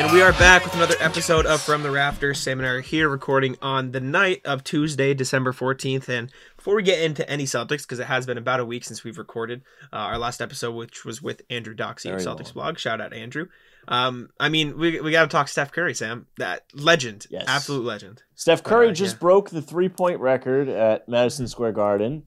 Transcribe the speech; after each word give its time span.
And 0.00 0.10
we 0.10 0.22
are 0.22 0.32
back 0.32 0.64
with 0.64 0.74
another 0.74 0.94
episode 0.98 1.44
of 1.44 1.60
From 1.60 1.82
the 1.82 1.90
Rafters. 1.90 2.40
Sam 2.40 2.60
and 2.60 2.66
I 2.66 2.70
are 2.70 2.80
here 2.80 3.10
recording 3.10 3.58
on 3.60 3.92
the 3.92 4.00
night 4.00 4.40
of 4.46 4.64
Tuesday, 4.64 5.12
December 5.12 5.52
14th. 5.52 6.08
And 6.08 6.32
before 6.56 6.76
we 6.76 6.82
get 6.82 7.02
into 7.02 7.28
any 7.28 7.44
Celtics, 7.44 7.82
because 7.82 7.98
it 7.98 8.06
has 8.06 8.24
been 8.24 8.38
about 8.38 8.60
a 8.60 8.64
week 8.64 8.84
since 8.84 9.04
we've 9.04 9.18
recorded 9.18 9.64
uh, 9.92 9.96
our 9.96 10.16
last 10.16 10.40
episode, 10.40 10.72
which 10.72 11.04
was 11.04 11.20
with 11.20 11.42
Andrew 11.50 11.74
Doxey 11.74 12.10
of 12.10 12.20
Celtics 12.20 12.46
long. 12.46 12.54
blog. 12.54 12.78
Shout 12.78 13.02
out 13.02 13.12
Andrew. 13.12 13.48
Um, 13.86 14.30
I 14.40 14.48
mean, 14.48 14.78
we, 14.78 15.02
we 15.02 15.10
got 15.10 15.24
to 15.24 15.28
talk 15.28 15.48
Steph 15.48 15.72
Curry, 15.72 15.92
Sam. 15.92 16.26
That 16.38 16.64
legend. 16.72 17.26
Yes. 17.28 17.44
Absolute 17.46 17.84
legend. 17.84 18.22
Steph 18.34 18.62
Curry 18.62 18.88
uh, 18.88 18.92
just 18.92 19.16
yeah. 19.16 19.20
broke 19.20 19.50
the 19.50 19.60
three 19.60 19.90
point 19.90 20.20
record 20.20 20.70
at 20.70 21.06
Madison 21.06 21.48
Square 21.48 21.72
Garden. 21.72 22.22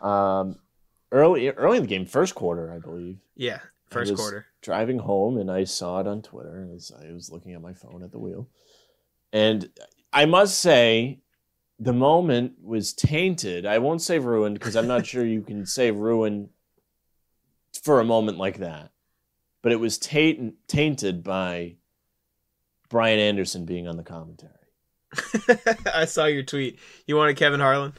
Um, 0.00 0.60
early 1.12 1.48
early 1.50 1.78
in 1.78 1.82
the 1.82 1.88
game, 1.88 2.06
first 2.06 2.34
quarter, 2.34 2.72
I 2.72 2.78
believe. 2.78 3.18
Yeah. 3.36 3.60
First 3.90 4.14
quarter. 4.16 4.46
Driving 4.60 4.98
home, 4.98 5.38
and 5.38 5.50
I 5.50 5.64
saw 5.64 6.00
it 6.00 6.06
on 6.06 6.20
Twitter 6.20 6.68
as 6.74 6.92
I 6.92 7.10
was 7.12 7.30
looking 7.30 7.54
at 7.54 7.62
my 7.62 7.72
phone 7.72 8.02
at 8.02 8.12
the 8.12 8.18
wheel. 8.18 8.48
And 9.32 9.70
I 10.12 10.26
must 10.26 10.58
say, 10.58 11.20
the 11.78 11.92
moment 11.92 12.54
was 12.62 12.92
tainted. 12.92 13.64
I 13.64 13.78
won't 13.78 14.02
say 14.02 14.18
ruined 14.18 14.58
because 14.58 14.76
I'm 14.76 14.88
not 14.88 15.06
sure 15.06 15.24
you 15.24 15.42
can 15.42 15.64
say 15.64 15.90
ruined 15.90 16.50
for 17.82 18.00
a 18.00 18.04
moment 18.04 18.38
like 18.38 18.58
that. 18.58 18.90
But 19.62 19.72
it 19.72 19.80
was 19.80 19.98
taint- 19.98 20.54
tainted 20.66 21.22
by 21.22 21.76
Brian 22.88 23.18
Anderson 23.18 23.64
being 23.64 23.86
on 23.86 23.96
the 23.96 24.02
commentary. 24.02 24.52
I 25.92 26.04
saw 26.04 26.26
your 26.26 26.42
tweet. 26.42 26.78
You 27.06 27.16
wanted 27.16 27.36
Kevin 27.36 27.60
Harlan? 27.60 27.94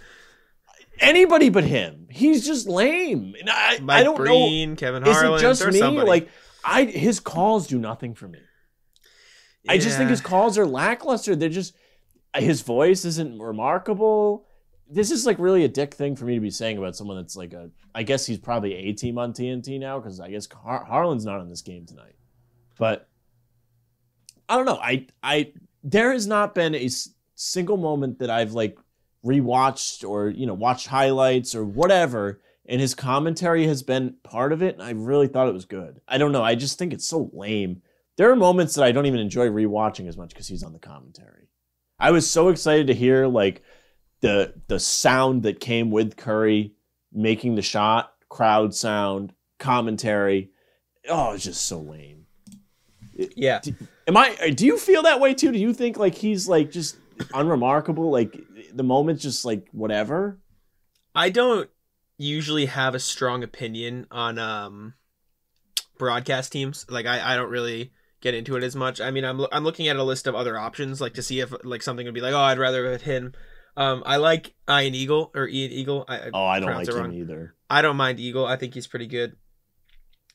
Anybody 0.99 1.49
but 1.49 1.63
him. 1.63 2.08
He's 2.09 2.45
just 2.45 2.67
lame. 2.67 3.35
And 3.40 3.49
I, 3.49 3.80
Mike 3.80 3.99
I 3.99 4.03
don't 4.03 4.16
Breen, 4.17 4.76
Kevin 4.76 5.03
know. 5.03 5.12
Is 5.12 5.17
Harlan. 5.17 5.40
it 5.40 5.41
just 5.41 5.66
me? 5.67 5.80
somebody. 5.80 6.07
Like 6.07 6.30
I, 6.63 6.84
his 6.85 7.20
calls 7.20 7.67
do 7.67 7.77
nothing 7.77 8.13
for 8.15 8.27
me. 8.27 8.40
I 9.68 9.77
just 9.77 9.98
think 9.98 10.10
his 10.10 10.21
calls 10.21 10.57
are 10.57 10.65
lackluster. 10.65 11.35
They're 11.35 11.49
just 11.49 11.76
his 12.35 12.62
voice 12.62 13.05
isn't 13.05 13.40
remarkable. 13.41 14.46
This 14.90 15.12
is 15.12 15.26
like 15.26 15.38
really 15.38 15.63
a 15.65 15.68
dick 15.68 15.93
thing 15.93 16.15
for 16.15 16.26
me 16.26 16.35
to 16.35 16.41
be 16.41 16.49
saying 16.49 16.77
about 16.77 16.96
someone 16.96 17.18
that's 17.18 17.35
like 17.35 17.54
a. 17.54 17.70
I 17.93 18.04
guess 18.04 18.26
he's 18.26 18.38
probably 18.40 18.73
a 18.73 18.93
team 18.93 19.18
on 19.18 19.34
TNT 19.34 19.79
now 19.79 19.99
because 19.99 20.20
I 20.20 20.29
guess 20.29 20.48
Har- 20.63 20.85
Harlan's 20.85 21.26
not 21.26 21.40
on 21.40 21.49
this 21.49 21.62
game 21.62 21.85
tonight. 21.85 22.16
But 22.77 23.07
I 24.48 24.55
don't 24.55 24.66
know. 24.66 24.79
I 24.82 25.05
I 25.21 25.51
there 25.84 26.12
has 26.13 26.26
not 26.26 26.55
been 26.55 26.73
a 26.73 26.85
s- 26.85 27.10
single 27.35 27.77
moment 27.77 28.20
that 28.20 28.29
I've 28.29 28.54
like 28.54 28.77
rewatched 29.25 30.07
or 30.07 30.29
you 30.29 30.45
know 30.45 30.53
watched 30.53 30.87
highlights 30.87 31.55
or 31.55 31.65
whatever, 31.65 32.39
and 32.65 32.79
his 32.79 32.95
commentary 32.95 33.67
has 33.67 33.84
been 33.84 34.15
part 34.23 34.53
of 34.53 34.61
it. 34.61 34.76
And 34.76 34.84
I 34.84 34.91
really 34.91 35.27
thought 35.27 35.48
it 35.48 35.53
was 35.53 35.65
good. 35.65 36.01
I 36.07 36.17
don't 36.17 36.31
know. 36.31 36.43
I 36.43 36.55
just 36.55 36.77
think 36.77 36.93
it's 36.93 37.05
so 37.05 37.29
lame. 37.34 37.81
There 38.17 38.31
are 38.31 38.35
moments 38.35 38.76
that 38.76 38.84
I 38.84 38.91
don't 38.91 39.05
even 39.05 39.20
enjoy 39.20 39.48
rewatching 39.48 40.07
as 40.07 40.17
much 40.17 40.29
because 40.29 40.48
he's 40.48 40.63
on 40.63 40.73
the 40.73 40.79
commentary. 40.79 41.48
I 41.99 42.11
was 42.11 42.29
so 42.29 42.49
excited 42.49 42.87
to 42.87 42.93
hear 42.93 43.27
like 43.27 43.61
the 44.21 44.53
the 44.67 44.79
sound 44.79 45.43
that 45.43 45.59
came 45.59 45.91
with 45.91 46.17
Curry 46.17 46.73
making 47.11 47.55
the 47.55 47.61
shot, 47.61 48.13
crowd 48.29 48.73
sound, 48.76 49.33
commentary. 49.57 50.51
Oh, 51.09 51.31
it's 51.33 51.43
just 51.43 51.65
so 51.65 51.79
lame. 51.79 52.26
yeah. 53.35 53.61
Am 54.07 54.17
I? 54.17 54.51
Do 54.55 54.65
you 54.65 54.77
feel 54.77 55.04
that 55.04 55.20
way 55.20 55.33
too? 55.33 55.51
Do 55.51 55.59
you 55.59 55.73
think 55.73 55.98
like 55.98 56.15
he's 56.15 56.48
like 56.48 56.71
just 56.71 56.98
unremarkable? 57.33 58.09
Like 58.11 58.39
the 58.73 58.84
moment's 58.84 59.23
just 59.23 59.45
like 59.45 59.67
whatever. 59.71 60.39
I 61.15 61.29
don't 61.29 61.70
usually 62.17 62.65
have 62.67 62.95
a 62.95 62.99
strong 62.99 63.43
opinion 63.43 64.07
on 64.11 64.38
um 64.38 64.94
broadcast 65.97 66.51
teams. 66.51 66.85
Like 66.89 67.06
I, 67.06 67.34
I 67.34 67.35
don't 67.35 67.50
really 67.50 67.91
get 68.22 68.34
into 68.34 68.56
it 68.56 68.63
as 68.63 68.75
much. 68.75 69.00
I 69.01 69.11
mean, 69.11 69.23
I'm 69.25 69.45
I'm 69.51 69.63
looking 69.63 69.88
at 69.88 69.95
a 69.95 70.03
list 70.03 70.28
of 70.28 70.35
other 70.35 70.57
options 70.57 71.01
like 71.01 71.13
to 71.16 71.22
see 71.23 71.39
if 71.39 71.53
like 71.63 71.81
something 71.81 72.05
would 72.05 72.13
be 72.13 72.21
like, 72.21 72.33
"Oh, 72.33 72.39
I'd 72.39 72.59
rather 72.59 72.91
have 72.91 73.01
him." 73.01 73.33
Um 73.77 74.03
I 74.05 74.17
like 74.17 74.53
Ian 74.69 74.95
Eagle 74.95 75.31
or 75.35 75.47
Ian 75.47 75.71
Eagle. 75.71 76.05
I, 76.07 76.29
Oh, 76.33 76.45
I 76.45 76.59
don't 76.59 76.73
like 76.73 76.88
him 76.88 76.95
wrong. 76.95 77.13
either. 77.13 77.55
I 77.69 77.81
don't 77.81 77.97
mind 77.97 78.19
Eagle. 78.19 78.45
I 78.45 78.55
think 78.55 78.73
he's 78.73 78.88
pretty 78.88 79.07
good. 79.07 79.35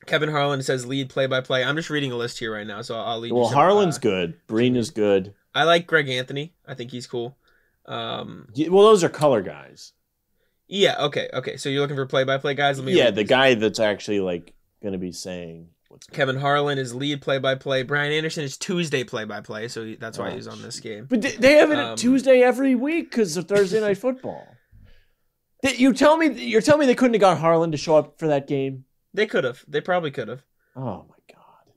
Kevin 0.05 0.29
Harlan 0.29 0.61
says 0.61 0.85
lead 0.85 1.09
play 1.09 1.25
by 1.25 1.41
play. 1.41 1.63
I'm 1.63 1.75
just 1.75 1.89
reading 1.89 2.11
a 2.11 2.15
list 2.15 2.37
here 2.39 2.53
right 2.53 2.67
now, 2.67 2.81
so 2.81 2.95
I'll 2.95 3.19
lead 3.19 3.31
Well, 3.31 3.47
Harlan's 3.49 3.97
uh, 3.97 4.01
good. 4.01 4.47
Breen 4.47 4.75
is 4.75 4.91
good. 4.91 5.33
I 5.53 5.63
like 5.63 5.87
Greg 5.87 6.09
Anthony. 6.09 6.53
I 6.67 6.75
think 6.75 6.91
he's 6.91 7.07
cool. 7.07 7.37
Um 7.87 8.47
Yeah, 8.53 8.69
Well, 8.69 8.85
those 8.85 9.03
are 9.03 9.09
color 9.09 9.41
guys. 9.41 9.93
yeah, 10.67 10.95
okay, 11.05 11.29
okay. 11.33 11.57
So 11.57 11.69
you're 11.69 11.81
looking 11.81 11.95
for 11.95 12.05
play 12.05 12.23
by 12.23 12.37
play 12.37 12.53
guys? 12.55 12.77
Let 12.79 12.85
me 12.85 12.93
Yeah, 12.93 13.11
the 13.11 13.23
guy 13.23 13.53
that's 13.55 13.79
actually 13.79 14.19
like 14.19 14.53
going 14.81 14.93
to 14.93 14.99
be 14.99 15.11
saying 15.11 15.69
Kevin 16.11 16.35
Harlan 16.37 16.77
is 16.77 16.93
lead 16.93 17.21
play 17.21 17.37
by 17.39 17.55
play. 17.55 17.83
Brian 17.83 18.11
Anderson 18.11 18.43
is 18.43 18.57
Tuesday 18.57 19.03
play 19.05 19.23
by 19.23 19.39
play, 19.39 19.67
so 19.69 19.95
that's 19.97 20.17
why 20.17 20.29
Oh, 20.31 20.35
he's 20.35 20.47
on 20.47 20.61
this 20.61 20.79
game. 20.81 21.05
But 21.09 21.21
they- 21.21 21.53
have 21.55 21.71
it 21.71 21.77
Um, 21.79 21.95
Tuesday 21.95 22.41
every 22.41 22.75
week 22.75 23.11
because 23.11 23.37
of 23.37 23.47
Thursday 23.47 23.79
night 23.79 23.97
football. 23.97 24.45
You 25.63 25.93
tell 25.93 26.17
me 26.17 26.27
you're 26.45 26.61
telling 26.61 26.81
me 26.81 26.85
they 26.85 26.95
couldn't 26.95 27.13
have 27.13 27.21
got 27.21 27.37
Harlan 27.39 27.71
to 27.71 27.77
show 27.77 27.95
up 27.97 28.19
for 28.19 28.27
that 28.27 28.45
game? 28.47 28.85
They 29.13 29.25
could 29.25 29.43
have. 29.45 29.63
They 29.67 29.79
probably 29.81 30.11
could 30.11 30.27
have. 30.27 30.43
Oh 30.75 31.05
my 31.09 31.15
god. 31.33 31.71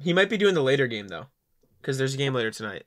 He 0.00 0.12
might 0.12 0.28
be 0.28 0.36
doing 0.36 0.54
the 0.54 0.62
later 0.62 0.86
game 0.86 1.08
though, 1.08 1.26
because 1.80 1.96
there's 1.98 2.14
a 2.14 2.18
game 2.18 2.34
later 2.34 2.50
tonight. 2.50 2.84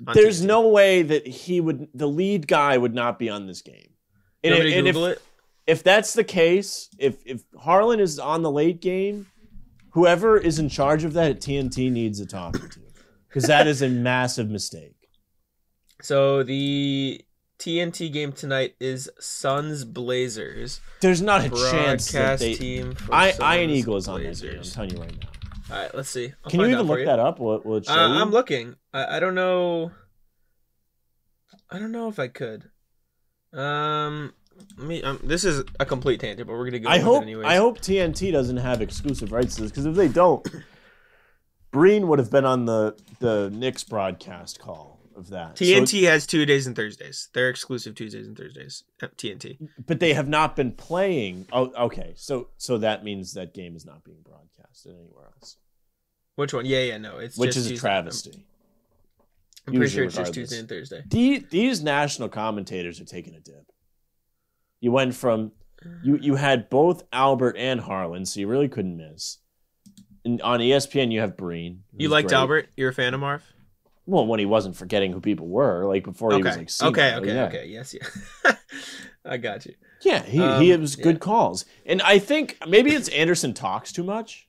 There's 0.00 0.42
no 0.42 0.68
way 0.68 1.02
that 1.02 1.26
he 1.26 1.60
would 1.60 1.88
the 1.92 2.06
lead 2.06 2.46
guy 2.46 2.78
would 2.78 2.94
not 2.94 3.18
be 3.18 3.28
on 3.28 3.46
this 3.46 3.62
game. 3.62 3.94
And, 4.44 4.54
if, 4.54 4.74
and 4.74 4.86
if, 4.86 4.96
it? 4.96 5.22
if 5.66 5.82
that's 5.82 6.14
the 6.14 6.24
case, 6.24 6.88
if 6.98 7.16
if 7.24 7.42
Harlan 7.58 8.00
is 8.00 8.18
on 8.18 8.42
the 8.42 8.50
late 8.50 8.80
game, 8.80 9.26
whoever 9.90 10.38
is 10.38 10.58
in 10.58 10.68
charge 10.68 11.04
of 11.04 11.14
that 11.14 11.30
at 11.30 11.40
TNT 11.40 11.90
needs 11.90 12.20
a 12.20 12.26
talking 12.26 12.68
to. 12.68 12.80
Because 13.28 13.44
that 13.44 13.66
is 13.66 13.82
a 13.82 13.88
massive 13.88 14.48
mistake. 14.48 14.94
So 16.00 16.44
the 16.44 17.20
TNT 17.58 18.12
game 18.12 18.32
tonight 18.32 18.76
is 18.78 19.10
Suns 19.18 19.84
Blazers. 19.84 20.80
There's 21.00 21.20
not 21.20 21.44
a 21.44 21.50
chance 21.50 22.12
that 22.12 22.38
they 22.38 22.54
team. 22.54 22.94
For 22.94 23.12
I, 23.12 23.32
Suns 23.32 23.56
Ian 23.56 23.70
Eagle 23.70 23.96
is 23.96 24.06
on 24.06 24.22
that 24.22 24.40
game. 24.40 24.56
I'm 24.58 24.62
telling 24.62 24.90
you 24.90 25.00
right 25.00 25.20
now. 25.20 25.28
All 25.70 25.76
right, 25.76 25.94
let's 25.94 26.08
see. 26.08 26.32
I'll 26.44 26.50
Can 26.50 26.60
you 26.60 26.66
even 26.66 26.86
look 26.86 27.04
that 27.04 27.18
up? 27.18 27.38
It 27.40 27.86
show 27.86 27.92
Uh, 27.92 28.14
you? 28.14 28.20
I'm 28.20 28.30
looking. 28.30 28.76
I, 28.92 29.16
I 29.16 29.20
don't 29.20 29.34
know. 29.34 29.90
I 31.70 31.78
don't 31.78 31.92
know 31.92 32.08
if 32.08 32.18
I 32.18 32.28
could. 32.28 32.70
Um, 33.52 34.32
me. 34.78 35.02
Um, 35.02 35.20
this 35.22 35.44
is 35.44 35.64
a 35.78 35.84
complete 35.84 36.20
tangent, 36.20 36.46
but 36.46 36.54
we're 36.54 36.64
gonna 36.64 36.78
go. 36.78 36.88
I 36.88 36.98
hope. 36.98 37.24
I 37.44 37.56
hope 37.56 37.80
TNT 37.80 38.32
doesn't 38.32 38.56
have 38.56 38.80
exclusive 38.80 39.32
rights 39.32 39.56
to 39.56 39.62
this 39.62 39.70
because 39.70 39.86
if 39.86 39.94
they 39.94 40.08
don't, 40.08 40.46
Breen 41.70 42.08
would 42.08 42.18
have 42.18 42.30
been 42.30 42.44
on 42.44 42.64
the 42.64 42.96
the 43.20 43.50
Knicks 43.52 43.84
broadcast 43.84 44.58
call 44.58 44.97
of 45.18 45.28
that. 45.30 45.58
So- 45.58 45.64
TNT 45.64 46.04
has 46.04 46.26
Tuesdays 46.26 46.66
and 46.66 46.74
Thursdays. 46.74 47.28
They're 47.34 47.50
exclusive 47.50 47.94
Tuesdays 47.94 48.26
and 48.26 48.36
Thursdays. 48.36 48.84
at 49.02 49.16
TNT. 49.16 49.58
but 49.86 50.00
they 50.00 50.14
have 50.14 50.28
not 50.28 50.56
been 50.56 50.72
playing. 50.72 51.46
Oh, 51.52 51.70
okay. 51.86 52.14
So 52.16 52.48
so 52.56 52.78
that 52.78 53.04
means 53.04 53.34
that 53.34 53.52
game 53.54 53.76
is 53.76 53.84
not 53.84 54.04
being 54.04 54.22
broadcasted 54.24 54.94
anywhere 54.98 55.26
else, 55.36 55.56
Which 56.36 56.54
one? 56.54 56.64
Yeah, 56.64 56.82
yeah, 56.82 56.98
no. 56.98 57.18
It's 57.18 57.36
which 57.36 57.56
is 57.56 57.70
a 57.70 57.76
travesty. 57.76 58.46
I'm 59.66 59.74
pretty 59.74 59.80
usually 59.80 59.90
sure 59.90 60.04
it's 60.04 60.16
just. 60.16 60.34
Tuesday 60.34 60.58
and 60.60 60.68
Thursday. 60.68 61.02
The, 61.08 61.44
these 61.50 61.82
national 61.82 62.30
commentators 62.30 63.00
are 63.00 63.04
taking 63.04 63.34
a 63.34 63.40
dip. 63.40 63.70
You 64.80 64.92
went 64.92 65.14
from 65.14 65.52
you 66.02 66.16
you 66.16 66.36
had 66.36 66.70
both 66.70 67.02
Albert 67.12 67.56
and 67.58 67.80
Harlan, 67.80 68.24
so 68.24 68.40
you 68.40 68.48
really 68.48 68.68
couldn't 68.68 68.96
miss. 68.96 69.38
And 70.24 70.40
on 70.42 70.60
ESPN, 70.60 71.12
you 71.12 71.20
have 71.20 71.36
Breen. 71.36 71.84
You 71.96 72.08
liked 72.08 72.28
great. 72.28 72.36
Albert? 72.38 72.68
You're 72.76 72.90
a 72.90 72.94
fan 72.94 73.14
of 73.14 73.20
Marv? 73.20 73.42
Well, 74.08 74.26
when 74.26 74.38
he 74.40 74.46
wasn't 74.46 74.74
forgetting 74.74 75.12
who 75.12 75.20
people 75.20 75.46
were, 75.48 75.84
like 75.84 76.02
before 76.04 76.32
he 76.34 76.42
was 76.42 76.56
like, 76.56 76.70
senile, 76.70 76.92
okay, 76.92 77.14
okay, 77.16 77.34
yeah. 77.34 77.44
okay. 77.44 77.66
Yes, 77.68 77.94
yeah. 77.94 78.54
I 79.24 79.36
got 79.36 79.66
you. 79.66 79.74
Yeah, 80.00 80.22
he, 80.22 80.40
Um, 80.40 80.62
he 80.62 80.74
was 80.74 80.96
good 80.96 81.16
yeah. 81.16 81.18
calls, 81.18 81.66
and 81.84 82.00
I 82.00 82.18
think 82.18 82.56
maybe 82.66 82.92
it's 82.94 83.08
Anderson 83.10 83.52
talks 83.52 83.92
too 83.92 84.02
much. 84.04 84.48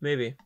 Maybe. 0.00 0.36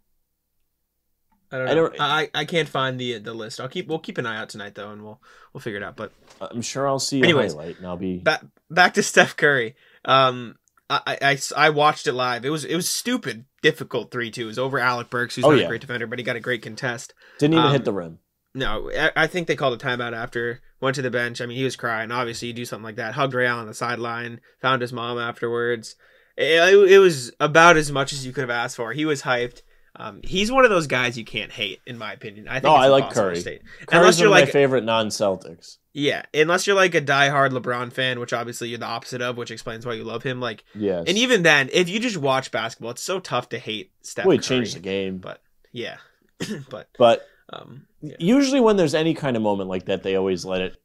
I 1.52 1.58
don't 1.58 1.68
I 1.68 1.74
know. 1.74 1.88
don't- 1.88 2.00
I, 2.00 2.30
I 2.34 2.44
can't 2.46 2.68
find 2.68 2.98
the 2.98 3.18
the 3.18 3.34
list. 3.34 3.60
I'll 3.60 3.68
keep 3.68 3.86
we'll 3.86 3.98
keep 3.98 4.16
an 4.18 4.24
eye 4.26 4.38
out 4.38 4.48
tonight 4.48 4.74
though, 4.74 4.90
and 4.90 5.02
we'll 5.02 5.20
we'll 5.52 5.60
figure 5.60 5.76
it 5.78 5.82
out. 5.84 5.96
But 5.96 6.12
I'm 6.40 6.62
sure 6.62 6.88
I'll 6.88 6.98
see 6.98 7.20
a 7.20 7.24
Anyways, 7.24 7.52
highlight, 7.52 7.78
and 7.78 7.86
I'll 7.86 7.96
be. 7.96 8.18
back 8.18 8.44
back 8.70 8.94
to 8.94 9.02
Steph 9.02 9.36
Curry. 9.36 9.76
Um, 10.04 10.56
I, 10.88 11.18
I, 11.20 11.38
I, 11.56 11.70
watched 11.70 12.06
it 12.06 12.12
live. 12.12 12.44
It 12.44 12.50
was 12.50 12.64
it 12.64 12.76
was 12.76 12.88
stupid, 12.88 13.46
difficult 13.60 14.10
three 14.10 14.30
two. 14.30 14.42
It 14.42 14.46
was 14.46 14.58
over 14.58 14.78
Alec 14.78 15.10
Burks, 15.10 15.34
who's 15.34 15.44
Oh, 15.44 15.50
not 15.50 15.58
yeah. 15.58 15.64
a 15.64 15.68
great 15.68 15.80
defender, 15.80 16.06
but 16.06 16.18
he 16.18 16.24
got 16.24 16.36
a 16.36 16.40
great 16.40 16.62
contest. 16.62 17.12
Didn't 17.38 17.54
even 17.54 17.66
um, 17.66 17.72
hit 17.72 17.84
the 17.84 17.92
rim. 17.92 18.18
No, 18.54 18.90
I, 18.96 19.10
I 19.16 19.26
think 19.26 19.48
they 19.48 19.56
called 19.56 19.80
a 19.80 19.84
timeout 19.84 20.14
after. 20.14 20.62
Went 20.80 20.94
to 20.96 21.02
the 21.02 21.10
bench. 21.10 21.40
I 21.40 21.46
mean, 21.46 21.56
he 21.56 21.64
was 21.64 21.76
crying. 21.76 22.12
Obviously, 22.12 22.48
you 22.48 22.54
do 22.54 22.64
something 22.64 22.84
like 22.84 22.96
that. 22.96 23.14
Hugged 23.14 23.34
Ray 23.34 23.46
Allen 23.46 23.62
on 23.62 23.66
the 23.66 23.74
sideline. 23.74 24.40
Found 24.60 24.82
his 24.82 24.92
mom 24.92 25.18
afterwards. 25.18 25.96
It, 26.36 26.90
it 26.90 26.98
was 26.98 27.32
about 27.40 27.76
as 27.76 27.90
much 27.90 28.12
as 28.12 28.24
you 28.24 28.32
could 28.32 28.42
have 28.42 28.50
asked 28.50 28.76
for. 28.76 28.92
He 28.92 29.04
was 29.04 29.22
hyped. 29.22 29.62
Um, 29.98 30.20
he's 30.22 30.52
one 30.52 30.64
of 30.64 30.70
those 30.70 30.86
guys 30.86 31.16
you 31.16 31.24
can't 31.24 31.50
hate, 31.50 31.80
in 31.86 31.96
my 31.96 32.12
opinion. 32.12 32.48
I 32.48 32.54
think 32.54 32.64
No, 32.64 32.74
I 32.74 32.88
like 32.88 33.10
Curry. 33.10 33.36
state. 33.40 33.62
Curry's 33.86 34.00
Unless 34.00 34.20
you're 34.20 34.28
one 34.28 34.36
of 34.38 34.40
like 34.42 34.48
my 34.48 34.52
favorite 34.52 34.84
non-Celtics. 34.84 35.78
Yeah, 35.94 36.22
unless 36.34 36.66
you're 36.66 36.76
like 36.76 36.94
a 36.94 37.00
diehard 37.00 37.50
LeBron 37.52 37.90
fan, 37.90 38.20
which 38.20 38.34
obviously 38.34 38.68
you're 38.68 38.78
the 38.78 38.84
opposite 38.84 39.22
of, 39.22 39.38
which 39.38 39.50
explains 39.50 39.86
why 39.86 39.94
you 39.94 40.04
love 40.04 40.22
him. 40.22 40.38
Like, 40.40 40.64
Yes. 40.74 41.04
and 41.06 41.16
even 41.16 41.42
then, 41.42 41.70
if 41.72 41.88
you 41.88 41.98
just 41.98 42.18
watch 42.18 42.50
basketball, 42.50 42.90
it's 42.90 43.02
so 43.02 43.18
tough 43.20 43.48
to 43.50 43.58
hate 43.58 43.92
Steph 44.02 44.26
well, 44.26 44.32
he 44.32 44.38
Curry. 44.38 44.58
changed 44.58 44.76
the 44.76 44.80
game. 44.80 45.16
But 45.16 45.40
yeah, 45.72 45.96
but 46.70 46.88
But 46.98 47.26
um, 47.50 47.86
yeah. 48.02 48.16
usually 48.18 48.60
when 48.60 48.76
there's 48.76 48.94
any 48.94 49.14
kind 49.14 49.36
of 49.36 49.42
moment 49.42 49.70
like 49.70 49.86
that, 49.86 50.02
they 50.02 50.16
always 50.16 50.44
let 50.44 50.60
it 50.60 50.76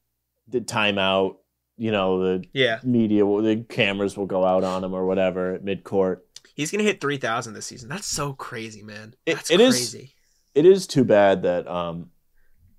the 0.48 0.62
timeout. 0.62 1.36
You 1.78 1.92
know, 1.92 2.20
the 2.24 2.46
yeah, 2.54 2.80
media, 2.84 3.24
the 3.26 3.66
cameras 3.68 4.16
will 4.16 4.28
go 4.28 4.46
out 4.46 4.64
on 4.64 4.84
him 4.84 4.94
or 4.94 5.06
whatever 5.06 5.56
at 5.56 5.64
mid 5.64 5.84
court. 5.84 6.26
He's 6.62 6.72
gonna 6.72 6.84
hit 6.84 7.02
three 7.02 7.18
thousand 7.18 7.54
this 7.54 7.66
season. 7.66 7.90
That's 7.90 8.08
so 8.08 8.34
crazy, 8.34 8.84
man. 8.84 9.16
It- 9.26 9.36
That's 9.36 9.52
it 9.52 9.60
is- 9.60 9.76
crazy. 9.76 10.14
It 10.54 10.66
is 10.66 10.86
too 10.88 11.04
bad 11.06 11.44
that 11.44 11.68
um 11.68 12.12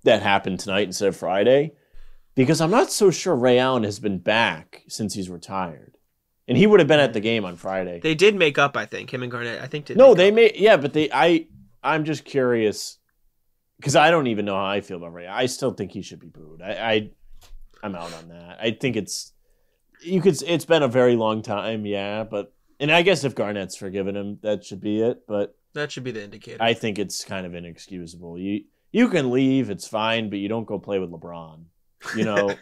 that 0.03 0.21
happened 0.21 0.59
tonight 0.59 0.87
instead 0.87 1.07
of 1.09 1.15
Friday, 1.17 1.73
because 2.35 2.61
I'm 2.61 2.69
not 2.71 2.91
so 2.91 3.09
sure 3.11 3.35
Ray 3.35 3.57
Allen 3.59 3.83
has 3.83 3.99
been 3.99 4.19
back 4.19 4.83
since 4.87 5.13
he's 5.15 5.29
retired, 5.29 5.97
and 6.47 6.57
he 6.57 6.67
would 6.67 6.79
have 6.79 6.87
been 6.87 6.99
at 6.99 7.13
the 7.13 7.19
game 7.19 7.45
on 7.45 7.55
Friday. 7.55 7.99
They 8.01 8.13
did 8.15 8.35
make 8.35 8.57
up, 8.57 8.77
I 8.77 8.85
think. 8.85 9.11
Him 9.13 9.23
and 9.23 9.31
Garnett, 9.31 9.61
I 9.61 9.67
think. 9.67 9.85
Did 9.85 9.97
no, 9.97 10.13
they 10.13 10.29
up. 10.29 10.35
may 10.35 10.51
yeah, 10.55 10.77
but 10.77 10.93
they 10.93 11.09
I 11.11 11.47
I'm 11.83 12.05
just 12.05 12.25
curious 12.25 12.99
because 13.79 13.95
I 13.95 14.11
don't 14.11 14.27
even 14.27 14.45
know 14.45 14.55
how 14.55 14.65
I 14.65 14.81
feel 14.81 14.97
about 14.97 15.13
Ray. 15.13 15.25
I 15.27 15.47
still 15.47 15.71
think 15.71 15.91
he 15.91 16.01
should 16.03 16.19
be 16.19 16.29
booed. 16.29 16.61
I, 16.61 16.71
I 16.93 17.09
I'm 17.81 17.95
out 17.95 18.13
on 18.13 18.29
that. 18.29 18.59
I 18.61 18.71
think 18.71 18.95
it's 18.97 19.33
you 20.01 20.21
could. 20.21 20.39
It's 20.43 20.65
been 20.65 20.83
a 20.83 20.87
very 20.87 21.15
long 21.15 21.41
time, 21.41 21.85
yeah, 21.87 22.23
but 22.23 22.53
and 22.79 22.91
I 22.91 23.01
guess 23.01 23.23
if 23.23 23.35
Garnett's 23.35 23.75
forgiven 23.75 24.15
him, 24.15 24.39
that 24.41 24.63
should 24.65 24.81
be 24.81 25.01
it. 25.01 25.25
But 25.27 25.55
That 25.73 25.91
should 25.91 26.03
be 26.03 26.11
the 26.11 26.23
indicator. 26.23 26.57
I 26.61 26.73
think 26.73 26.99
it's 26.99 27.23
kind 27.23 27.45
of 27.45 27.55
inexcusable. 27.55 28.37
You 28.39 28.63
you 28.91 29.09
can 29.09 29.31
leave, 29.31 29.69
it's 29.69 29.87
fine, 29.87 30.29
but 30.29 30.39
you 30.39 30.47
don't 30.49 30.65
go 30.65 30.77
play 30.79 30.99
with 30.99 31.11
LeBron. 31.11 31.63
You 32.15 32.25
know, 32.25 32.55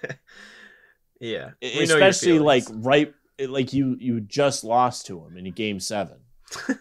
yeah, 1.20 1.52
We 1.62 1.86
know 1.86 1.96
especially 1.96 2.40
like 2.40 2.64
right, 2.70 3.14
like 3.40 3.74
you 3.74 3.98
you 4.00 4.22
just 4.22 4.64
lost 4.64 5.08
to 5.08 5.20
him 5.26 5.38
in 5.38 5.52
Game 5.52 5.80
Seven. 5.80 6.18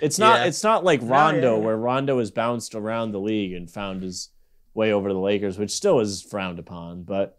It's 0.00 0.16
not. 0.16 0.40
Yeah. 0.40 0.44
It's 0.46 0.62
not 0.62 0.84
like 0.84 1.02
No, 1.02 1.08
Rondo, 1.08 1.40
yeah, 1.54 1.58
yeah. 1.58 1.64
where 1.64 1.76
Rondo 1.76 2.20
has 2.20 2.30
bounced 2.30 2.76
around 2.76 3.10
the 3.10 3.18
league 3.18 3.52
and 3.52 3.68
found 3.68 4.04
his 4.04 4.30
way 4.72 4.92
over 4.92 5.08
to 5.08 5.14
the 5.14 5.18
Lakers, 5.20 5.58
which 5.58 5.72
still 5.72 5.98
is 5.98 6.22
frowned 6.22 6.60
upon. 6.60 7.02
But 7.02 7.36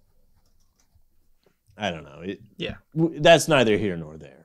I 1.77 1.89
don't 1.91 2.03
know. 2.03 2.19
It, 2.21 2.41
Yeah. 2.57 2.75
that's 2.93 3.47
neither 3.47 3.77
here 3.77 3.95
nor 3.95 4.17
there. 4.17 4.38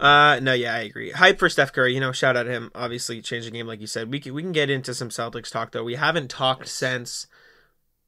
Uh, 0.00 0.38
no, 0.40 0.52
yeah, 0.52 0.74
I 0.74 0.80
agree. 0.80 1.10
Hype 1.10 1.38
for 1.38 1.48
Steph 1.48 1.72
Curry. 1.72 1.92
You 1.94 2.00
know, 2.00 2.12
shout 2.12 2.36
out 2.36 2.44
to 2.44 2.50
him. 2.50 2.70
Obviously, 2.74 3.20
changed 3.20 3.46
the 3.48 3.50
game, 3.50 3.66
like 3.66 3.80
you 3.80 3.86
said. 3.88 4.10
We 4.12 4.20
can 4.20 4.32
we 4.34 4.42
can 4.42 4.52
get 4.52 4.70
into 4.70 4.94
some 4.94 5.08
Celtics 5.08 5.50
talk 5.50 5.72
though. 5.72 5.84
We 5.84 5.96
haven't 5.96 6.28
talked 6.30 6.68
since. 6.68 7.26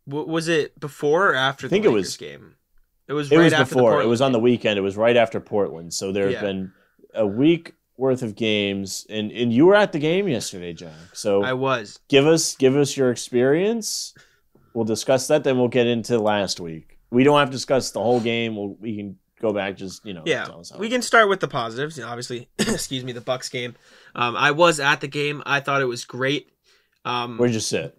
What 0.05 0.29
was 0.29 0.49
it 0.49 0.79
before 0.79 1.31
or 1.31 1.35
after? 1.35 1.67
I 1.67 1.71
think 1.71 1.85
the 1.85 1.91
it 1.91 1.95
was- 1.95 2.17
game. 2.17 2.55
It 3.09 3.13
was 3.13 3.31
It 3.33 3.37
right 3.39 3.45
was 3.45 3.53
after 3.53 3.75
the 3.75 3.81
before. 3.81 4.03
It 4.03 4.07
was 4.07 4.21
on 4.21 4.31
the 4.31 4.39
weekend. 4.39 4.79
It 4.79 4.83
was 4.83 4.97
right 4.97 5.17
after 5.17 5.41
Portland. 5.41 5.93
So 5.93 6.13
there 6.13 6.25
have 6.27 6.33
Yeah. 6.35 6.41
been 6.43 6.73
a 7.13 7.27
week 7.27 7.75
worth 7.97 8.23
of 8.23 8.37
games, 8.37 9.05
and 9.11 9.33
and 9.33 9.53
you 9.53 9.67
were 9.67 9.75
at 9.75 9.91
the 9.91 9.99
game 9.99 10.29
yesterday, 10.29 10.73
Jack. 10.73 10.93
So 11.13 11.43
I 11.43 11.55
was. 11.55 11.99
give 12.09 12.25
us 12.29 12.55
give 12.55 12.77
us 12.77 12.97
your 12.97 13.11
experience. 13.11 14.15
We'll 14.75 14.85
discuss 14.85 15.27
that. 15.27 15.43
Then 15.43 15.59
we'll 15.59 15.67
get 15.67 15.89
into 15.89 16.21
last 16.21 16.61
week. 16.61 16.99
We 17.11 17.25
don't 17.25 17.37
have 17.41 17.49
to 17.49 17.53
discuss 17.53 17.91
the 17.91 18.01
whole 18.01 18.21
game. 18.21 18.55
We'll, 18.55 18.77
we 18.81 18.97
can 18.97 19.19
go 19.41 19.53
back. 19.53 19.77
Just 19.77 20.05
you 20.05 20.13
know, 20.15 20.23
Yeah, 20.25 20.45
tell 20.45 20.61
us 20.61 20.71
how 20.71 20.79
we 20.79 20.89
can 20.89 21.03
start 21.03 21.29
with 21.29 21.41
the 21.41 21.49
positives. 21.49 21.97
You 21.97 22.05
know, 22.05 22.11
obviously, 22.11 22.49
excuse 22.59 23.05
me, 23.05 23.13
the 23.13 23.21
Bucks 23.21 23.49
game. 23.49 23.75
Um, 24.15 24.37
I 24.37 24.51
was 24.53 24.81
at 24.81 25.01
the 25.01 25.09
game. 25.09 25.43
I 25.47 25.61
thought 25.61 25.81
it 25.83 25.87
was 25.87 26.05
great. 26.05 26.51
Um, 27.05 27.39
Where'd 27.39 27.53
you 27.55 27.61
sit? 27.61 27.97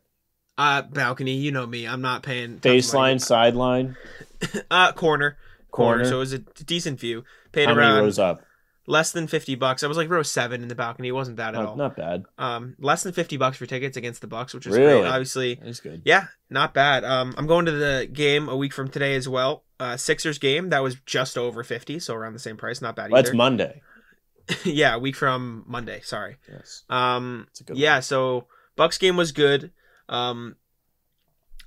uh, 0.58 0.82
balcony. 0.84 1.34
You 1.34 1.52
know 1.52 1.66
me. 1.66 1.88
I'm 1.88 2.02
not 2.02 2.24
paying 2.24 2.60
Baseline, 2.60 3.20
sideline, 3.20 3.96
Uh, 4.72 4.92
corner, 4.92 5.38
corner. 5.72 5.98
corner. 5.98 6.06
So 6.06 6.18
it 6.18 6.20
was 6.20 6.34
a 6.34 6.40
decent 6.40 7.00
view. 7.00 7.24
Paid 7.52 7.68
How 7.68 7.76
many 7.76 7.88
around 7.88 8.04
rows 8.04 8.20
up? 8.20 8.42
Less 8.88 9.12
than 9.12 9.28
fifty 9.28 9.56
bucks. 9.56 9.84
I 9.84 9.88
was 9.88 9.98
like 9.98 10.10
row 10.10 10.24
seven 10.24 10.62
in 10.64 10.68
the 10.68 10.76
balcony. 10.76 11.10
It 11.10 11.14
wasn't 11.14 11.38
bad 11.38 11.56
at 11.56 11.60
Not, 11.62 11.66
all. 11.68 11.76
not 11.76 11.96
bad. 11.96 12.24
Um, 12.38 12.76
less 12.80 13.04
than 13.04 13.14
fifty 13.14 13.38
bucks 13.38 13.58
for 13.58 13.66
tickets 13.66 13.98
against 13.98 14.22
the 14.22 14.28
Bucks, 14.28 14.54
which 14.54 14.66
was 14.66 14.78
Really? 14.78 15.02
great. 15.02 15.10
Obviously, 15.10 15.56
That's 15.64 15.80
good. 15.80 16.02
yeah, 16.06 16.26
not 16.50 16.74
bad. 16.74 17.04
Um, 17.04 17.34
I'm 17.38 17.48
going 17.48 17.66
to 17.66 17.72
the 17.72 18.10
game 18.12 18.50
a 18.50 18.56
week 18.58 18.74
from 18.74 18.90
today 18.90 19.16
as 19.16 19.28
well. 19.30 19.64
Uh, 19.80 19.98
Sixers 19.98 20.38
game 20.40 20.70
that 20.70 20.84
was 20.84 20.96
just 21.06 21.38
over 21.38 21.64
fifty, 21.64 22.00
so 22.00 22.14
around 22.16 22.34
the 22.34 22.40
same 22.40 22.58
price. 22.58 22.82
Not 22.82 22.96
bad 22.96 23.12
Well, 23.12 23.22
that's. 23.24 23.34
Monday. 23.36 23.82
yeah, 24.64 24.96
a 24.96 25.00
week 25.00 25.16
from 25.16 25.64
Monday. 25.68 26.02
Sorry. 26.04 26.38
Yes. 26.52 26.84
Um, 26.90 27.48
It's 27.52 27.64
yeah, 27.74 27.96
one. 27.96 28.02
so 28.02 28.48
Bucks 28.76 28.98
game 28.98 29.16
was 29.16 29.32
good. 29.32 29.72
Um, 30.10 30.56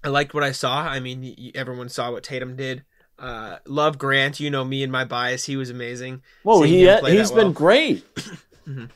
I 0.02 0.08
liked 0.08 0.34
what 0.34 0.42
I 0.44 0.52
saw. 0.52 0.80
I 0.82 1.00
mean, 1.00 1.52
everyone 1.54 1.88
saw 1.88 2.10
what 2.12 2.22
Tatum 2.24 2.56
did. 2.56 2.84
Uh, 3.18 3.58
love 3.66 3.96
Grant. 3.98 4.40
You 4.40 4.50
know 4.50 4.64
me 4.64 4.82
and 4.82 4.90
my 4.92 5.04
bias. 5.04 5.44
He 5.44 5.56
was 5.56 5.70
amazing. 5.70 6.22
Well, 6.42 6.62
he 6.62 6.86
he's 6.86 7.30
been 7.30 7.36
well. 7.46 7.52
great. 7.52 8.04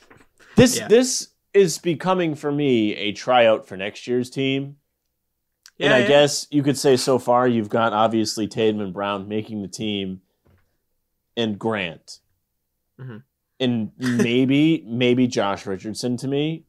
This 0.56 0.76
Yeah. 0.78 0.88
this 0.88 1.28
is 1.54 1.78
becoming 1.78 2.34
for 2.34 2.50
me 2.50 2.94
a 2.96 3.12
tryout 3.12 3.66
for 3.68 3.76
next 3.76 4.06
year's 4.08 4.28
team. 4.28 4.76
and 5.78 5.94
I 5.94 6.00
yeah. 6.00 6.08
guess 6.08 6.48
you 6.50 6.64
could 6.64 6.76
say 6.76 6.96
so 6.96 7.18
far 7.20 7.46
you've 7.46 7.68
got 7.68 7.92
obviously 7.92 8.48
Tatum 8.48 8.80
and 8.80 8.92
Brown 8.92 9.28
making 9.28 9.62
the 9.62 9.68
team, 9.68 10.20
and 11.36 11.56
Grant, 11.58 12.18
Mhm. 13.00 13.22
and 13.60 13.92
maybe 13.98 14.82
maybe 14.88 15.28
Josh 15.28 15.64
Richardson 15.64 16.16
to 16.16 16.26
me. 16.28 16.64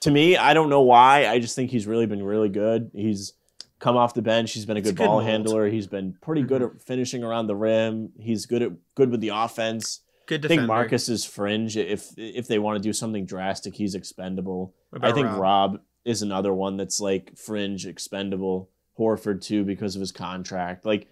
To 0.00 0.10
me, 0.10 0.36
I 0.36 0.52
don't 0.54 0.68
know 0.70 0.82
why. 0.82 1.26
I 1.28 1.38
just 1.38 1.54
think 1.54 1.70
he's 1.70 1.86
really 1.86 2.06
been 2.06 2.22
really 2.22 2.48
good. 2.48 2.90
He's 2.94 3.34
come 3.78 3.96
off 3.96 4.14
the 4.14 4.22
bench. 4.22 4.52
He's 4.52 4.66
been 4.66 4.76
a 4.76 4.80
good 4.80 4.96
good 4.96 5.04
ball 5.04 5.16
mold. 5.20 5.24
handler. 5.24 5.68
He's 5.68 5.86
been 5.86 6.16
pretty 6.20 6.42
good 6.42 6.62
Mhm. 6.62 6.74
at 6.76 6.82
finishing 6.82 7.22
around 7.22 7.46
the 7.46 7.56
rim. 7.56 8.10
He's 8.18 8.46
good 8.46 8.62
at 8.62 8.72
good 8.94 9.10
with 9.10 9.20
the 9.20 9.28
offense. 9.28 10.00
Good 10.26 10.44
I 10.44 10.48
think 10.48 10.62
Marcus 10.64 11.08
is 11.08 11.24
fringe. 11.24 11.76
If 11.76 12.12
if 12.16 12.48
they 12.48 12.58
want 12.58 12.76
to 12.76 12.82
do 12.82 12.92
something 12.92 13.24
drastic, 13.24 13.74
he's 13.76 13.94
expendable. 13.94 14.74
I 15.00 15.12
think 15.12 15.26
Rob? 15.28 15.38
Rob? 15.40 15.80
is 16.04 16.22
another 16.22 16.54
one 16.54 16.76
that's 16.78 17.00
like 17.00 17.36
fringe 17.36 17.86
expendable. 17.86 18.70
Horford 18.98 19.42
too 19.42 19.62
because 19.64 19.94
of 19.94 20.00
his 20.00 20.10
contract. 20.12 20.84
Like 20.86 21.06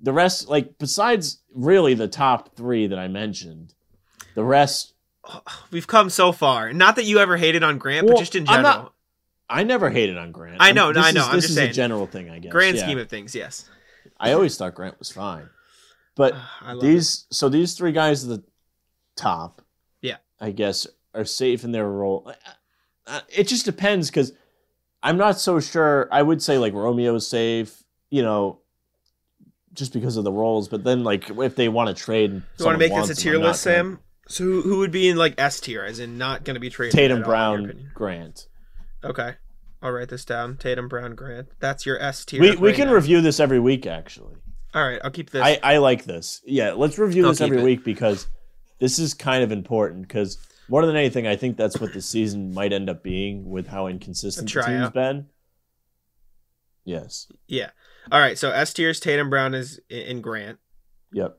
the 0.00 0.12
rest, 0.12 0.48
like 0.48 0.78
besides 0.78 1.40
really 1.54 1.94
the 1.94 2.08
top 2.08 2.54
three 2.54 2.86
that 2.86 2.98
I 2.98 3.08
mentioned, 3.08 3.74
the 4.34 4.44
rest 4.44 4.92
We've 5.70 5.86
come 5.86 6.10
so 6.10 6.32
far. 6.32 6.74
Not 6.74 6.96
that 6.96 7.04
you 7.06 7.18
ever 7.18 7.38
hated 7.38 7.62
on 7.62 7.78
Grant, 7.78 8.06
Well, 8.06 8.16
but 8.16 8.20
just 8.20 8.34
in 8.34 8.42
I'm 8.46 8.56
general. 8.62 8.62
not- 8.82 8.93
I 9.48 9.62
never 9.64 9.90
hated 9.90 10.16
on 10.16 10.32
Grant. 10.32 10.56
I 10.60 10.72
know, 10.72 10.86
no, 10.90 10.92
this 10.94 11.04
I 11.04 11.10
know, 11.12 11.20
is- 11.22 11.26
I'm 11.28 11.34
this 11.36 11.44
just 11.44 11.50
is 11.50 11.56
saying. 11.56 11.70
a 11.70 11.74
general 11.74 12.06
thing, 12.06 12.30
I 12.30 12.38
guess. 12.38 12.50
Grand 12.52 12.76
yeah. 12.76 12.82
scheme 12.84 12.98
of 12.98 13.08
things, 13.08 13.34
yes. 13.34 13.68
I 14.18 14.32
always 14.32 14.56
thought 14.56 14.74
Grant 14.74 14.98
was 14.98 15.10
fine, 15.10 15.48
but 16.14 16.34
love 16.66 16.80
these 16.80 17.26
so 17.30 17.48
these 17.48 17.74
three 17.74 17.92
guys 17.92 18.24
at 18.24 18.30
the 18.30 18.42
top 19.16 19.62
Yeah. 20.00 20.16
i 20.40 20.50
guess 20.50 20.86
are 21.14 21.24
safe 21.24 21.62
in 21.62 21.70
their 21.72 21.88
role 21.88 22.32
Uh, 23.06 23.20
it 23.28 23.46
just 23.46 23.64
depends 23.64 24.10
because 24.10 24.32
i'm 25.04 25.16
not 25.16 25.38
so 25.38 25.60
sure 25.60 26.08
i 26.10 26.20
would 26.20 26.42
say 26.42 26.58
like 26.58 26.72
romeo's 26.72 27.26
safe 27.28 27.84
you 28.10 28.22
know 28.22 28.58
just 29.72 29.92
because 29.92 30.16
of 30.16 30.24
the 30.24 30.32
roles 30.32 30.68
but 30.68 30.82
then 30.82 31.04
like 31.04 31.30
if 31.30 31.54
they 31.54 31.68
want 31.68 31.96
to 31.96 32.02
trade 32.02 32.32
it. 32.32 32.42
You 32.58 32.64
want 32.64 32.74
to 32.80 32.88
make 32.88 32.92
this 32.94 33.10
a 33.10 33.14
tier 33.20 33.34
list, 33.34 33.64
gonna- 33.64 33.76
Sam? 33.76 33.98
So 34.26 34.44
who, 34.44 34.78
would 34.78 34.90
be 34.90 35.08
in 35.08 35.16
like 35.18 35.34
S 35.38 35.60
tier, 35.60 35.84
as 35.84 35.98
in 36.00 36.16
not 36.18 36.44
going 36.44 36.54
to 36.54 36.60
be 36.60 36.70
traded? 36.70 36.94
tatum 36.94 37.22
at 37.22 37.28
all, 37.28 37.54
in 37.56 37.62
your 37.62 37.72
brown 37.74 37.90
grant 37.94 38.46
Okay, 39.04 39.34
I'll 39.82 39.90
write 39.92 40.08
this 40.08 40.24
down. 40.24 40.56
Tatum, 40.56 40.88
Brown, 40.88 41.14
Grant. 41.14 41.48
That's 41.60 41.84
your 41.86 42.00
S 42.00 42.24
tier. 42.24 42.40
we, 42.40 42.56
we 42.56 42.68
right 42.68 42.76
can 42.76 42.88
now. 42.88 42.94
review 42.94 43.20
this 43.20 43.38
every 43.40 43.60
week 43.60 43.86
actually 43.86 44.36
All 44.74 44.86
right, 44.86 45.00
I'll 45.04 45.10
keep 45.10 45.30
this. 45.30 45.42
I, 45.42 45.58
I 45.62 45.76
like 45.78 46.04
this. 46.04 46.40
Yeah, 46.46 46.72
let's 46.72 46.98
review 46.98 47.24
I'll 47.24 47.30
this 47.32 47.40
every 47.40 47.58
it. 47.60 47.64
week 47.64 47.84
because 47.84 48.26
this 48.80 48.98
is 48.98 49.14
kind 49.14 49.42
of 49.44 49.52
important. 49.52 50.08
Because 50.08 50.38
more 50.68 50.84
than 50.86 50.96
anything, 50.96 51.26
I 51.26 51.36
think 51.36 51.56
that's 51.56 51.78
what 51.80 51.92
the 51.92 52.00
season 52.00 52.54
might 52.54 52.72
end 52.72 52.88
up 52.88 53.02
being 53.02 53.50
with 53.50 53.66
how 53.66 53.86
inconsistent 53.86 54.48
the 54.48 54.52
team's 54.54 54.64
tryout. 54.66 54.94
been. 54.94 55.26
Yes. 56.86 57.30
yeah. 57.46 57.70
All 58.12 58.20
right, 58.20 58.36
so 58.36 58.50
S 58.50 58.74
tier 58.74 58.90
is 58.90 59.00
Tatum, 59.00 59.30
Brown 59.30 59.54
is 59.54 59.80
in, 59.88 60.00
in 60.00 60.20
Grant. 60.20 60.58
Yep. 61.12 61.38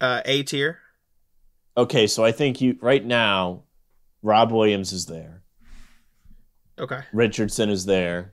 Uh, 0.00 0.20
A 0.26 0.42
tier. 0.42 0.78
Okay, 1.76 2.06
so 2.06 2.24
I 2.24 2.32
think 2.32 2.60
you 2.60 2.76
right 2.82 3.04
now, 3.04 3.62
Rob 4.22 4.50
Williams 4.52 4.92
is 4.92 5.06
there. 5.06 5.42
Okay. 6.78 7.00
Richardson 7.12 7.70
is 7.70 7.86
there. 7.86 8.32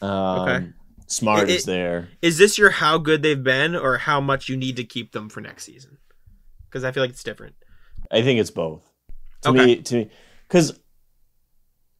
Um, 0.00 0.10
Okay. 0.40 0.68
Smart 1.10 1.48
it, 1.48 1.56
is 1.56 1.64
there. 1.64 2.08
Is 2.20 2.36
this 2.36 2.58
your 2.58 2.68
how 2.70 2.98
good 2.98 3.22
they've 3.22 3.42
been, 3.42 3.74
or 3.74 3.96
how 3.96 4.20
much 4.20 4.48
you 4.50 4.56
need 4.58 4.76
to 4.76 4.84
keep 4.84 5.12
them 5.12 5.30
for 5.30 5.40
next 5.40 5.64
season? 5.64 5.96
Because 6.66 6.84
I 6.84 6.92
feel 6.92 7.02
like 7.02 7.10
it's 7.10 7.22
different. 7.22 7.54
I 8.10 8.20
think 8.22 8.38
it's 8.38 8.50
both. 8.50 8.86
To 9.42 9.48
Okay. 9.50 9.64
me, 9.66 9.76
to 9.82 9.94
me, 9.96 10.10
because 10.46 10.78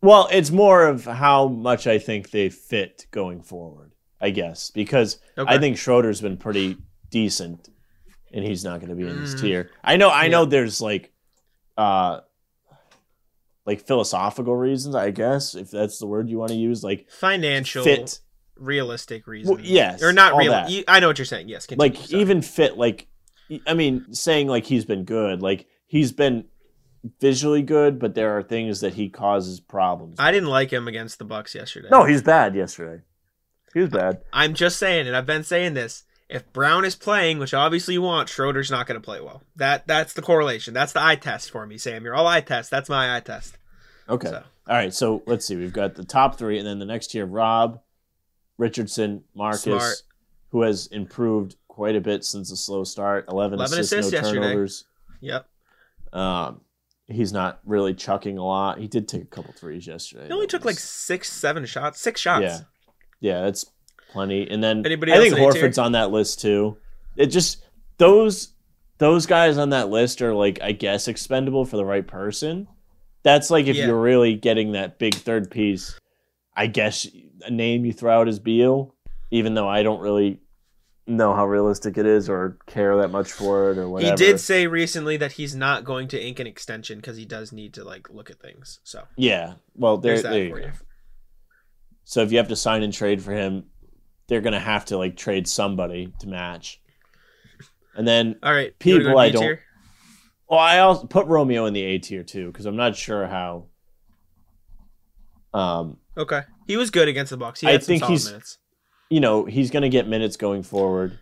well, 0.03 0.29
it's 0.31 0.51
more 0.51 0.87
of 0.87 1.05
how 1.07 1.49
much 1.49 1.87
I 1.87 1.99
think 1.99 2.31
they 2.31 2.51
fit 2.51 3.07
going 3.11 3.43
forward. 3.43 3.93
I 4.21 4.31
guess 4.31 4.71
because 4.71 5.19
Okay. 5.39 5.55
I 5.55 5.59
think 5.59 5.79
Schroeder's 5.79 6.21
been 6.21 6.37
pretty 6.37 6.77
decent, 7.11 7.69
and 8.33 8.45
he's 8.45 8.63
not 8.63 8.81
going 8.81 8.91
to 8.91 8.97
be 8.97 9.09
in 9.09 9.21
this 9.21 9.35
Mm. 9.35 9.41
tier. 9.41 9.71
I 9.83 9.97
know, 9.97 10.11
I 10.11 10.25
Yeah. 10.25 10.31
know. 10.33 10.45
There's 10.45 10.81
like, 10.83 11.13
uh, 11.79 12.21
like 13.69 13.87
philosophical 13.87 14.57
reasons, 14.57 14.95
I 14.95 15.11
guess, 15.11 15.55
if 15.55 15.71
that's 15.71 15.99
the 15.99 16.07
word 16.07 16.31
you 16.31 16.39
want 16.39 16.53
to 16.53 16.57
use, 16.57 16.83
like 16.83 17.11
Financial, 17.11 17.85
fit, 17.85 18.19
realistic 18.57 19.27
reasons. 19.27 19.61
yes, 19.61 20.03
or 20.03 20.11
not 20.11 20.35
real. 20.37 20.53
that. 20.53 20.73
I 20.89 21.01
know 21.01 21.09
what 21.09 21.19
you're 21.19 21.27
saying. 21.27 21.51
Yes, 21.51 21.67
continue, 21.67 21.93
like 21.93 22.09
sorry. 22.09 22.23
even 22.23 22.41
fit, 22.41 22.79
like 22.79 23.09
I 23.67 23.75
mean, 23.75 24.15
saying 24.15 24.49
like 24.49 24.65
he's 24.65 24.87
been 24.87 25.05
good, 25.05 25.43
like 25.43 25.67
he's 25.87 26.13
been 26.13 26.47
visually 27.21 27.61
good, 27.61 27.99
but 27.99 28.15
there 28.15 28.39
are 28.39 28.43
things 28.43 28.81
that 28.81 28.95
he 28.95 29.11
causes 29.11 29.61
problems. 29.61 30.17
I 30.19 30.33
didn't 30.33 30.49
like 30.49 30.73
him 30.73 30.89
against 30.89 31.19
the 31.19 31.27
Bucks 31.27 31.55
yesterday. 31.55 31.89
no, 31.91 32.05
he's 32.05 32.23
bad 32.23 32.55
yesterday. 32.57 33.03
He 33.75 33.81
was 33.81 33.91
bad. 33.91 34.23
I'm 34.33 34.55
just 34.55 34.79
saying, 34.79 35.07
and 35.07 35.15
I've 35.15 35.27
been 35.27 35.45
saying 35.45 35.75
this. 35.75 36.05
If 36.29 36.53
Brown 36.53 36.85
is 36.85 36.95
playing, 36.95 37.39
which 37.39 37.55
obviously 37.55 37.95
you 37.95 38.03
want, 38.03 38.29
Schroeder's 38.29 38.71
not 38.71 38.87
going 38.87 39.01
to 39.01 39.05
play 39.05 39.21
well. 39.21 39.43
That 39.57 39.87
that's 39.87 40.13
the 40.13 40.23
correlation. 40.23 40.75
That's 40.75 40.93
the 40.93 41.03
eye 41.03 41.17
test 41.17 41.51
for 41.51 41.67
me, 41.67 41.79
Sam. 41.79 42.05
You're 42.05 42.15
all 42.15 42.27
eye 42.27 42.43
test. 42.43 42.71
That's 42.71 42.89
my 42.91 43.17
eye 43.17 43.21
test. 43.21 43.57
Okay. 44.09 44.29
So 44.29 44.45
All 44.69 44.77
right. 44.77 44.93
So 44.93 45.23
let's 45.27 45.47
see. 45.47 45.57
We've 45.57 45.73
got 45.73 45.95
the 45.95 46.05
top 46.05 46.37
three, 46.37 46.59
and 46.59 46.67
then 46.67 46.79
the 46.79 46.85
next 46.85 47.09
tier: 47.09 47.25
Rob, 47.25 47.81
Richardson, 48.59 49.25
Marcus, 49.35 49.63
Smart. 49.63 50.03
who 50.51 50.63
has 50.63 50.87
improved 50.89 51.57
quite 51.69 51.97
a 51.97 52.01
bit 52.01 52.25
since 52.25 52.51
the 52.51 52.57
slow 52.57 52.85
start. 52.85 53.27
11, 53.29 53.59
11 53.59 53.79
assists, 53.79 53.93
assists 53.93 54.13
no 54.13 54.19
yesterday. 54.19 54.47
turnovers. 54.47 54.85
yep. 55.21 55.49
Um, 56.13 56.61
he's 57.07 57.33
not 57.33 57.61
really 57.65 57.95
chucking 57.95 58.37
a 58.37 58.45
lot. 58.45 58.79
He 58.79 58.89
did 58.89 59.09
take 59.09 59.23
a 59.23 59.27
couple 59.27 59.55
threes 59.55 59.87
yesterday. 59.87 60.27
He 60.27 60.33
only 60.33 60.47
took 60.47 60.65
like 60.65 60.79
six, 60.79 61.33
seven 61.33 61.65
shots. 61.67 62.01
Six 62.01 62.21
shots. 62.21 62.43
Yeah. 62.43 62.61
yeah, 63.21 63.41
that's 63.43 63.65
plenty. 64.09 64.49
And 64.51 64.63
then 64.63 64.85
Anybody 64.85 65.13
I 65.13 65.19
think 65.19 65.35
tier? 65.37 65.45
Horford's 65.45 65.79
on 65.79 65.93
that 65.93 66.11
list 66.11 66.41
too. 66.41 66.77
It 67.17 67.27
just 67.27 67.65
those 67.99 68.49
those 68.99 69.27
guys 69.27 69.59
on 69.59 69.71
that 69.71 69.89
list 69.91 70.23
are 70.23 70.35
like 70.35 70.59
I 70.63 70.73
guess 70.73 71.09
expendable 71.09 71.65
for 71.65 71.77
the 71.77 71.85
right 71.85 72.07
person. 72.07 72.69
That's 73.23 73.51
like 73.51 73.67
if 73.67 73.77
Yeah. 73.77 73.87
you're 73.87 74.01
really 74.01 74.35
getting 74.35 74.73
that 74.73 74.99
big 74.99 75.15
third 75.15 75.51
piece. 75.51 75.99
I 76.57 76.67
guess 76.67 77.07
a 77.43 77.51
name 77.51 77.85
you 77.85 77.93
throw 77.93 78.21
out 78.21 78.29
is 78.29 78.39
Beal, 78.41 78.95
even 79.31 79.55
though 79.55 79.69
I 79.69 79.83
don't 79.85 80.01
really 80.01 80.41
know 81.07 81.33
how 81.35 81.47
realistic 81.47 81.97
it 81.97 82.05
is 82.05 82.29
or 82.29 82.59
care 82.67 82.97
that 82.97 83.09
much 83.09 83.31
for 83.33 83.71
it 83.71 83.79
or 83.79 83.89
whatever. 83.89 84.11
He 84.11 84.17
did 84.17 84.41
say 84.41 84.67
recently 84.67 85.17
that 85.19 85.33
he's 85.33 85.55
not 85.55 85.85
going 85.85 86.09
to 86.09 86.21
ink 86.23 86.39
an 86.41 86.47
extension 86.47 86.99
because 86.99 87.17
he 87.17 87.25
does 87.25 87.53
need 87.53 87.75
to 87.75 87.85
like 87.85 88.11
look 88.11 88.29
at 88.29 88.41
things. 88.41 88.81
So 88.85 89.05
Yeah. 89.17 89.55
Well, 89.75 89.99
there, 89.99 90.15
there's 90.15 90.23
that 90.25 90.31
there 90.33 90.45
you 90.45 90.51
for 90.51 90.61
go. 90.61 90.67
you. 90.67 90.73
So 92.05 92.23
if 92.23 92.33
you 92.33 92.39
have 92.39 92.49
to 92.49 92.57
sign 92.57 92.83
and 92.83 92.93
trade 92.93 93.23
for 93.23 93.33
him, 93.33 93.65
they're 94.29 94.41
gonna 94.41 94.61
have 94.61 94.85
to 94.87 94.97
like 94.99 95.17
trade 95.17 95.49
somebody 95.49 96.13
to 96.21 96.29
match. 96.29 96.81
And 97.95 98.07
then 98.07 98.37
All 98.43 98.53
right. 98.53 98.71
go 98.71 98.77
People 98.79 99.19
I 99.19 99.31
don't- 99.31 99.43
tier? 99.43 99.61
Well, 100.49 100.61
I 100.61 100.79
also 100.79 101.07
put 101.07 101.27
Romeo 101.27 101.67
in 101.67 101.75
the 101.75 101.83
A 101.83 101.99
tier 101.99 102.23
too 102.23 102.47
because 102.53 102.65
I'm 102.67 102.77
not 102.77 102.97
sure 102.97 103.27
how. 103.27 103.67
Um, 105.53 105.99
Okay. 106.17 106.43
He 106.67 106.77
was 106.77 106.91
good 106.91 107.07
against 107.09 107.31
the 107.31 107.37
Bucks. 107.37 107.61
He 107.61 107.67
I 107.69 107.79
some 107.79 107.87
think 107.87 108.05
he's- 108.05 108.27
minutes. 108.27 108.59
you 109.11 109.21
know, 109.21 109.45
he's 109.45 109.71
going 109.71 109.83
to 109.83 109.89
get 109.89 110.07
minutes 110.09 110.37
going 110.37 110.63
forward. 110.63 111.19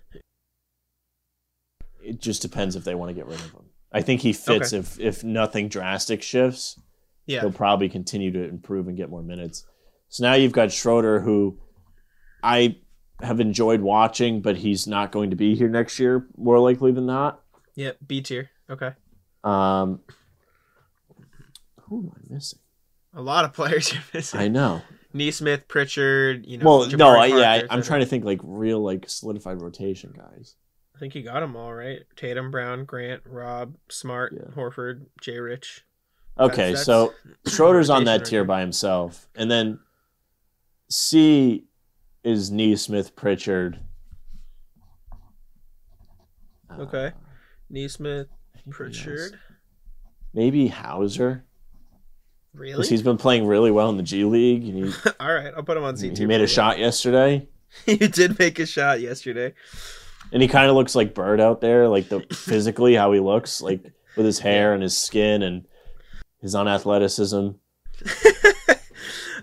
It 2.03 2.21
just 2.21 2.41
depends 2.43 2.77
if 2.77 2.85
they 2.85 2.95
want 2.95 3.11
to 3.11 3.15
get 3.15 3.27
rid 3.27 3.39
of 3.41 3.51
him. 3.53 3.65
I 3.93 4.01
think 4.03 4.21
he 4.21 4.33
fits 4.33 4.73
if 4.73 4.99
if 5.01 5.23
nothing 5.25 5.69
drastic 5.69 6.23
shifts. 6.23 6.81
Yeah. 7.27 7.41
He'll 7.41 7.53
probably 7.53 7.89
continue 7.89 8.31
to 8.33 8.45
improve 8.49 8.89
and 8.89 8.97
get 8.97 9.11
more 9.11 9.23
minutes. 9.23 9.65
So 10.09 10.23
now 10.25 10.35
you've 10.35 10.53
got 10.53 10.71
Schroeder, 10.73 11.21
who 11.21 11.59
I 12.43 12.77
have 13.23 13.41
enjoyed 13.41 13.81
watching, 13.81 14.41
but 14.41 14.57
he's 14.57 14.87
not 14.87 15.11
going 15.13 15.31
to 15.31 15.37
be 15.37 15.55
here 15.55 15.69
next 15.69 15.99
year, 15.99 16.27
more 16.37 16.59
likely 16.59 16.93
than 16.93 17.07
not. 17.07 17.41
Yep. 17.75 17.99
B 18.07 18.21
tier. 18.23 18.51
Okay. 18.71 18.93
Um, 19.45 20.01
who 21.83 21.99
am 22.01 22.13
I 22.15 22.35
missing? 22.35 22.59
A 23.15 23.23
lot 23.23 23.45
of 23.45 23.53
players 23.53 23.93
you're 23.93 24.03
missing. 24.13 24.41
I 24.41 24.49
know. 24.49 24.83
Nesmith, 25.13 25.67
Pritchard, 25.69 26.45
you 26.47 26.59
know. 26.59 26.65
well, 26.67 26.91
no, 26.91 26.97
Jabari 26.97 27.19
I, 27.21 27.27
yeah, 27.27 27.51
I, 27.71 27.75
I'm 27.75 27.83
trying 27.83 28.01
to 28.01 28.07
think 28.07 28.25
like 28.25 28.41
real 28.43 28.81
like 28.81 29.09
solidified 29.09 29.63
rotation 29.63 30.13
guys. 30.15 30.57
I 30.95 30.99
think 30.99 31.15
you 31.15 31.23
got 31.23 31.41
them 31.41 31.57
all 31.57 31.73
right. 31.75 32.01
Tatum, 32.17 32.51
Brown, 32.51 32.85
Grant, 32.85 33.23
Rob, 33.27 33.75
Smart, 33.89 34.35
Yeah. 34.37 34.55
Horford, 34.55 35.07
Jay 35.21 35.39
Rich. 35.39 35.85
Okay, 36.39 36.69
That's- 36.73 36.85
so 36.85 37.15
Schroeder's 37.47 37.89
on 37.89 38.05
that 38.05 38.25
tier 38.27 38.45
by 38.45 38.61
himself, 38.61 39.27
and 39.35 39.51
then 39.51 39.79
C 40.91 41.65
is 42.27 42.51
Nesmith, 42.51 43.15
Pritchard. 43.17 43.79
Uh, 46.71 46.83
Okay. 46.83 47.13
Nesmith. 47.71 48.29
Pritchard. 48.71 49.39
maybe 50.35 50.67
Hauser 50.67 51.45
Really? 52.53 52.73
because 52.73 52.89
he's 52.89 53.03
been 53.03 53.17
playing 53.17 53.47
really 53.47 53.71
well 53.71 53.89
in 53.91 53.97
the 53.97 54.03
G 54.03 54.25
League. 54.25 54.65
And 54.65 54.87
he, 54.87 54.93
all 55.21 55.33
right, 55.33 55.53
I'll 55.57 55.63
put 55.63 55.77
him 55.77 55.85
on 55.85 55.97
C 55.97 56.09
tier. 56.11 56.17
he 56.19 56.27
made 56.27 56.37
a 56.37 56.39
for 56.39 56.43
you. 56.43 56.47
shot 56.49 56.79
yesterday, 56.79 57.47
he 57.87 57.97
did 57.97 58.39
make 58.39 58.59
a 58.59 58.67
shot 58.67 59.01
yesterday. 59.01 59.55
and 60.33 60.43
he 60.43 60.49
kind 60.49 60.69
of 60.69 60.75
looks 60.77 60.95
like 60.97 61.15
Bird 61.15 61.41
out 61.41 61.61
there, 61.61 61.89
like 61.89 62.09
the 62.09 62.21
physically 62.33 62.95
how 62.95 63.13
he 63.13 63.21
looks, 63.21 63.61
like 63.63 63.83
with 64.17 64.27
his 64.27 64.41
hair 64.41 64.73
and 64.75 64.83
his 64.83 64.97
skin 64.99 65.43
and 65.43 65.67
his 66.41 66.55
unathleticism. 66.55 67.55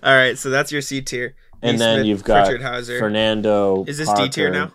all 0.04 0.16
right, 0.16 0.38
so 0.38 0.50
that's 0.50 0.72
your 0.72 0.82
C 0.82 1.02
tier. 1.02 1.36
And 1.64 1.80
then 1.80 1.90
Nesmith, 1.98 2.06
you've 2.08 2.24
got 2.24 2.62
Hauser. 2.62 3.00
Fernando. 3.00 3.86
Is 3.88 3.98
this 3.98 4.12
D 4.14 4.30
tier 4.30 4.52
now? 4.52 4.74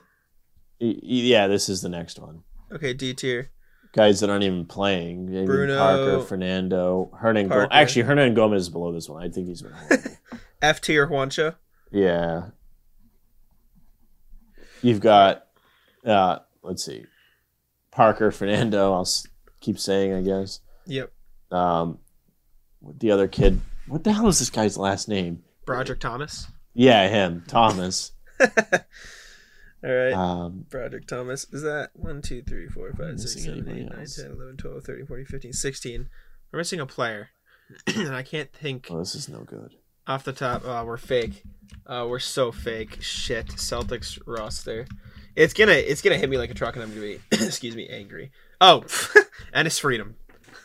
Yeah, 0.80 1.46
this 1.48 1.68
is 1.68 1.82
the 1.82 1.88
next 1.88 2.18
one. 2.18 2.42
Okay, 2.72 2.92
D 2.94 3.12
tier. 3.14 3.50
Guys 3.92 4.20
that 4.20 4.30
aren't 4.30 4.44
even 4.44 4.64
playing. 4.66 5.26
Bruno- 5.46 5.78
Parker, 5.78 6.20
Fernando, 6.22 7.10
Hernan. 7.18 7.48
Go- 7.48 7.66
Actually, 7.70 8.04
Hernangomez 8.04 8.56
is 8.56 8.68
below 8.68 8.92
this 8.92 9.08
one. 9.08 9.22
I 9.22 9.28
think 9.28 9.48
he's 9.48 9.62
been. 9.62 9.72
F 10.62 10.80
tier 10.80 11.06
Juancho. 11.06 11.56
yeah. 11.90 12.48
You've 14.82 15.00
got, 15.00 15.46
uh, 16.06 16.38
let's 16.62 16.84
see, 16.84 17.04
Parker, 17.90 18.30
Fernando. 18.30 18.92
I'll 18.92 19.08
keep 19.60 19.78
saying, 19.78 20.14
I 20.14 20.22
guess. 20.22 20.60
Yep. 20.86 21.12
Um, 21.50 21.98
the 22.98 23.10
other 23.10 23.26
kid. 23.26 23.60
What 23.88 24.04
the 24.04 24.12
hell 24.12 24.28
is 24.28 24.38
this 24.38 24.50
guy's 24.50 24.76
last 24.78 25.08
name? 25.08 25.42
Brodric 25.66 25.98
Thomas. 25.98 26.46
Yeah, 26.78 27.08
him, 27.08 27.42
Thomas. 27.48 28.12
All 28.40 28.48
right. 29.82 30.12
Um, 30.12 30.64
Brodric 30.68 31.06
Thomas. 31.08 31.44
Is 31.52 31.62
that 31.62 31.90
1, 31.94 32.22
2, 32.22 32.42
3, 32.42 32.68
4, 32.68 32.92
5, 32.92 33.20
6, 33.20 33.44
7, 33.44 33.58
8, 33.68 33.74
9, 33.90 33.98
else? 34.00 34.14
10, 34.16 34.26
11, 34.30 34.56
12, 34.58 34.84
13, 34.84 35.06
14, 35.06 35.24
15, 35.26 35.52
16. 35.52 36.08
We're 36.52 36.58
missing 36.58 36.78
a 36.78 36.86
player. 36.86 37.30
and 37.88 38.14
I 38.14 38.22
can't 38.22 38.52
think 38.52 38.86
Oh, 38.90 38.98
this 39.00 39.16
is 39.16 39.28
no 39.28 39.40
good. 39.40 39.74
off 40.06 40.22
the 40.22 40.32
top. 40.32 40.62
Oh, 40.64 40.84
we're 40.84 40.96
fake. 40.96 41.42
Uh, 41.84 42.06
we're 42.08 42.20
so 42.20 42.52
fake. 42.52 42.98
Shit. 43.02 43.48
Celtics 43.48 44.20
roster. 44.24 44.86
It's 45.34 45.54
gonna 45.54 45.72
it's 45.72 46.00
gonna 46.02 46.16
hit 46.16 46.30
me 46.30 46.38
like 46.38 46.50
a 46.50 46.54
truck 46.54 46.74
and 46.76 46.82
I'm 46.84 46.90
gonna 46.90 47.00
be 47.02 47.20
excuse 47.32 47.74
me 47.76 47.88
angry. 47.88 48.30
Oh, 48.60 48.84
and 49.52 49.66
it's 49.66 49.78
Freedom. 49.78 50.14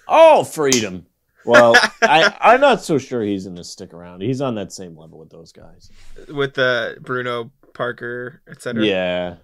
Oh, 0.08 0.44
Freedom. 0.44 1.06
Well, 1.46 1.76
I, 2.02 2.36
I'm 2.40 2.62
not 2.62 2.84
so 2.84 2.98
sure 2.98 3.22
he's 3.22 3.44
going 3.46 3.56
to 3.58 3.64
stick 3.64 3.94
around. 3.94 4.22
He's 4.22 4.42
on 4.42 4.56
that 4.56 4.72
same 4.72 4.98
level 4.98 5.20
with 5.20 5.30
those 5.30 5.52
guys. 5.52 5.90
with 6.30 6.54
the 6.56 6.98
Bruno 7.02 7.52
Parker, 7.74 8.42
etc. 8.50 8.86
Yeah. 8.86 9.36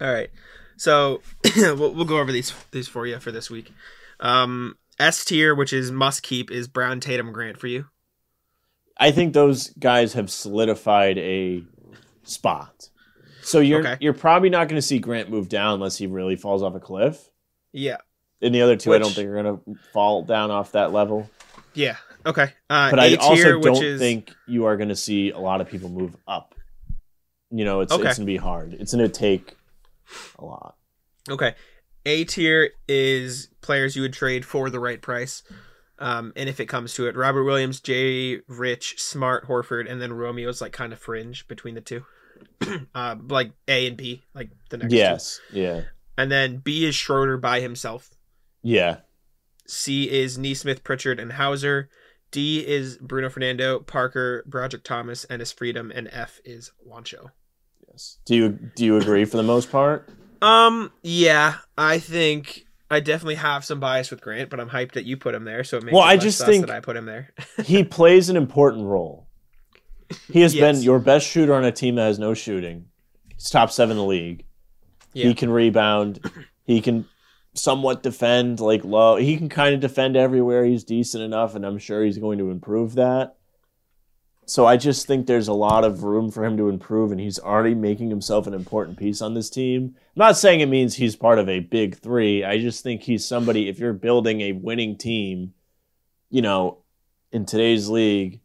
All 0.00 0.12
right. 0.12 0.30
So 0.76 1.20
we'll, 1.56 1.94
we'll 1.94 2.04
go 2.04 2.18
over 2.18 2.32
these 2.32 2.52
these 2.72 2.88
for 2.88 3.06
you 3.06 3.18
for 3.20 3.30
this 3.30 3.48
week. 3.50 3.72
Um, 4.20 4.76
S 4.98 5.24
tier, 5.24 5.54
which 5.54 5.72
is 5.72 5.90
must 5.92 6.22
keep, 6.22 6.50
is 6.50 6.66
Brown 6.68 7.00
Tatum 7.00 7.32
Grant 7.32 7.58
for 7.58 7.66
you. 7.68 7.86
I 8.96 9.10
think 9.10 9.34
those 9.34 9.70
guys 9.70 10.12
have 10.12 10.30
solidified 10.30 11.18
a 11.18 11.64
spot. 12.22 12.88
So 13.42 13.58
you're 13.60 13.80
Okay. 13.80 13.96
you're 14.00 14.12
probably 14.14 14.50
not 14.50 14.68
going 14.68 14.78
to 14.78 14.86
see 14.86 14.98
Grant 14.98 15.28
move 15.30 15.48
down 15.48 15.74
unless 15.74 15.96
he 15.98 16.06
really 16.06 16.36
falls 16.36 16.62
off 16.62 16.74
a 16.74 16.80
cliff. 16.80 17.28
Yeah. 17.72 17.98
And 18.44 18.54
the 18.54 18.62
other 18.62 18.76
two, 18.76 18.92
I 18.94 18.98
don't 18.98 19.10
think 19.12 19.28
are 19.28 19.42
going 19.42 19.58
to 19.58 19.80
fall 19.92 20.22
down 20.22 20.50
off 20.50 20.72
that 20.72 20.92
level. 20.92 21.30
Yeah. 21.72 21.96
Okay. 22.26 22.52
Uh, 22.70 22.90
But 22.90 23.00
I 23.00 23.14
also 23.16 23.58
which 23.58 23.64
don't 23.74 23.84
is 23.84 24.00
think 24.00 24.32
you 24.46 24.66
are 24.66 24.76
going 24.76 24.88
to 24.90 24.96
see 24.96 25.30
a 25.30 25.38
lot 25.38 25.60
of 25.60 25.68
people 25.68 25.88
move 25.88 26.16
up. 26.28 26.54
You 27.50 27.64
know, 27.64 27.80
it's 27.80 27.92
Okay. 27.92 28.08
it's 28.08 28.18
going 28.18 28.26
to 28.26 28.32
be 28.32 28.36
hard. 28.36 28.74
It's 28.74 28.94
going 28.94 29.04
to 29.08 29.12
take 29.12 29.56
a 30.38 30.44
lot. 30.44 30.76
okay. 31.30 31.54
A 32.06 32.24
tier 32.24 32.70
is 32.86 33.48
players 33.62 33.96
you 33.96 34.02
would 34.02 34.12
trade 34.12 34.44
for 34.44 34.68
the 34.68 34.78
right 34.78 35.00
price. 35.00 35.42
Um, 35.98 36.32
and 36.36 36.48
if 36.48 36.60
it 36.60 36.66
comes 36.66 36.92
to 36.94 37.06
it, 37.06 37.16
Robert 37.16 37.44
Williams, 37.44 37.80
Jay 37.80 38.40
Rich, 38.46 39.00
Smart, 39.00 39.48
Horford, 39.48 39.90
and 39.90 40.02
then 40.02 40.12
Romeo's 40.12 40.60
like 40.60 40.72
kind 40.72 40.92
of 40.92 40.98
fringe 40.98 41.48
between 41.48 41.74
the 41.74 41.80
two. 41.80 42.04
uh, 42.94 43.16
like 43.28 43.52
A 43.68 43.86
and 43.86 43.96
B, 43.96 44.22
like 44.34 44.50
the 44.68 44.76
next 44.78 44.90
two. 44.90 44.96
Yes. 44.96 45.40
Yeah. 45.52 45.82
And 46.18 46.30
then 46.30 46.58
B 46.58 46.84
is 46.84 46.94
Schroeder 46.94 47.36
by 47.38 47.60
himself. 47.60 48.10
Yeah. 48.64 48.96
C 49.66 50.10
is 50.10 50.36
Nesmith, 50.36 50.82
Pritchard, 50.82 51.20
and 51.20 51.32
Hauser. 51.32 51.88
D 52.32 52.66
is 52.66 52.98
Bruno 52.98 53.30
Fernando, 53.30 53.78
Parker, 53.78 54.44
Brodric 54.48 54.82
Thomas, 54.82 55.24
and 55.26 55.38
his 55.40 55.52
Freedom, 55.52 55.92
and 55.94 56.08
F 56.10 56.40
is 56.44 56.72
Juancho. 56.84 57.30
Yes. 57.88 58.18
Do 58.24 58.34
you 58.34 58.48
do 58.74 58.84
you 58.84 58.96
agree 58.96 59.24
for 59.24 59.36
the 59.36 59.44
most 59.44 59.70
part? 59.70 60.08
Um, 60.42 60.90
yeah, 61.02 61.56
I 61.78 62.00
think 62.00 62.64
I 62.90 63.00
definitely 63.00 63.36
have 63.36 63.64
some 63.64 63.78
bias 63.78 64.10
with 64.10 64.20
Grant, 64.20 64.50
but 64.50 64.58
I'm 64.58 64.68
hyped 64.68 64.92
that 64.92 65.04
you 65.04 65.16
put 65.16 65.34
him 65.34 65.44
there. 65.44 65.62
So 65.62 65.76
it 65.78 65.84
makes 65.84 65.94
Well, 65.94 66.02
I 66.02 66.16
just 66.16 66.44
think- 66.44 66.66
that 66.66 66.74
I 66.74 66.80
put 66.80 66.96
him 66.96 67.06
there. 67.06 67.30
he 67.64 67.84
plays 67.84 68.28
an 68.28 68.36
important 68.36 68.86
role. 68.86 69.28
He 70.30 70.40
has 70.40 70.54
been 70.54 70.82
your 70.82 70.98
best 70.98 71.26
shooter 71.26 71.54
on 71.54 71.64
a 71.64 71.72
team 71.72 71.94
that 71.94 72.02
has 72.06 72.18
no 72.18 72.34
shooting. 72.34 72.86
He's 73.28 73.48
top 73.50 73.70
seven 73.70 73.92
in 73.92 73.96
the 73.98 74.04
league. 74.04 74.44
Yeah. 75.12 75.26
He 75.28 75.34
can 75.34 75.50
rebound. 75.50 76.20
He 76.64 76.80
can 76.80 77.06
somewhat 77.54 78.02
defend 78.02 78.60
like 78.60 78.84
low. 78.84 79.16
He 79.16 79.36
can 79.36 79.48
kind 79.48 79.74
of 79.74 79.80
defend 79.80 80.16
everywhere. 80.16 80.64
He's 80.64 80.84
decent 80.84 81.22
enough, 81.22 81.54
and 81.54 81.64
I'm 81.64 81.78
sure 81.78 82.04
he's 82.04 82.18
going 82.18 82.38
to 82.38 82.50
improve 82.50 82.96
that. 82.96 83.36
So 84.46 84.66
I 84.66 84.76
just 84.76 85.06
think 85.06 85.26
there's 85.26 85.48
a 85.48 85.54
lot 85.54 85.84
of 85.84 86.02
room 86.02 86.30
for 86.30 86.44
him 86.44 86.58
to 86.58 86.68
improve, 86.68 87.12
and 87.12 87.20
he's 87.20 87.38
already 87.38 87.74
making 87.74 88.10
himself 88.10 88.46
an 88.46 88.52
important 88.52 88.98
piece 88.98 89.22
on 89.22 89.32
this 89.32 89.48
team. 89.48 89.94
I'm 89.96 90.20
not 90.20 90.36
saying 90.36 90.60
it 90.60 90.66
means 90.66 90.96
he's 90.96 91.16
part 91.16 91.38
of 91.38 91.48
a 91.48 91.60
big 91.60 91.96
three. 91.96 92.44
I 92.44 92.58
just 92.58 92.82
think 92.82 93.02
he's 93.02 93.24
somebody. 93.26 93.68
If 93.68 93.78
you're 93.78 93.94
building 93.94 94.42
a 94.42 94.52
winning 94.52 94.98
team, 94.98 95.54
you 96.28 96.42
know, 96.42 96.78
in 97.32 97.46
today's 97.46 97.88
league, 97.88 98.40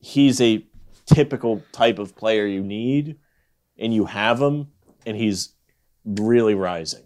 he's 0.00 0.40
a 0.40 0.66
typical 1.06 1.62
type 1.70 2.00
of 2.00 2.16
player 2.16 2.46
you 2.46 2.62
need, 2.62 3.16
and 3.78 3.94
you 3.94 4.06
have 4.06 4.40
him, 4.40 4.68
and 5.06 5.16
he's 5.16 5.54
really 6.04 6.54
rising. 6.54 7.04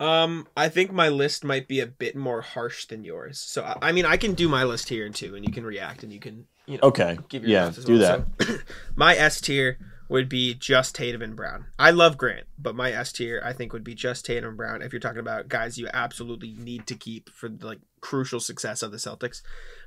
Um, 0.00 0.48
I 0.56 0.68
think 0.68 0.92
my 0.92 1.08
list 1.08 1.44
might 1.44 1.68
be 1.68 1.80
a 1.80 1.86
bit 1.86 2.16
more 2.16 2.40
harsh 2.40 2.86
than 2.86 3.04
yours. 3.04 3.38
So 3.38 3.62
I, 3.62 3.88
I 3.88 3.92
mean, 3.92 4.04
I 4.06 4.16
can 4.16 4.34
do 4.34 4.48
my 4.48 4.64
list 4.64 4.88
here 4.88 5.08
too, 5.08 5.34
and 5.36 5.44
you 5.44 5.52
can 5.52 5.64
react, 5.64 6.02
and 6.02 6.12
you 6.12 6.20
can 6.20 6.46
you 6.66 6.78
know 6.78 6.88
Okay, 6.88 7.18
give 7.28 7.42
your 7.42 7.52
yeah, 7.52 7.68
as 7.68 7.84
do 7.84 7.98
well. 7.98 8.24
that. 8.38 8.46
So, 8.46 8.56
my 8.96 9.14
S 9.14 9.40
tier 9.40 9.78
would 10.08 10.28
be 10.28 10.52
just 10.54 10.94
Tatum 10.94 11.22
and 11.22 11.36
Brown. 11.36 11.66
I 11.78 11.90
love 11.90 12.18
Grant, 12.18 12.46
but 12.58 12.74
my 12.74 12.90
S 12.92 13.12
tier 13.12 13.40
I 13.44 13.52
think 13.52 13.72
would 13.72 13.84
be 13.84 13.94
just 13.94 14.26
Tatum 14.26 14.48
and 14.50 14.56
Brown. 14.56 14.82
If 14.82 14.92
you're 14.92 15.00
talking 15.00 15.18
about 15.20 15.48
guys 15.48 15.78
you 15.78 15.88
absolutely 15.94 16.54
need 16.58 16.86
to 16.88 16.94
keep 16.96 17.30
for 17.30 17.48
the 17.48 17.64
like 17.64 17.80
crucial 18.00 18.40
success 18.40 18.82
of 18.82 18.90
the 18.90 18.98
Celtics, 18.98 19.42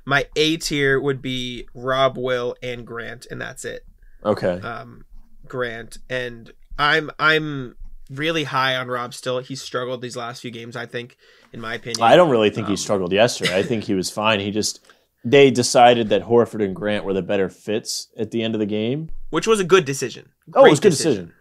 my 0.06 0.26
A 0.36 0.56
tier 0.56 0.98
would 0.98 1.20
be 1.20 1.68
Rob, 1.74 2.16
Will, 2.16 2.56
and 2.62 2.86
Grant, 2.86 3.26
and 3.30 3.40
that's 3.40 3.64
it. 3.64 3.84
Okay, 4.24 4.58
um, 4.60 5.04
Grant, 5.46 5.98
and 6.08 6.50
I'm 6.78 7.10
I'm 7.18 7.76
really 8.10 8.44
high 8.44 8.76
on 8.76 8.88
Rob 8.88 9.14
still. 9.14 9.38
He 9.38 9.54
struggled 9.56 10.00
these 10.02 10.16
last 10.16 10.40
few 10.42 10.50
games, 10.50 10.76
I 10.76 10.86
think, 10.86 11.16
in 11.52 11.60
my 11.60 11.74
opinion. 11.74 12.02
I 12.02 12.16
don't 12.16 12.30
really 12.30 12.50
think 12.50 12.66
he 12.66 12.72
um, 12.74 12.76
struggled 12.78 13.12
yesterday. 13.12 13.56
I 13.56 13.62
think 13.62 13.84
he 13.84 13.94
was 13.94 14.10
fine. 14.10 14.40
He 14.40 14.50
just 14.50 14.80
they 15.24 15.50
decided 15.50 16.08
that 16.10 16.22
Horford 16.22 16.64
and 16.64 16.74
Grant 16.74 17.04
were 17.04 17.12
the 17.12 17.22
better 17.22 17.48
fits 17.48 18.08
at 18.16 18.30
the 18.30 18.42
end 18.42 18.54
of 18.54 18.60
the 18.60 18.66
game. 18.66 19.10
which 19.30 19.46
was 19.46 19.60
a 19.60 19.64
good 19.64 19.84
decision. 19.84 20.30
Oh, 20.54 20.64
it 20.64 20.70
was 20.70 20.78
a 20.78 20.82
good 20.82 20.90
decision. 20.90 21.34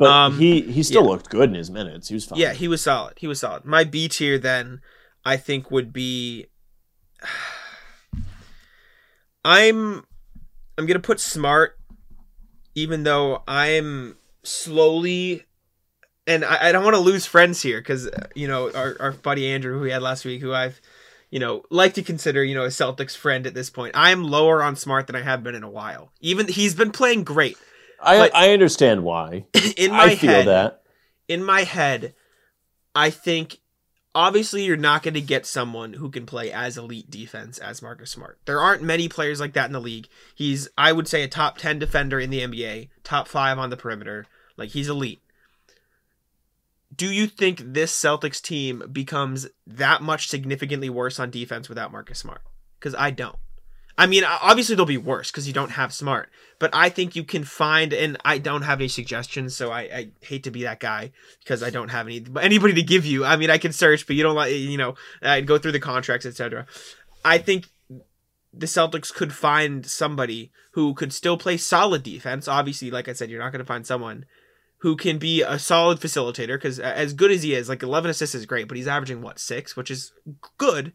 But 0.00 0.08
Um, 0.10 0.38
he 0.38 0.62
he 0.62 0.82
still 0.82 1.02
yeah. 1.02 1.08
looked 1.10 1.30
good 1.30 1.48
in 1.50 1.54
his 1.54 1.70
minutes. 1.70 2.08
He 2.08 2.14
was 2.14 2.24
fine. 2.24 2.38
Yeah, 2.38 2.54
he 2.54 2.66
was 2.66 2.82
solid. 2.82 3.14
He 3.18 3.26
was 3.28 3.38
solid. 3.40 3.64
My 3.64 3.84
B 3.84 4.08
tier 4.08 4.38
then, 4.38 4.80
I 5.24 5.36
think 5.36 5.70
would 5.70 5.92
be. 5.92 6.46
I'm, 9.44 10.04
I'm 10.76 10.86
gonna 10.86 10.98
put 10.98 11.20
smart, 11.20 11.78
even 12.74 13.04
though 13.04 13.42
I'm 13.46 14.16
slowly, 14.46 15.44
and 16.26 16.44
I, 16.44 16.68
I 16.68 16.72
don't 16.72 16.84
want 16.84 16.94
to 16.94 17.00
lose 17.00 17.26
friends 17.26 17.62
here 17.62 17.80
because 17.80 18.06
uh, 18.06 18.28
you 18.34 18.48
know 18.48 18.70
our 18.72 18.96
our 19.00 19.12
buddy 19.12 19.48
Andrew 19.48 19.74
who 19.74 19.80
we 19.80 19.90
had 19.90 20.02
last 20.02 20.24
week, 20.24 20.40
who 20.40 20.52
I've, 20.52 20.80
you 21.30 21.38
know, 21.38 21.62
like 21.70 21.94
to 21.94 22.02
consider 22.02 22.42
you 22.44 22.54
know 22.54 22.64
a 22.64 22.68
Celtics 22.68 23.16
friend 23.16 23.46
at 23.46 23.54
this 23.54 23.70
point. 23.70 23.96
I'm 23.96 24.24
lower 24.24 24.62
on 24.62 24.76
smart 24.76 25.06
than 25.06 25.16
I 25.16 25.22
have 25.22 25.42
been 25.42 25.54
in 25.54 25.62
a 25.62 25.70
while. 25.70 26.12
Even 26.20 26.48
he's 26.48 26.74
been 26.74 26.92
playing 26.92 27.24
great. 27.24 27.56
I 28.00 28.30
I 28.34 28.50
understand 28.50 29.04
why. 29.04 29.46
in 29.76 29.90
my 29.92 30.04
I 30.04 30.16
feel 30.16 30.30
head, 30.30 30.46
that. 30.46 30.82
in 31.28 31.42
my 31.44 31.62
head, 31.62 32.14
I 32.94 33.10
think 33.10 33.60
obviously 34.16 34.64
you're 34.64 34.76
not 34.78 35.02
going 35.02 35.14
to 35.14 35.20
get 35.20 35.44
someone 35.44 35.92
who 35.92 36.10
can 36.10 36.24
play 36.24 36.50
as 36.50 36.78
elite 36.78 37.10
defense 37.10 37.58
as 37.58 37.82
Marcus 37.82 38.10
Smart. 38.10 38.38
There 38.46 38.58
aren't 38.58 38.82
many 38.82 39.08
players 39.08 39.40
like 39.40 39.52
that 39.52 39.66
in 39.66 39.72
the 39.72 39.80
league. 39.80 40.08
He's 40.34 40.68
I 40.76 40.92
would 40.92 41.06
say 41.06 41.22
a 41.22 41.28
top 41.28 41.58
10 41.58 41.78
defender 41.78 42.18
in 42.18 42.30
the 42.30 42.40
NBA, 42.40 42.88
top 43.04 43.28
5 43.28 43.58
on 43.58 43.70
the 43.70 43.76
perimeter. 43.76 44.26
Like 44.56 44.70
he's 44.70 44.88
elite. 44.88 45.22
Do 46.94 47.12
you 47.12 47.26
think 47.26 47.60
this 47.60 47.92
Celtics 47.92 48.40
team 48.40 48.82
becomes 48.90 49.48
that 49.66 50.02
much 50.02 50.28
significantly 50.28 50.88
worse 50.88 51.18
on 51.18 51.30
defense 51.30 51.68
without 51.68 51.92
Marcus 51.92 52.18
Smart? 52.18 52.42
Cuz 52.80 52.94
I 52.94 53.10
don't. 53.10 53.38
I 53.98 54.06
mean, 54.06 54.24
obviously 54.24 54.74
they'll 54.76 54.84
be 54.84 54.98
worse 54.98 55.30
because 55.30 55.46
you 55.46 55.54
don't 55.54 55.70
have 55.70 55.92
Smart, 55.92 56.28
but 56.58 56.70
I 56.74 56.90
think 56.90 57.16
you 57.16 57.24
can 57.24 57.44
find, 57.44 57.94
and 57.94 58.18
I 58.26 58.36
don't 58.36 58.62
have 58.62 58.78
any 58.78 58.88
suggestions, 58.88 59.56
so 59.56 59.70
I, 59.70 59.80
I 59.80 60.08
hate 60.20 60.44
to 60.44 60.50
be 60.50 60.64
that 60.64 60.80
guy 60.80 61.12
because 61.40 61.62
I 61.62 61.70
don't 61.70 61.88
have 61.88 62.06
any 62.06 62.22
anybody 62.40 62.74
to 62.74 62.82
give 62.82 63.06
you. 63.06 63.24
I 63.24 63.36
mean, 63.36 63.48
I 63.48 63.56
can 63.56 63.72
search, 63.72 64.06
but 64.06 64.14
you 64.14 64.22
don't 64.22 64.34
like, 64.34 64.52
you 64.52 64.76
know, 64.76 64.96
I'd 65.22 65.46
go 65.46 65.56
through 65.56 65.72
the 65.72 65.80
contracts, 65.80 66.26
etc. 66.26 66.66
I 67.24 67.38
think 67.38 67.70
the 68.52 68.66
Celtics 68.66 69.12
could 69.12 69.32
find 69.32 69.86
somebody 69.86 70.52
who 70.72 70.92
could 70.92 71.12
still 71.12 71.38
play 71.38 71.56
solid 71.56 72.02
defense. 72.02 72.48
Obviously, 72.48 72.90
like 72.90 73.08
I 73.08 73.14
said, 73.14 73.30
you're 73.30 73.42
not 73.42 73.52
going 73.52 73.60
to 73.60 73.66
find 73.66 73.86
someone 73.86 74.26
who 74.78 74.96
can 74.96 75.18
be 75.18 75.42
a 75.42 75.58
solid 75.58 75.98
facilitator 75.98 76.56
because 76.56 76.78
as 76.78 77.12
good 77.12 77.30
as 77.30 77.42
he 77.42 77.54
is, 77.54 77.68
like 77.68 77.82
11 77.82 78.10
assists 78.10 78.34
is 78.34 78.46
great, 78.46 78.68
but 78.68 78.76
he's 78.76 78.88
averaging 78.88 79.22
what 79.22 79.38
six, 79.38 79.76
which 79.76 79.90
is 79.90 80.12
good, 80.58 80.92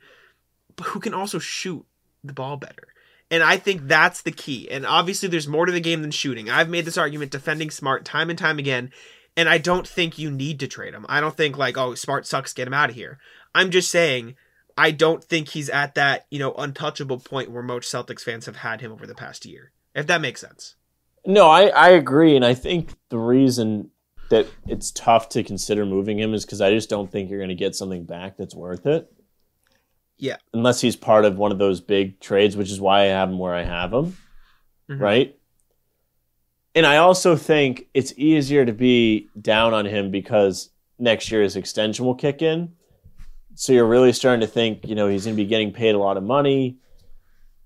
but 0.75 0.87
who 0.87 0.99
can 0.99 1.13
also 1.13 1.39
shoot 1.39 1.85
the 2.23 2.33
ball 2.33 2.57
better. 2.57 2.87
And 3.31 3.41
I 3.41 3.57
think 3.57 3.87
that's 3.87 4.21
the 4.21 4.31
key. 4.31 4.69
And 4.69 4.85
obviously, 4.85 5.29
there's 5.29 5.47
more 5.47 5.65
to 5.65 5.71
the 5.71 5.79
game 5.79 6.01
than 6.01 6.11
shooting. 6.11 6.49
I've 6.49 6.69
made 6.69 6.83
this 6.83 6.97
argument 6.97 7.31
defending 7.31 7.71
Smart 7.71 8.03
time 8.03 8.29
and 8.29 8.37
time 8.37 8.59
again. 8.59 8.91
And 9.37 9.47
I 9.47 9.57
don't 9.57 9.87
think 9.87 10.19
you 10.19 10.29
need 10.29 10.59
to 10.59 10.67
trade 10.67 10.93
him. 10.93 11.05
I 11.07 11.21
don't 11.21 11.37
think, 11.37 11.57
like, 11.57 11.77
oh, 11.77 11.95
Smart 11.95 12.27
sucks, 12.27 12.51
get 12.51 12.67
him 12.67 12.73
out 12.73 12.89
of 12.89 12.95
here. 12.97 13.17
I'm 13.55 13.71
just 13.71 13.89
saying, 13.89 14.35
I 14.77 14.91
don't 14.91 15.23
think 15.23 15.47
he's 15.47 15.69
at 15.69 15.95
that, 15.95 16.25
you 16.29 16.39
know, 16.39 16.53
untouchable 16.53 17.19
point 17.19 17.49
where 17.49 17.63
most 17.63 17.91
Celtics 17.91 18.23
fans 18.23 18.45
have 18.47 18.57
had 18.57 18.81
him 18.81 18.91
over 18.91 19.07
the 19.07 19.15
past 19.15 19.45
year. 19.45 19.71
If 19.95 20.07
that 20.07 20.19
makes 20.19 20.41
sense. 20.41 20.75
No, 21.25 21.47
I, 21.49 21.67
I 21.67 21.89
agree, 21.89 22.35
and 22.35 22.43
I 22.45 22.53
think 22.53 22.93
the 23.09 23.17
reason 23.19 23.91
that 24.29 24.47
it's 24.67 24.91
tough 24.91 25.29
to 25.29 25.43
consider 25.43 25.85
moving 25.85 26.17
him 26.19 26.33
is 26.33 26.45
because 26.45 26.61
I 26.61 26.71
just 26.71 26.89
don't 26.89 27.11
think 27.11 27.29
you're 27.29 27.39
going 27.39 27.49
to 27.49 27.55
get 27.55 27.75
something 27.75 28.05
back 28.05 28.37
that's 28.37 28.55
worth 28.55 28.85
it. 28.85 29.11
Yeah. 30.17 30.37
Unless 30.53 30.81
he's 30.81 30.95
part 30.95 31.25
of 31.25 31.37
one 31.37 31.51
of 31.51 31.57
those 31.57 31.81
big 31.81 32.19
trades, 32.19 32.55
which 32.55 32.71
is 32.71 32.79
why 32.79 33.01
I 33.01 33.05
have 33.05 33.29
him 33.29 33.39
where 33.39 33.53
I 33.53 33.63
have 33.63 33.91
him, 33.93 34.15
Mhm. 34.89 34.99
right? 34.99 35.37
And 36.73 36.85
I 36.85 36.97
also 36.97 37.35
think 37.35 37.87
it's 37.93 38.13
easier 38.17 38.65
to 38.65 38.71
be 38.71 39.27
down 39.39 39.73
on 39.73 39.85
him 39.85 40.11
because 40.11 40.69
next 40.97 41.29
year 41.31 41.41
his 41.41 41.55
extension 41.57 42.05
will 42.05 42.15
kick 42.15 42.41
in. 42.41 42.71
So 43.55 43.73
you're 43.73 43.87
really 43.87 44.13
starting 44.13 44.39
to 44.41 44.47
think, 44.47 44.87
you 44.87 44.95
know, 44.95 45.09
he's 45.09 45.25
going 45.25 45.35
to 45.35 45.43
be 45.43 45.49
getting 45.49 45.73
paid 45.73 45.95
a 45.95 45.99
lot 45.99 46.15
of 46.15 46.23
money 46.23 46.77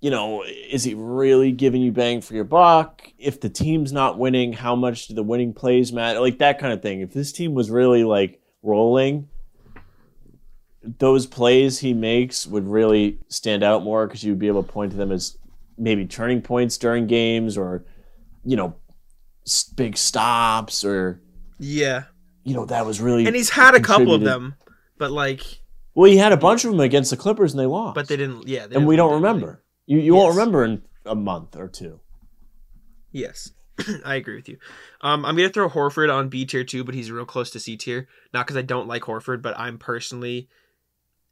you 0.06 0.12
know, 0.12 0.44
is 0.44 0.84
he 0.84 0.94
really 0.94 1.52
giving 1.52 1.82
you 1.82 1.91
bang 1.91 2.22
for 2.22 2.36
your 2.36 2.44
buck? 2.44 3.02
If 3.18 3.41
the 3.41 3.50
team's 3.50 3.91
not 3.91 4.20
winning, 4.20 4.54
how 4.54 4.76
much 4.76 5.08
do 5.08 5.15
the 5.15 5.24
winning 5.24 5.52
plays 5.52 5.91
matter? 5.91 6.20
Like 6.20 6.38
that 6.38 6.60
kind 6.60 6.74
of 6.74 6.84
thing. 6.84 7.02
If 7.02 7.12
this 7.12 7.32
team 7.32 7.56
was 7.56 7.72
really 7.72 8.04
like 8.04 8.39
rolling, 8.62 9.28
those 11.00 11.26
plays 11.26 11.80
he 11.80 11.94
makes 11.96 12.46
would 12.46 12.68
really 12.68 13.18
stand 13.30 13.63
out 13.63 13.84
more 13.84 14.06
because 14.06 14.24
you'd 14.24 14.38
be 14.38 14.48
able 14.48 14.62
to 14.63 14.72
point 14.72 14.91
to 14.91 14.98
them 14.98 15.12
as 15.12 15.38
maybe 15.76 16.06
turning 16.06 16.39
points 16.44 16.78
during 16.78 17.08
games 17.08 17.58
or, 17.58 17.84
you 18.44 18.56
know, 18.56 18.76
big 19.76 19.98
stops 19.98 20.86
or, 20.86 21.20
Yeah. 21.58 22.04
you 22.44 22.54
know, 22.54 22.65
that 22.65 22.86
was 22.86 23.02
really. 23.02 23.26
And 23.26 23.36
he's 23.36 23.50
had 23.50 23.74
a 23.74 23.80
couple 23.80 24.13
of 24.13 24.22
them, 24.22 24.54
but 25.00 25.12
like, 25.12 25.41
Well, 25.96 26.12
he 26.12 26.18
had 26.18 26.32
a 26.32 26.38
bunch 26.38 26.63
of 26.63 26.70
them 26.72 26.80
against 26.80 27.10
the 27.10 27.18
Clippers 27.18 27.54
and 27.54 27.60
they 27.60 27.65
lost. 27.65 27.96
but 27.96 28.08
they 28.08 28.18
didn't, 28.18 28.48
yeah. 28.48 28.68
they 28.68 28.76
and 28.76 28.86
we 28.86 28.96
didn't- 28.96 29.10
don't 29.10 29.22
they 29.22 29.28
didn't- 29.28 29.36
remember. 29.41 29.62
You, 29.86 30.00
you 30.00 30.15
won't 30.15 30.36
remember 30.36 30.63
in 30.63 30.82
a 31.06 31.15
month 31.15 31.56
or 31.56 31.67
two. 31.67 32.00
Yes, 33.12 33.52
I 34.06 34.15
agree 34.15 34.36
with 34.36 34.50
you. 34.50 34.58
Um, 35.02 35.26
I'm 35.26 35.36
gonna 35.36 35.50
throw 35.50 35.69
Horford 35.69 36.13
on 36.13 36.30
B 36.30 36.45
tier 36.45 36.63
too, 36.63 36.84
but 36.84 36.95
he's 36.95 37.12
real 37.12 37.26
close 37.26 37.52
to 37.52 37.60
C 37.60 37.78
tier. 37.78 38.08
Not 38.34 38.45
because 38.45 38.58
I 38.58 38.62
don't 38.62 38.88
like 38.88 39.04
Horford, 39.04 39.41
but 39.41 39.58
I'm 39.58 39.78
personally 39.78 40.50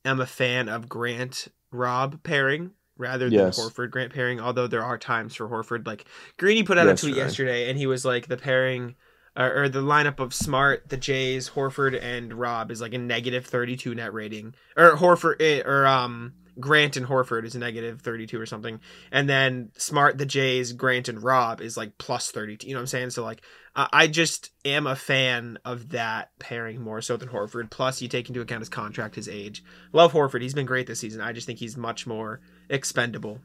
am 0.05 0.19
a 0.19 0.25
fan 0.25 0.69
of 0.69 0.87
Grant 0.87 1.47
Rob 1.71 2.21
pairing 2.23 2.71
rather 2.97 3.25
than 3.29 3.39
Yes. 3.39 3.59
Horford 3.59 3.91
Grant 3.91 4.13
pairing. 4.13 4.39
Although 4.39 4.67
there 4.67 4.83
are 4.83 4.97
times 4.97 5.35
for 5.35 5.47
Horford, 5.47 5.87
like 5.87 6.05
Greeny 6.37 6.63
put 6.63 6.77
out 6.77 6.87
a 6.87 6.95
tweet 6.95 7.15
yesterday, 7.15 7.69
and 7.69 7.77
he 7.77 7.87
was 7.87 8.05
like 8.05 8.27
the 8.27 8.37
pairing. 8.37 8.95
Or, 9.35 9.67
the 9.67 9.81
lineup 9.81 10.19
of 10.19 10.33
Smart, 10.33 10.89
the 10.89 10.97
Jays, 10.97 11.49
Horford, 11.49 11.99
and 11.99 12.33
Rob 12.33 12.69
is 12.69 12.81
like 12.81 12.93
a 12.93 12.99
negative 12.99 13.47
32 13.47 13.95
net 13.95 14.13
rating. 14.13 14.53
Or 14.77 14.95
Horford, 14.95 15.41
eh, 15.41 15.63
or 15.65 15.87
um, 15.87 16.33
Grant 16.59 16.97
and 16.97 17.07
Horford 17.07 17.45
is 17.45 17.55
a 17.55 17.59
negative 17.59 18.01
32 18.01 18.39
or 18.39 18.45
something 18.45 18.79
and 19.11 19.27
then 19.27 19.71
Smart, 19.77 20.17
the 20.17 20.25
Jays, 20.25 20.73
Grant, 20.73 21.09
and 21.09 21.23
Rob 21.23 21.61
is 21.61 21.77
like 21.77 21.97
plus 21.97 22.31
32. 22.31 22.67
You 22.67 22.73
know 22.73 22.79
what 22.79 22.81
I'm 22.81 22.87
saying? 22.87 23.09
So 23.11 23.23
like, 23.23 23.41
I 23.75 23.87
I 23.91 24.07
just 24.07 24.51
am 24.65 24.87
a 24.87 24.95
fan 24.95 25.57
of 25.65 25.89
that 25.89 26.29
pairing 26.39 26.81
more 26.81 27.01
so 27.01 27.17
than 27.17 27.29
Horford. 27.29 27.71
Plus, 27.71 28.01
you 28.01 28.07
take 28.07 28.29
into 28.29 28.41
account 28.41 28.61
his 28.61 28.69
contract, 28.69 29.15
his 29.15 29.27
age. 29.27 29.63
Love 29.93 30.13
Horford. 30.13 30.41
He's 30.41 30.53
been 30.53 30.65
great 30.65 30.87
this 30.87 30.99
season. 30.99 31.21
I 31.21 31.33
just 31.33 31.47
think 31.47 31.59
he's 31.59 31.77
much 31.77 32.05
more 32.05 32.41
expendable 32.69 33.39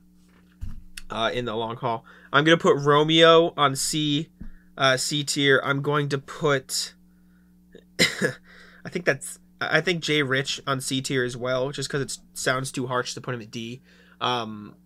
uh, 1.10 1.30
in 1.32 1.44
the 1.44 1.54
long 1.54 1.76
haul. 1.76 2.04
I'm 2.32 2.44
gonna 2.44 2.58
put 2.58 2.76
Romeo 2.76 3.54
on 3.56 3.74
C, 3.74 4.28
uh, 4.78 4.96
C 4.96 5.24
tier. 5.24 5.60
I'm 5.62 5.82
going 5.82 6.08
to 6.08 6.18
put. 6.18 6.94
I 8.00 8.88
think 8.88 9.04
that's 9.04 9.38
I 9.60 9.80
think 9.80 10.02
Jay 10.02 10.22
Rich 10.22 10.60
on 10.66 10.80
C 10.80 11.02
tier 11.02 11.24
as 11.24 11.36
well, 11.36 11.70
just 11.72 11.88
because 11.88 12.02
it 12.02 12.18
sounds 12.34 12.72
too 12.72 12.86
harsh 12.86 13.14
to 13.14 13.20
put 13.20 13.34
him 13.34 13.40
at 13.40 13.50
D. 13.50 13.82
Um, 14.20 14.76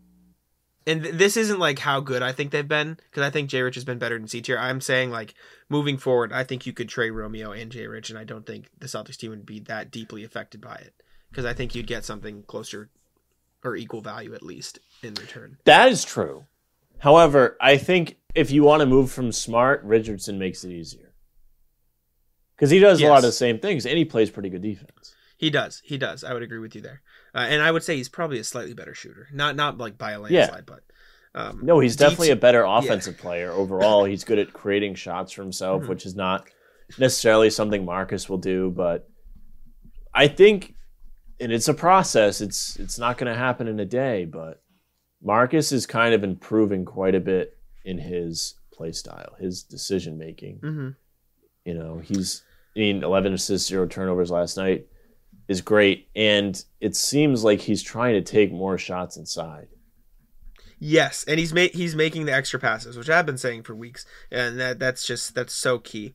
and 0.86 1.02
th- 1.02 1.14
this 1.14 1.36
isn't 1.36 1.58
like 1.58 1.78
how 1.78 2.00
good 2.00 2.22
I 2.22 2.32
think 2.32 2.50
they've 2.50 2.66
been, 2.66 2.98
because 3.10 3.22
I 3.22 3.30
think 3.30 3.50
Jay 3.50 3.62
Rich 3.62 3.76
has 3.76 3.84
been 3.84 3.98
better 3.98 4.18
than 4.18 4.28
C 4.28 4.40
tier. 4.40 4.58
I'm 4.58 4.80
saying 4.80 5.10
like 5.10 5.34
moving 5.68 5.98
forward, 5.98 6.32
I 6.32 6.44
think 6.44 6.66
you 6.66 6.72
could 6.72 6.88
trade 6.88 7.10
Romeo 7.10 7.52
and 7.52 7.70
Jay 7.70 7.86
Rich, 7.86 8.10
and 8.10 8.18
I 8.18 8.24
don't 8.24 8.46
think 8.46 8.70
the 8.78 8.86
Celtics 8.86 9.16
team 9.16 9.30
would 9.30 9.46
be 9.46 9.60
that 9.60 9.90
deeply 9.90 10.24
affected 10.24 10.60
by 10.60 10.76
it, 10.76 10.94
because 11.30 11.44
I 11.44 11.52
think 11.52 11.74
you'd 11.74 11.86
get 11.86 12.04
something 12.04 12.42
closer 12.44 12.90
or 13.62 13.76
equal 13.76 14.00
value 14.00 14.34
at 14.34 14.42
least 14.42 14.78
in 15.02 15.14
return. 15.14 15.58
That 15.64 15.92
is 15.92 16.04
true. 16.04 16.46
However, 17.02 17.56
I 17.60 17.78
think 17.78 18.16
if 18.32 18.52
you 18.52 18.62
want 18.62 18.78
to 18.78 18.86
move 18.86 19.10
from 19.10 19.32
smart, 19.32 19.82
Richardson 19.82 20.38
makes 20.38 20.62
it 20.62 20.70
easier. 20.70 21.12
Because 22.54 22.70
he 22.70 22.78
does 22.78 23.02
a 23.02 23.08
lot 23.08 23.16
of 23.16 23.22
the 23.24 23.32
same 23.32 23.58
things 23.58 23.86
and 23.86 23.98
he 23.98 24.04
plays 24.04 24.30
pretty 24.30 24.50
good 24.50 24.62
defense. 24.62 25.12
He 25.36 25.50
does. 25.50 25.82
He 25.84 25.98
does. 25.98 26.22
I 26.22 26.32
would 26.32 26.44
agree 26.44 26.60
with 26.60 26.76
you 26.76 26.80
there. 26.80 27.02
Uh, 27.34 27.38
and 27.50 27.60
I 27.60 27.72
would 27.72 27.82
say 27.82 27.96
he's 27.96 28.08
probably 28.08 28.38
a 28.38 28.44
slightly 28.44 28.72
better 28.72 28.94
shooter. 28.94 29.26
Not 29.32 29.56
not 29.56 29.78
like 29.78 29.98
by 29.98 30.12
a 30.12 30.20
Yeah. 30.28 30.42
landslide, 30.42 30.64
but 30.66 30.80
um, 31.34 31.58
No, 31.64 31.80
he's 31.80 31.96
definitely 31.96 32.30
a 32.30 32.36
better 32.36 32.62
offensive 32.62 33.18
player 33.18 33.50
overall. 33.50 34.04
He's 34.04 34.22
good 34.22 34.38
at 34.38 34.52
creating 34.52 34.94
shots 34.94 35.32
for 35.32 35.42
himself, 35.42 35.82
Mhm. 35.82 35.88
which 35.88 36.06
is 36.06 36.14
not 36.14 36.46
necessarily 36.98 37.50
something 37.50 37.84
Marcus 37.84 38.28
will 38.28 38.38
do, 38.38 38.70
but 38.70 39.08
I 40.14 40.28
think 40.28 40.76
and 41.40 41.50
it's 41.50 41.66
a 41.66 41.74
process. 41.74 42.40
It's 42.40 42.76
it's 42.78 42.96
not 42.96 43.18
going 43.18 43.32
to 43.32 43.36
happen 43.36 43.66
in 43.66 43.80
a 43.80 43.84
day, 43.86 44.24
but 44.24 44.62
Marcus 45.22 45.72
is 45.72 45.86
kind 45.86 46.14
of 46.14 46.24
improving 46.24 46.84
quite 46.84 47.14
a 47.14 47.20
bit 47.20 47.56
in 47.84 47.98
his 47.98 48.54
play 48.72 48.92
style, 48.92 49.34
his 49.38 49.62
decision 49.62 50.18
making. 50.18 50.58
mhm. 50.60 50.96
You 51.64 51.74
know, 51.74 51.98
he's 51.98 52.42
I 52.74 52.80
mean, 52.80 53.02
11 53.04 53.34
assists, 53.34 53.68
zero 53.68 53.86
turnovers 53.86 54.30
last 54.30 54.56
night 54.56 54.86
is 55.46 55.60
great, 55.60 56.08
and 56.16 56.64
it 56.80 56.96
seems 56.96 57.44
like 57.44 57.60
he's 57.60 57.82
trying 57.82 58.14
to 58.14 58.22
take 58.22 58.50
more 58.50 58.78
shots 58.78 59.16
inside. 59.16 59.68
Yes, 60.78 61.24
and 61.28 61.38
he's 61.38 61.52
ma- 61.52 61.68
he's 61.72 61.94
making 61.94 62.24
the 62.24 62.32
extra 62.34 62.58
passes, 62.58 62.96
which 62.96 63.08
I've 63.10 63.26
been 63.26 63.38
saying 63.38 63.62
for 63.64 63.74
weeks, 63.74 64.04
and 64.30 64.58
that 64.58 64.78
that's 64.78 65.06
just 65.06 65.34
that's 65.34 65.52
so 65.52 65.78
key. 65.78 66.14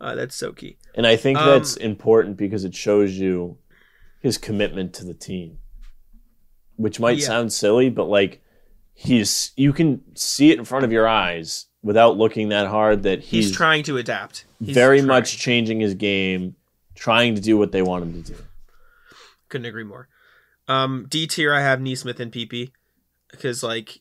Uh, 0.00 0.14
that's 0.14 0.34
so 0.34 0.52
key. 0.52 0.78
And 0.94 1.06
I 1.06 1.16
think 1.16 1.38
Um, 1.38 1.46
that's 1.46 1.76
important 1.76 2.36
because 2.36 2.64
it 2.64 2.74
shows 2.74 3.18
you 3.18 3.58
his 4.20 4.38
commitment 4.38 4.94
to 4.94 5.04
the 5.04 5.14
team. 5.14 5.58
Which 6.76 6.98
might 7.00 7.18
Yeah. 7.18 7.26
sound 7.26 7.52
silly, 7.52 7.90
but 7.90 8.04
like 8.04 8.40
he's 9.00 9.52
you 9.56 9.72
can 9.72 10.02
see 10.16 10.50
it 10.50 10.58
in 10.58 10.64
front 10.64 10.84
of 10.84 10.90
your 10.90 11.06
eyes 11.06 11.66
without 11.82 12.16
looking 12.16 12.48
that 12.48 12.66
hard 12.66 13.04
that 13.04 13.20
He's, 13.20 13.46
he's, 13.46 13.56
trying 13.56 13.84
to 13.84 13.96
adapt. 13.96 14.44
He's 14.58 14.74
very 14.74 14.98
trying. 14.98 15.06
much 15.06 15.38
changing 15.38 15.78
his 15.80 15.94
game, 15.94 16.56
trying 16.96 17.36
to 17.36 17.40
do 17.40 17.56
what 17.56 17.70
they 17.70 17.80
want 17.82 18.02
him 18.02 18.22
to 18.22 18.32
do. 18.32 18.38
couldn't 19.48 19.66
agree 19.66 19.84
more. 19.84 20.08
Um, 20.66 21.06
D 21.08 21.26
tier, 21.28 21.54
I 21.54 21.60
have 21.60 21.80
Nesmith 21.80 22.18
and 22.20 22.32
PP 22.32 22.72
because 23.30 23.62
like 23.62 24.00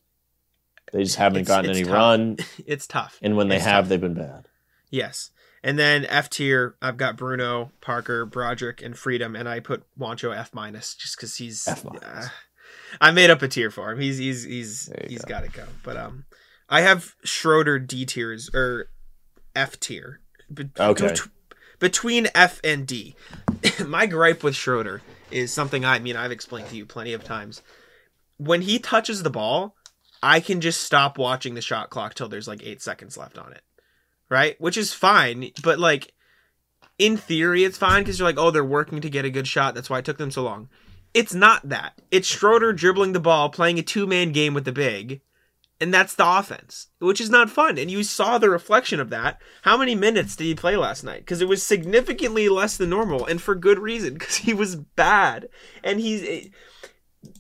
They 0.92 1.04
just 1.04 1.18
haven't 1.18 1.42
It's- 1.42 1.48
gotten 1.56 1.70
it's 1.70 1.78
any 1.80 1.86
tough. 1.88 1.94
run, 1.94 2.38
it's 2.66 2.88
tough. 2.88 3.20
and 3.22 3.38
when 3.38 3.48
they 3.50 3.58
It's 3.58 3.66
have, 3.66 3.84
tough. 3.86 3.90
they've 3.90 4.02
been 4.02 4.16
bad. 4.16 4.48
Yes. 4.90 5.30
And 5.64 5.78
then 5.78 6.06
F 6.06 6.30
tier, 6.30 6.76
I've 6.82 6.98
got 6.98 7.18
Bruno, 7.18 7.72
Parker, 7.82 8.26
Brodric, 8.26 8.84
and 8.86 8.98
Freedom, 8.98 9.36
and 9.36 9.48
I 9.50 9.60
put 9.60 9.84
Juancho 10.00 10.36
F 10.36 10.54
minus 10.54 10.94
just 10.96 11.18
because 11.18 11.36
he's. 11.38 11.68
F 11.68 11.84
minus. 11.84 12.04
uh, 12.04 12.28
I 13.02 13.12
made 13.12 13.30
up 13.30 13.41
a 13.41 13.47
tier 13.47 13.71
for 13.71 13.91
him. 13.91 14.00
He's 14.00 14.17
he's 14.17 14.43
he's 14.43 14.91
he's 15.08 15.21
go. 15.23 15.30
got 15.30 15.43
to 15.43 15.50
go. 15.50 15.65
But 15.84 15.97
um, 15.97 16.26
I 16.69 16.82
have 16.82 17.15
Schroeder 17.23 17.80
D 17.80 18.06
tiers 18.06 18.50
or 18.54 18.89
F 19.56 19.80
tier. 19.80 20.21
Be- 20.54 20.69
Okay. 20.80 21.08
bet- 21.08 21.21
between 21.80 22.28
F 22.34 22.60
and 22.63 22.88
D, 22.88 23.15
my 23.86 24.06
gripe 24.08 24.43
with 24.43 24.56
Schroeder 24.56 25.02
is 25.32 25.52
something 25.54 25.86
I 25.86 26.00
mean 26.00 26.15
I've 26.15 26.32
explained 26.32 26.69
to 26.69 26.76
you 26.76 26.86
plenty 26.86 27.13
of 27.13 27.23
times. 27.23 27.62
When 28.38 28.62
he 28.62 28.80
touches 28.80 29.23
the 29.23 29.30
ball, 29.30 29.76
I 30.23 30.39
can 30.39 30.62
just 30.62 30.82
stop 30.82 31.17
watching 31.17 31.54
the 31.56 31.62
shot 31.62 31.89
clock 31.89 32.13
till 32.15 32.30
there's 32.30 32.47
like 32.47 32.63
eight 32.63 32.82
seconds 32.82 33.17
left 33.17 33.38
on 33.38 33.52
it 33.54 33.62
right? 34.30 34.60
Which 34.60 34.76
is 34.76 34.93
fine, 34.93 35.52
but 35.63 35.80
like 35.80 36.13
in 37.00 37.17
theory, 37.17 37.63
it's 37.63 37.78
fine 37.78 38.02
because 38.04 38.19
you're 38.19 38.28
like, 38.28 38.38
oh, 38.38 38.52
they're 38.52 38.63
working 38.63 39.02
to 39.02 39.10
get 39.10 39.26
a 39.26 39.30
good 39.30 39.47
shot. 39.47 39.76
That's 39.76 39.89
why 39.89 40.00
it 40.00 40.06
took 40.06 40.17
them 40.17 40.32
so 40.32 40.43
long. 40.43 40.69
It's 41.17 41.34
not 41.34 41.67
that. 41.69 41.99
It's 42.12 42.27
Schroeder 42.27 42.73
dribbling 42.73 43.13
the 43.13 43.19
ball, 43.19 43.49
playing 43.49 43.80
a 43.80 43.82
two 43.82 44.06
man 44.06 44.32
game 44.32 44.53
with 44.53 44.65
the 44.65 44.71
big, 44.71 45.21
and 45.82 45.91
that's 45.91 46.13
the 46.13 46.38
offense, 46.38 46.89
which 46.99 47.19
is 47.19 47.32
not 47.32 47.49
fun. 47.49 47.80
And 47.80 47.89
you 47.89 48.03
saw 48.03 48.38
the 48.38 48.51
reflection 48.51 48.99
of 48.99 49.10
that. 49.10 49.41
How 49.63 49.77
many 49.77 49.95
minutes 49.95 50.36
did 50.36 50.43
he 50.43 50.53
play 50.53 50.77
last 50.77 51.03
night? 51.03 51.21
Because 51.21 51.41
it 51.41 51.47
was 51.47 51.63
significantly 51.63 52.47
less 52.49 52.77
than 52.77 52.91
normal, 52.91 53.25
and 53.25 53.41
for 53.41 53.56
good 53.56 53.80
reason, 53.80 54.13
because 54.13 54.36
he 54.36 54.53
was 54.53 54.75
bad. 54.75 55.49
And 55.84 55.99
he's. 55.99 56.23
Eh, 56.23 56.49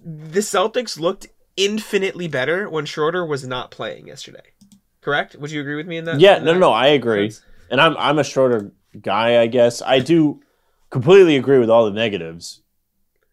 the 0.03 0.39
Celtics 0.39 0.99
looked 0.99 1.27
infinitely 1.55 2.27
better 2.27 2.67
when 2.67 2.87
Schroeder 2.87 3.23
was 3.23 3.45
not 3.45 3.69
playing 3.69 4.07
yesterday. 4.07 4.53
Correct? 5.01 5.35
Would 5.35 5.51
you 5.51 5.61
agree 5.61 5.75
with 5.75 5.85
me 5.85 5.97
in 5.97 6.05
that? 6.05 6.19
Yeah, 6.19 6.37
in 6.37 6.45
no, 6.45 6.47
no, 6.47 6.53
that 6.53 6.59
no, 6.59 6.71
I 6.71 6.87
agree. 6.87 7.29
sense? 7.29 7.45
And 7.69 7.79
I'm 7.79 7.95
I'm 7.97 8.17
a 8.17 8.23
Schroeder 8.23 8.71
guy, 8.99 9.39
I 9.39 9.45
guess. 9.45 9.83
I 9.83 9.99
do 9.99 10.41
completely 10.89 11.37
agree 11.37 11.59
with 11.59 11.69
all 11.69 11.85
the 11.85 11.91
negatives. 11.91 12.63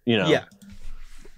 You 0.05 0.19
know. 0.19 0.29
Yeah. 0.29 0.45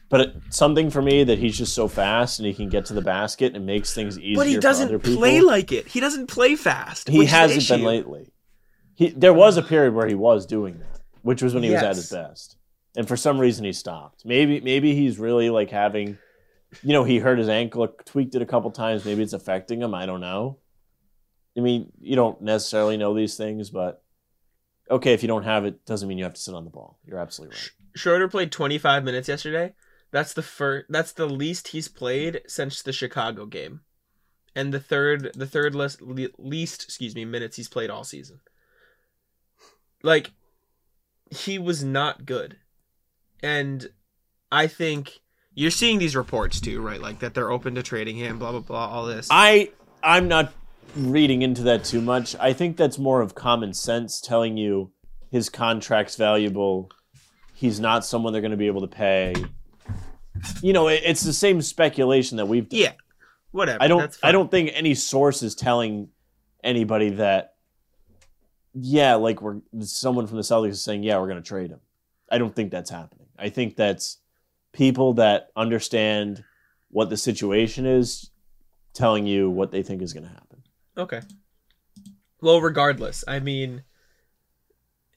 But 0.08 0.20
it, 0.20 0.36
something 0.50 0.90
for 0.90 1.02
me 1.02 1.24
that 1.24 1.38
he's 1.38 1.58
just 1.58 1.74
so 1.74 1.88
fast 1.88 2.38
and 2.38 2.46
he 2.46 2.54
can 2.54 2.68
get 2.68 2.86
to 2.86 2.94
the 2.94 3.02
basket 3.02 3.56
and 3.56 3.66
makes 3.66 3.92
things 3.92 4.18
easier. 4.18 4.36
But 4.36 4.46
he 4.46 4.58
doesn't 4.58 5.00
play 5.02 5.40
like 5.40 5.72
it. 5.72 5.88
He 5.88 5.98
doesn't 5.98 6.28
play 6.28 6.54
fast. 6.54 7.08
he 7.08 7.18
which 7.18 7.26
is 7.26 7.32
the 7.32 7.36
hasn't 7.36 7.68
been 7.68 7.84
lately. 7.84 8.32
He 8.94 9.10
there 9.10 9.34
was 9.34 9.56
a 9.56 9.62
period 9.62 9.94
where 9.94 10.06
he 10.06 10.14
was 10.14 10.46
doing 10.46 10.78
that, 10.78 11.00
which 11.22 11.42
was 11.42 11.54
when 11.54 11.64
he 11.64 11.70
was 11.70 11.82
at 11.82 11.96
his 11.96 12.10
best, 12.10 12.56
and 12.96 13.06
for 13.06 13.16
some 13.16 13.38
reason 13.38 13.64
he 13.64 13.72
stopped. 13.72 14.24
Maybe 14.24 14.60
maybe 14.60 14.94
he's 14.94 15.18
really 15.18 15.50
like 15.50 15.70
having, 15.70 16.18
you 16.82 16.92
know, 16.92 17.04
he 17.04 17.18
hurt 17.18 17.38
his 17.38 17.48
ankle, 17.48 17.88
tweaked 18.06 18.34
it 18.34 18.42
a 18.42 18.46
couple 18.46 18.70
times. 18.70 19.04
Maybe 19.04 19.22
it's 19.22 19.32
affecting 19.32 19.82
him. 19.82 19.92
I 19.92 20.06
don't 20.06 20.20
know. 20.20 20.58
I 21.58 21.60
mean, 21.60 21.92
you 22.00 22.16
don't 22.16 22.40
necessarily 22.40 22.96
know 22.96 23.12
these 23.12 23.36
things, 23.36 23.70
but 23.70 24.02
okay, 24.90 25.12
if 25.12 25.22
you 25.22 25.26
don't 25.26 25.44
have 25.44 25.64
it, 25.64 25.84
doesn't 25.84 26.08
mean 26.08 26.18
you 26.18 26.24
have 26.24 26.34
to 26.34 26.40
sit 26.40 26.54
on 26.54 26.64
the 26.64 26.70
ball. 26.70 26.98
You're 27.04 27.18
absolutely 27.18 27.56
right. 27.56 27.70
Schroeder 27.96 28.28
played 28.28 28.52
25 28.52 29.02
minutes 29.02 29.28
yesterday. 29.28 29.74
That's 30.12 30.32
the 30.32 30.42
first. 30.42 30.86
That's 30.88 31.12
the 31.12 31.26
least 31.26 31.68
he's 31.68 31.88
played 31.88 32.42
since 32.46 32.82
the 32.82 32.92
Chicago 32.92 33.46
game, 33.46 33.80
and 34.54 34.72
the 34.72 34.80
third, 34.80 35.32
the 35.34 35.46
third 35.46 35.74
least, 35.74 36.00
least, 36.38 36.84
excuse 36.84 37.14
me, 37.14 37.24
minutes 37.24 37.56
he's 37.56 37.68
played 37.68 37.90
all 37.90 38.04
season. 38.04 38.40
Like, 40.02 40.30
he 41.30 41.58
was 41.58 41.82
not 41.82 42.24
good, 42.24 42.58
and 43.42 43.88
I 44.52 44.68
think 44.68 45.20
you're 45.54 45.70
seeing 45.70 45.98
these 45.98 46.14
reports 46.14 46.60
too, 46.60 46.80
right? 46.80 47.00
Like 47.00 47.18
that 47.20 47.34
they're 47.34 47.50
open 47.50 47.74
to 47.74 47.82
trading 47.82 48.16
him, 48.16 48.38
blah 48.38 48.52
blah 48.52 48.60
blah, 48.60 48.86
all 48.86 49.06
this. 49.06 49.28
I 49.30 49.70
I'm 50.02 50.28
not 50.28 50.52
reading 50.94 51.42
into 51.42 51.62
that 51.62 51.84
too 51.84 52.00
much. 52.00 52.36
I 52.38 52.52
think 52.52 52.76
that's 52.76 52.98
more 52.98 53.20
of 53.20 53.34
common 53.34 53.74
sense 53.74 54.20
telling 54.20 54.56
you 54.56 54.92
his 55.30 55.48
contract's 55.48 56.16
valuable. 56.16 56.90
He's 57.56 57.80
not 57.80 58.04
someone 58.04 58.34
they're 58.34 58.42
going 58.42 58.50
to 58.50 58.58
be 58.58 58.66
able 58.66 58.82
to 58.82 58.86
pay. 58.86 59.34
You 60.60 60.74
know, 60.74 60.88
it, 60.88 61.00
it's 61.06 61.22
the 61.22 61.32
same 61.32 61.62
speculation 61.62 62.36
that 62.36 62.44
we've 62.44 62.68
done. 62.68 62.78
yeah, 62.78 62.92
whatever. 63.50 63.82
I 63.82 63.88
don't 63.88 64.14
I 64.22 64.30
don't 64.30 64.50
think 64.50 64.72
any 64.74 64.94
source 64.94 65.42
is 65.42 65.54
telling 65.54 66.10
anybody 66.62 67.10
that 67.10 67.54
yeah, 68.74 69.14
like 69.14 69.40
we're 69.40 69.62
someone 69.80 70.26
from 70.26 70.36
the 70.36 70.42
Celtics 70.42 70.72
is 70.72 70.84
saying, 70.84 71.02
"Yeah, 71.02 71.18
we're 71.18 71.28
going 71.28 71.42
to 71.42 71.48
trade 71.48 71.70
him." 71.70 71.80
I 72.30 72.36
don't 72.36 72.54
think 72.54 72.70
that's 72.70 72.90
happening. 72.90 73.28
I 73.38 73.48
think 73.48 73.74
that's 73.74 74.18
people 74.74 75.14
that 75.14 75.48
understand 75.56 76.44
what 76.90 77.08
the 77.08 77.16
situation 77.16 77.86
is 77.86 78.30
telling 78.92 79.26
you 79.26 79.48
what 79.48 79.70
they 79.70 79.82
think 79.82 80.02
is 80.02 80.12
going 80.12 80.24
to 80.24 80.28
happen. 80.28 80.62
Okay. 80.98 81.22
Well, 82.42 82.60
regardless, 82.60 83.24
I 83.26 83.40
mean, 83.40 83.82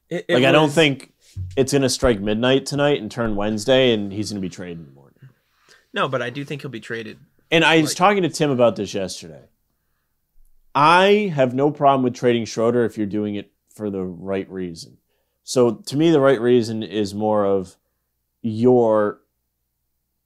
it, 0.09 0.25
it 0.29 0.35
like 0.35 0.45
I 0.45 0.53
don't 0.53 0.71
think 0.71 1.11
it's 1.55 1.71
going 1.71 1.81
to 1.81 1.89
strike 1.89 2.19
midnight 2.19 2.65
tonight 2.65 3.01
and 3.01 3.11
turn 3.11 3.35
Wednesday 3.35 3.93
and 3.93 4.11
he's 4.11 4.31
going 4.31 4.41
to 4.41 4.45
be 4.45 4.49
traded 4.53 4.79
in 4.79 4.85
the 4.85 4.91
morning. 4.91 5.15
No, 5.93 6.07
but 6.07 6.21
I 6.21 6.29
do 6.29 6.43
think 6.45 6.61
he'll 6.61 6.71
be 6.71 6.79
traded. 6.79 7.17
And 7.51 7.63
I 7.65 7.81
was 7.81 7.91
Like- 7.91 7.97
talking 7.97 8.23
to 8.23 8.29
Tim 8.29 8.51
about 8.51 8.75
this 8.75 8.93
yesterday. 8.93 9.43
I 10.75 11.31
have 11.35 11.53
no 11.53 11.71
problem 11.71 12.03
with 12.03 12.13
trading 12.13 12.45
Schroeder 12.45 12.85
if 12.85 12.97
you're 12.97 13.07
doing 13.07 13.35
it 13.35 13.51
for 13.73 13.89
the 13.89 14.03
right 14.03 14.49
reason. 14.49 14.97
So 15.43 15.71
to 15.75 15.97
me, 15.97 16.11
the 16.11 16.19
right 16.21 16.39
reason 16.39 16.83
is 16.83 17.13
more 17.15 17.45
of 17.45 17.75
your 18.41 19.19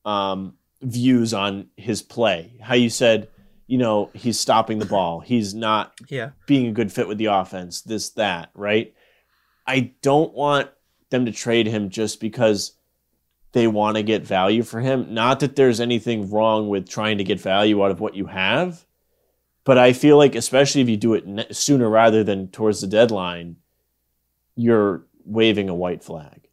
um, 0.05 0.55
views 0.81 1.33
on 1.33 1.69
his 1.77 2.01
play. 2.01 2.53
How 2.61 2.75
you 2.75 2.89
said, 2.89 3.29
you 3.67 3.77
know, 3.77 4.09
he's 4.13 4.37
stopping 4.37 4.79
the 4.79 4.85
ball. 4.85 5.21
He's 5.21 5.53
not 5.55 5.93
Yeah. 6.09 6.31
being 6.45 6.67
a 6.67 6.71
good 6.73 6.91
fit 6.91 7.07
with 7.07 7.17
the 7.17 7.25
offense, 7.27 7.81
this, 7.81 8.09
that, 8.11 8.49
right? 8.53 8.93
I 9.65 9.93
don't 10.01 10.33
want 10.33 10.69
them 11.13 11.25
to 11.25 11.31
trade 11.31 11.67
him 11.67 11.89
just 11.89 12.19
because 12.19 12.73
they 13.53 13.67
want 13.67 13.95
to 13.95 14.03
get 14.03 14.25
value 14.25 14.63
for 14.63 14.81
him. 14.81 15.13
Not 15.13 15.39
that 15.39 15.55
there's 15.55 15.79
anything 15.79 16.29
wrong 16.29 16.67
with 16.67 16.89
trying 16.89 17.19
to 17.19 17.23
get 17.23 17.39
value 17.39 17.83
out 17.83 17.91
of 17.91 18.01
what 18.01 18.15
you 18.15 18.25
have, 18.25 18.85
but 19.63 19.77
I 19.77 19.93
feel 19.93 20.17
like, 20.17 20.35
especially 20.35 20.81
if 20.81 20.89
you 20.89 20.97
do 20.97 21.13
it 21.13 21.25
ne- 21.25 21.45
sooner 21.51 21.87
rather 21.87 22.23
than 22.23 22.47
towards 22.49 22.81
the 22.81 22.87
deadline, 22.87 23.57
you're 24.55 25.05
waving 25.23 25.69
a 25.69 25.75
white 25.75 26.03
flag. 26.03 26.49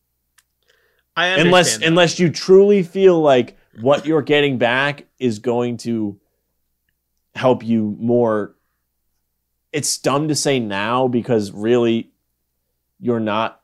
I 1.16 1.30
understand 1.30 1.46
Unless 1.48 1.78
that. 1.78 1.86
unless 1.86 2.18
you 2.20 2.30
truly 2.30 2.82
feel 2.82 3.20
like 3.20 3.58
what 3.80 4.06
you're 4.06 4.22
getting 4.22 4.58
back 4.58 5.06
is 5.18 5.38
going 5.38 5.78
to 5.78 6.20
help 7.34 7.64
you 7.64 7.96
more 7.98 8.54
it's 9.72 9.98
dumb 9.98 10.28
to 10.28 10.34
say 10.34 10.58
now 10.58 11.06
because 11.08 11.52
really 11.52 12.10
you're 12.98 13.20
not 13.20 13.59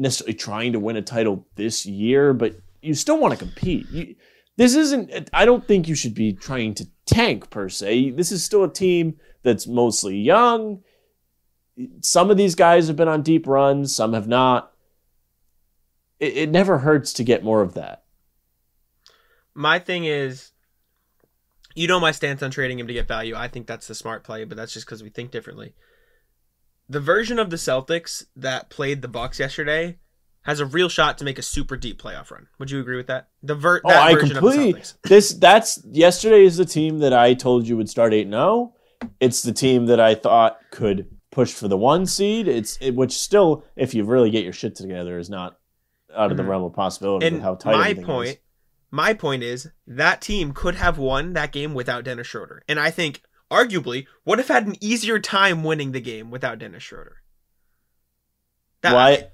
necessarily 0.00 0.34
trying 0.34 0.72
to 0.72 0.80
win 0.80 0.96
a 0.96 1.02
title 1.02 1.46
this 1.54 1.86
year, 1.86 2.32
but 2.32 2.56
you 2.82 2.94
still 2.94 3.18
want 3.18 3.32
to 3.32 3.38
compete. 3.38 3.88
You, 3.90 4.16
this 4.56 4.74
isn't. 4.74 5.30
I 5.32 5.44
don't 5.44 5.66
think 5.66 5.86
you 5.86 5.94
should 5.94 6.14
be 6.14 6.32
trying 6.32 6.74
to 6.74 6.86
tank 7.06 7.50
per 7.50 7.68
se. 7.68 8.10
This 8.12 8.32
is 8.32 8.42
still 8.42 8.64
a 8.64 8.72
team 8.72 9.18
that's 9.42 9.66
mostly 9.66 10.16
young. 10.16 10.82
Some 12.00 12.30
of 12.30 12.36
these 12.36 12.54
guys 12.54 12.88
have 12.88 12.96
been 12.96 13.08
on 13.08 13.22
deep 13.22 13.46
runs. 13.46 13.94
Some 13.94 14.14
have 14.14 14.26
not. 14.26 14.72
It, 16.18 16.36
it 16.36 16.50
never 16.50 16.78
hurts 16.78 17.12
to 17.14 17.24
get 17.24 17.44
more 17.44 17.62
of 17.62 17.74
that. 17.74 18.04
my 19.54 19.78
thing 19.78 20.04
is, 20.04 20.52
you 21.74 21.86
know, 21.86 22.00
my 22.00 22.12
stance 22.12 22.42
on 22.42 22.50
trading 22.50 22.78
him 22.78 22.86
to 22.86 22.92
get 22.92 23.08
value. 23.08 23.34
I 23.36 23.48
think 23.48 23.66
that's 23.66 23.86
the 23.86 23.94
smart 23.94 24.24
play, 24.24 24.44
but 24.44 24.56
that's 24.56 24.72
just 24.72 24.86
because 24.86 25.02
we 25.02 25.10
think 25.10 25.30
differently. 25.30 25.74
The 26.90 27.00
version 27.00 27.38
of 27.38 27.50
the 27.50 27.56
Celtics 27.56 28.24
that 28.34 28.68
played 28.68 29.00
the 29.00 29.06
Bucks 29.08 29.38
yesterday 29.38 29.98
has 30.42 30.58
a 30.58 30.66
real 30.66 30.88
shot 30.88 31.18
to 31.18 31.24
make 31.24 31.38
a 31.38 31.42
super 31.42 31.76
deep 31.76 32.02
playoff 32.02 32.32
run. 32.32 32.48
Would 32.58 32.70
you 32.72 32.80
agree 32.80 32.96
with 32.96 33.06
that? 33.06 33.28
The 33.44 33.54
ver- 33.54 33.80
Oh, 33.84 33.88
that 33.88 34.02
I 34.02 34.14
version 34.14 34.30
completely. 34.30 34.70
of 34.70 34.74
the 34.74 34.80
Celtics. 34.80 34.94
This 35.08 35.32
that's 35.34 35.84
yesterday 35.88 36.44
is 36.44 36.56
the 36.56 36.64
team 36.64 36.98
that 36.98 37.12
I 37.12 37.34
told 37.34 37.68
you 37.68 37.76
would 37.76 37.88
start 37.88 38.12
eight 38.12 38.28
zero. 38.28 38.74
It's 39.20 39.42
the 39.42 39.52
team 39.52 39.86
that 39.86 40.00
I 40.00 40.16
thought 40.16 40.58
could 40.72 41.06
push 41.30 41.52
for 41.52 41.68
the 41.68 41.76
one 41.76 42.06
seed. 42.06 42.48
It's 42.48 42.76
it, 42.80 42.96
which 42.96 43.12
still, 43.12 43.64
if 43.76 43.94
you 43.94 44.02
really 44.04 44.30
get 44.30 44.42
your 44.42 44.52
shit 44.52 44.74
together, 44.74 45.16
is 45.18 45.30
not 45.30 45.58
out 46.12 46.32
of 46.32 46.36
the 46.36 46.42
Mhm. 46.42 46.48
realm 46.48 46.64
of 46.64 46.72
possibility. 46.72 47.26
And 47.26 47.36
with 47.36 47.44
how 47.44 47.54
tight 47.54 47.76
my 47.76 47.94
point, 48.02 48.28
is. 48.30 48.36
my 48.90 49.14
point 49.14 49.44
is 49.44 49.68
that 49.86 50.20
team 50.20 50.52
could 50.52 50.74
have 50.74 50.98
won 50.98 51.34
that 51.34 51.52
game 51.52 51.72
without 51.72 52.02
Dennis 52.02 52.26
Schroeder, 52.26 52.64
and 52.68 52.80
I 52.80 52.90
think 52.90 53.22
arguably 53.50 54.06
would 54.24 54.38
have 54.38 54.48
had 54.48 54.66
an 54.66 54.76
easier 54.80 55.18
time 55.18 55.64
winning 55.64 55.92
the 55.92 56.00
game 56.00 56.30
without 56.30 56.58
Dennis 56.58 56.82
Schroeder. 56.82 57.16
That, 58.82 58.92
Well, 58.92 59.00
I, 59.00 59.28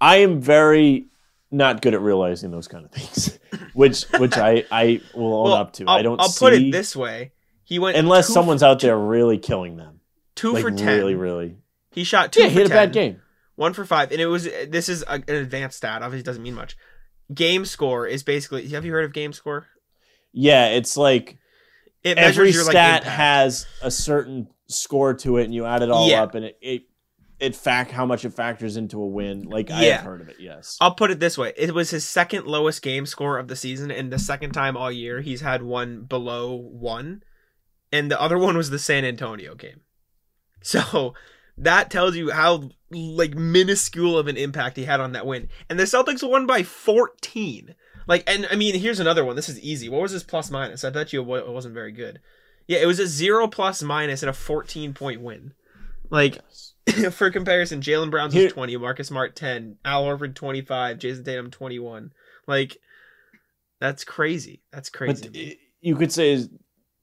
I 0.00 0.16
am 0.18 0.40
very 0.40 1.06
not 1.50 1.82
good 1.82 1.94
at 1.94 2.00
realizing 2.00 2.50
those 2.50 2.68
kind 2.68 2.84
of 2.84 2.92
things, 2.92 3.38
which 3.74 4.04
which 4.18 4.36
I 4.36 4.64
I 4.70 5.00
will 5.14 5.34
own 5.34 5.44
well, 5.44 5.54
up 5.54 5.72
to. 5.74 5.84
I'll, 5.86 5.98
I 5.98 6.02
don't 6.02 6.20
I'll 6.20 6.28
see 6.28 6.44
put 6.44 6.52
it 6.54 6.72
this 6.72 6.94
way: 6.94 7.32
he 7.64 7.78
went 7.78 7.96
unless 7.96 8.28
someone's 8.28 8.62
for, 8.62 8.66
out 8.66 8.80
there 8.80 8.98
really 8.98 9.38
killing 9.38 9.76
them, 9.76 10.00
two 10.34 10.52
like 10.52 10.62
for 10.62 10.70
ten. 10.70 10.98
really 10.98 11.14
really. 11.14 11.56
He 11.92 12.04
shot 12.04 12.32
two 12.32 12.42
Yeah, 12.42 12.48
he 12.48 12.58
had 12.58 12.66
a 12.66 12.70
bad 12.70 12.92
game. 12.92 13.20
one 13.56 13.72
for 13.72 13.84
five, 13.84 14.12
and 14.12 14.20
it 14.20 14.26
was 14.26 14.44
this 14.44 14.88
is 14.88 15.02
a, 15.02 15.14
an 15.14 15.24
advanced 15.28 15.78
stat. 15.78 16.02
Obviously, 16.02 16.20
it 16.20 16.26
doesn't 16.26 16.42
mean 16.42 16.54
much. 16.54 16.76
Game 17.32 17.64
score 17.64 18.06
is 18.06 18.22
basically. 18.22 18.68
Have 18.68 18.84
you 18.84 18.92
heard 18.92 19.04
of 19.04 19.12
game 19.12 19.32
score? 19.32 19.66
Yeah, 20.32 20.66
it's 20.68 20.96
like 20.96 21.38
It 22.02 22.16
every 22.18 22.46
measures 22.46 22.54
your 22.54 22.64
stat 22.64 23.02
impact. 23.02 23.16
has 23.16 23.66
a 23.82 23.90
certain 23.90 24.48
score 24.68 25.14
to 25.14 25.36
it, 25.38 25.44
and 25.44 25.54
you 25.54 25.66
add 25.66 25.82
it 25.82 25.90
all 25.90 26.08
Yeah. 26.08 26.22
up, 26.22 26.34
and 26.34 26.46
it 26.46 26.58
it 26.60 26.82
it 27.38 27.56
fact 27.56 27.90
how 27.90 28.04
much 28.04 28.24
it 28.26 28.34
factors 28.34 28.76
into 28.76 29.00
a 29.00 29.06
win. 29.06 29.42
Like 29.42 29.70
I 29.70 29.84
have 29.84 30.02
heard 30.02 30.20
of 30.20 30.28
it. 30.28 30.36
Yes. 30.38 30.76
I'll 30.80 30.94
put 30.94 31.10
it 31.10 31.20
this 31.20 31.36
way: 31.38 31.52
it 31.56 31.72
was 31.74 31.90
his 31.90 32.04
second 32.08 32.46
lowest 32.46 32.82
game 32.82 33.06
score 33.06 33.38
of 33.38 33.48
the 33.48 33.56
season, 33.56 33.90
and 33.90 34.12
the 34.12 34.18
second 34.18 34.52
time 34.52 34.76
all 34.76 34.92
year 34.92 35.20
he's 35.20 35.40
had 35.40 35.62
one 35.62 36.02
below 36.02 36.54
one, 36.54 37.22
and 37.92 38.10
the 38.10 38.20
other 38.20 38.38
one 38.38 38.56
was 38.56 38.70
the 38.70 38.78
San 38.78 39.04
Antonio 39.04 39.54
game. 39.54 39.80
So 40.62 41.14
that 41.56 41.90
tells 41.90 42.16
you 42.16 42.30
how 42.30 42.68
like 42.90 43.34
minuscule 43.34 44.18
of 44.18 44.26
an 44.28 44.36
impact 44.36 44.76
he 44.76 44.84
had 44.84 45.00
on 45.00 45.12
that 45.12 45.24
win. 45.26 45.48
And 45.70 45.78
the 45.78 45.84
Celtics 45.84 46.28
won 46.28 46.46
by 46.46 46.62
14. 46.62 47.74
Like, 48.06 48.24
and 48.26 48.46
I 48.50 48.56
mean, 48.56 48.74
here's 48.74 49.00
another 49.00 49.24
one. 49.24 49.36
This 49.36 49.48
is 49.48 49.60
easy. 49.60 49.88
What 49.88 50.02
was 50.02 50.12
his 50.12 50.22
plus 50.24 50.50
minus? 50.50 50.84
I 50.84 50.90
bet 50.90 51.12
you 51.12 51.20
it 51.34 51.48
wasn't 51.48 51.74
very 51.74 51.92
good. 51.92 52.20
Yeah, 52.66 52.78
it 52.78 52.86
was 52.86 52.98
a 53.00 53.06
zero 53.06 53.48
plus 53.48 53.82
minus 53.82 54.22
and 54.22 54.30
a 54.30 54.34
14 54.34 54.94
point 54.94 55.20
win. 55.20 55.54
Like, 56.10 56.38
Yes. 56.88 57.12
for 57.14 57.30
comparison, 57.30 57.80
Jaylen 57.80 58.10
Brown's 58.10 58.32
Here- 58.34 58.44
was 58.44 58.52
20, 58.52 58.76
Marcus 58.78 59.08
Smart 59.08 59.36
10, 59.36 59.76
Al 59.84 60.04
Horford 60.04 60.34
25, 60.34 60.98
Jayson 60.98 61.24
Tatum 61.24 61.50
21. 61.50 62.12
Like, 62.46 62.78
that's 63.80 64.04
crazy. 64.04 64.62
That's 64.72 64.90
crazy. 64.90 65.28
But 65.28 65.56
you 65.80 65.96
could 65.96 66.12
say 66.12 66.44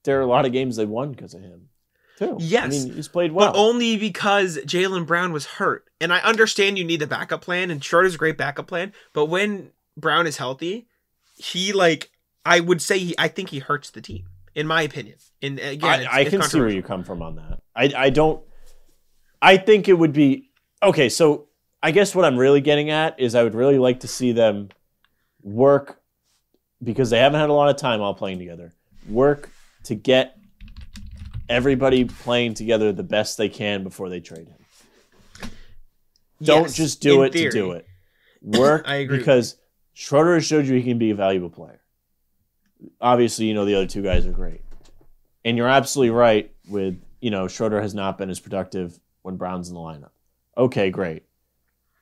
there 0.03 0.17
are 0.19 0.21
a 0.21 0.25
lot 0.27 0.45
of 0.45 0.51
games 0.51 0.75
they 0.75 0.85
won 0.85 1.11
because 1.11 1.33
of 1.33 1.41
him. 1.41 1.69
Too. 2.17 2.33
I 2.33 2.35
Yes, 2.39 2.71
mean, 2.85 2.93
he's 2.95 3.07
played 3.07 3.31
well. 3.31 3.51
But 3.51 3.57
only 3.59 3.97
because 3.97 4.57
Jaylen 4.65 5.05
Brown 5.05 5.31
was 5.31 5.45
hurt. 5.45 5.85
And 6.01 6.11
I 6.13 6.19
understand 6.19 6.77
you 6.77 6.83
need 6.83 6.99
the 6.99 7.07
backup 7.07 7.41
plan, 7.41 7.71
and 7.71 7.81
Schroeder's 7.83 8.15
a 8.15 8.17
great 8.17 8.37
backup 8.37 8.67
plan. 8.67 8.93
But 9.13 9.25
when 9.25 9.71
Brown 9.97 10.27
is 10.27 10.37
healthy, 10.37 10.87
he 11.35 11.73
like 11.73 12.11
I 12.45 12.61
would 12.61 12.81
say 12.81 12.99
he, 12.99 13.15
I 13.17 13.27
think 13.27 13.49
he 13.49 13.59
hurts 13.59 13.89
the 13.89 13.99
team, 13.99 14.25
in 14.55 14.67
my 14.67 14.83
opinion. 14.83 15.17
And 15.41 15.59
uh, 15.59 15.63
again, 15.63 16.01
it's, 16.01 16.09
I, 16.09 16.17
I 16.17 16.19
it's 16.21 16.29
can 16.29 16.41
see 16.43 16.59
where 16.59 16.69
you 16.69 16.81
come 16.81 17.03
from 17.03 17.21
on 17.21 17.35
that. 17.35 17.59
I 17.75 17.93
I 18.05 18.09
don't. 18.09 18.41
I 19.41 19.57
think 19.57 19.87
it 19.89 19.93
would 19.93 20.13
be 20.13 20.49
okay. 20.81 21.09
So 21.09 21.47
I 21.83 21.91
guess 21.91 22.15
what 22.15 22.25
I'm 22.25 22.37
really 22.37 22.61
getting 22.61 22.89
at 22.89 23.19
is 23.19 23.35
I 23.35 23.43
would 23.43 23.55
really 23.55 23.77
like 23.77 23.99
to 24.01 24.07
see 24.07 24.31
them 24.31 24.69
work 25.43 26.01
because 26.83 27.09
they 27.09 27.19
haven't 27.19 27.39
had 27.39 27.49
a 27.49 27.53
lot 27.53 27.69
of 27.69 27.77
time 27.77 28.01
all 28.01 28.13
playing 28.13 28.39
together. 28.39 28.73
Work 29.09 29.49
to 29.83 29.95
get 29.95 30.37
everybody 31.49 32.05
playing 32.05 32.53
together 32.53 32.91
the 32.91 33.03
best 33.03 33.37
they 33.37 33.49
can 33.49 33.83
before 33.83 34.09
they 34.09 34.19
trade 34.19 34.47
him. 34.47 35.49
Don't 36.41 36.63
Yes, 36.63 36.75
just 36.75 37.01
do 37.01 37.23
it 37.23 37.31
to 37.31 37.49
do 37.49 37.71
it. 37.71 37.85
Work 38.41 38.83
I 38.87 38.95
agree 38.95 39.17
because 39.17 39.57
Schroeder 39.99 40.35
has 40.35 40.45
showed 40.45 40.67
you 40.67 40.75
he 40.75 40.83
can 40.83 40.99
be 40.99 41.09
a 41.09 41.15
valuable 41.15 41.49
player. 41.49 41.81
Obviously, 43.01 43.45
you 43.47 43.55
know 43.55 43.65
the 43.65 43.73
other 43.73 43.87
two 43.87 44.03
guys 44.03 44.27
are 44.27 44.31
great. 44.31 44.61
And 45.43 45.57
you're 45.57 45.67
absolutely 45.67 46.11
right 46.11 46.53
with, 46.69 47.01
you 47.19 47.31
know, 47.31 47.47
Schroeder 47.47 47.81
has 47.81 47.95
not 47.95 48.15
been 48.15 48.29
as 48.29 48.39
productive 48.39 48.99
when 49.23 49.37
Brown's 49.37 49.69
in 49.69 49.73
the 49.73 49.79
lineup. 49.79 50.11
Okay, 50.55 50.91
great. 50.91 51.23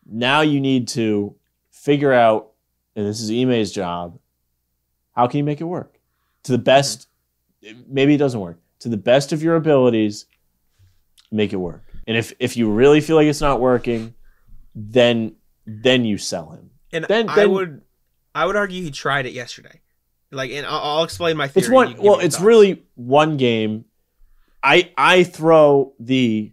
Now 0.06 0.42
you 0.42 0.60
need 0.60 0.90
to 0.90 1.38
figure 1.72 2.12
out, 2.12 2.52
and 2.98 3.08
this 3.08 3.22
is 3.22 3.32
Ime's 3.32 3.72
job, 3.72 4.20
how 5.14 5.28
can 5.28 5.38
you 5.38 5.46
make 5.46 5.62
it 5.62 5.64
work? 5.64 5.98
To 6.44 6.52
the 6.52 6.58
best, 6.58 7.08
maybe 7.88 8.16
it 8.16 8.18
doesn't 8.18 8.42
work. 8.42 8.60
To 8.80 8.90
the 8.90 8.98
best 8.98 9.32
of 9.32 9.42
your 9.42 9.56
abilities, 9.56 10.26
make 11.32 11.54
it 11.54 11.58
work. 11.58 11.86
And 12.08 12.18
if 12.18 12.34
if 12.40 12.58
you 12.58 12.70
really 12.70 13.00
feel 13.00 13.16
like 13.16 13.28
it's 13.28 13.40
not 13.40 13.62
working, 13.62 14.16
then 14.76 15.38
then 15.66 16.04
you 16.04 16.18
sell 16.18 16.50
him. 16.50 16.72
And 16.92 17.06
Then- 17.06 17.30
I 17.30 17.36
then- 17.36 17.52
would 17.52 17.82
I 18.36 18.46
would 18.46 18.56
argue 18.56 18.84
he 18.84 18.92
tried 18.92 19.26
it 19.26 19.34
yesterday. 19.34 19.82
Like, 20.32 20.52
and 20.52 20.66
I'll, 20.66 20.80
I'll 20.98 21.04
explain 21.04 21.38
my 21.38 21.48
theory. 21.48 21.64
It's 21.64 21.72
one. 21.72 21.88
you 21.88 21.94
can 21.96 22.04
give 22.04 22.12
Well, 22.12 22.20
it's 22.20 22.36
thoughts. 22.36 22.46
really 22.46 22.84
one 22.96 23.38
game. 23.38 23.86
I 24.62 24.92
I 24.98 25.24
throw 25.24 25.94
the 26.00 26.52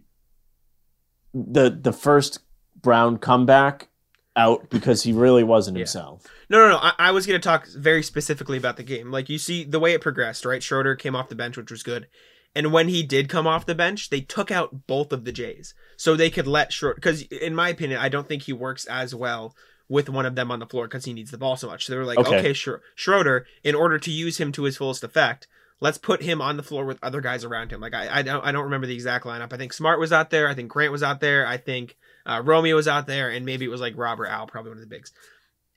the 1.33 1.69
the 1.69 1.93
first 1.93 2.39
Brown 2.81 3.17
comeback 3.17 3.89
out 4.35 4.69
because 4.69 5.03
he 5.03 5.13
really 5.13 5.43
wasn't 5.43 5.77
Yeah. 5.77 5.81
himself. 5.81 6.25
No, 6.49 6.57
no, 6.59 6.69
no. 6.69 6.77
I, 6.77 6.93
I 6.99 7.11
was 7.11 7.25
going 7.25 7.39
to 7.39 7.43
talk 7.43 7.67
very 7.67 8.03
specifically 8.03 8.57
about 8.57 8.77
the 8.77 8.83
game. 8.83 9.11
Like 9.11 9.29
you 9.29 9.37
see 9.37 9.63
the 9.63 9.79
way 9.79 9.93
it 9.93 10.01
progressed, 10.01 10.45
right? 10.45 10.61
Schroeder 10.61 10.95
came 10.95 11.15
off 11.15 11.29
the 11.29 11.35
bench, 11.35 11.57
which 11.57 11.71
was 11.71 11.83
good. 11.83 12.07
And 12.55 12.71
when 12.71 12.87
he 12.87 13.01
did 13.01 13.29
come 13.29 13.47
off 13.47 13.65
the 13.65 13.73
bench, 13.73 14.09
they 14.11 14.21
took 14.21 14.51
out 14.51 14.85
both 14.85 15.11
of 15.11 15.25
the 15.25 15.31
Jays 15.31 15.73
so 15.97 16.15
they 16.15 16.29
could 16.29 16.45
let 16.45 16.71
Schroeder. 16.71 16.95
Because 16.95 17.23
in 17.23 17.55
my 17.55 17.69
opinion, 17.69 17.99
I 17.99 18.09
don't 18.09 18.27
think 18.27 18.43
he 18.43 18.53
works 18.53 18.85
as 18.85 19.15
well 19.15 19.55
with 19.89 20.09
one 20.09 20.25
of 20.25 20.35
them 20.35 20.49
on 20.51 20.59
the 20.59 20.65
floor 20.65 20.87
because 20.87 21.05
he 21.05 21.13
needs 21.13 21.31
the 21.31 21.37
ball 21.37 21.55
so 21.57 21.67
much. 21.67 21.85
So 21.85 21.93
they 21.93 21.97
were 21.99 22.05
like, 22.05 22.17
Okay. 22.17 22.39
okay, 22.39 22.51
Schro- 22.51 22.79
Schroeder, 22.95 23.45
in 23.63 23.75
order 23.75 23.99
to 23.99 24.11
use 24.11 24.37
him 24.39 24.51
to 24.53 24.63
his 24.63 24.77
fullest 24.77 25.03
effect, 25.03 25.47
let's 25.79 25.97
put 25.97 26.23
him 26.23 26.41
on 26.41 26.57
the 26.57 26.63
floor 26.63 26.85
with 26.85 26.99
other 27.03 27.21
guys 27.21 27.43
around 27.43 27.71
him. 27.71 27.81
Like 27.81 27.93
I, 27.93 28.19
I 28.19 28.21
don't, 28.21 28.43
I 28.45 28.51
don't 28.51 28.63
remember 28.63 28.87
the 28.87 28.93
exact 28.95 29.25
lineup. 29.25 29.51
I 29.53 29.57
think 29.57 29.73
Smart 29.73 29.99
was 29.99 30.13
out 30.13 30.29
there. 30.29 30.47
I 30.47 30.53
think 30.53 30.69
Grant 30.69 30.91
was 30.91 31.03
out 31.03 31.19
there. 31.19 31.45
I 31.45 31.57
think 31.57 31.97
uh, 32.25 32.41
Romeo 32.43 32.75
was 32.75 32.87
out 32.87 33.05
there, 33.07 33.29
and 33.29 33.45
maybe 33.45 33.65
it 33.65 33.69
was 33.69 33.81
like 33.81 33.97
Robert 33.97 34.27
Al, 34.27 34.47
probably 34.47 34.69
one 34.71 34.77
of 34.77 34.81
the 34.81 34.87
bigs. 34.95 35.11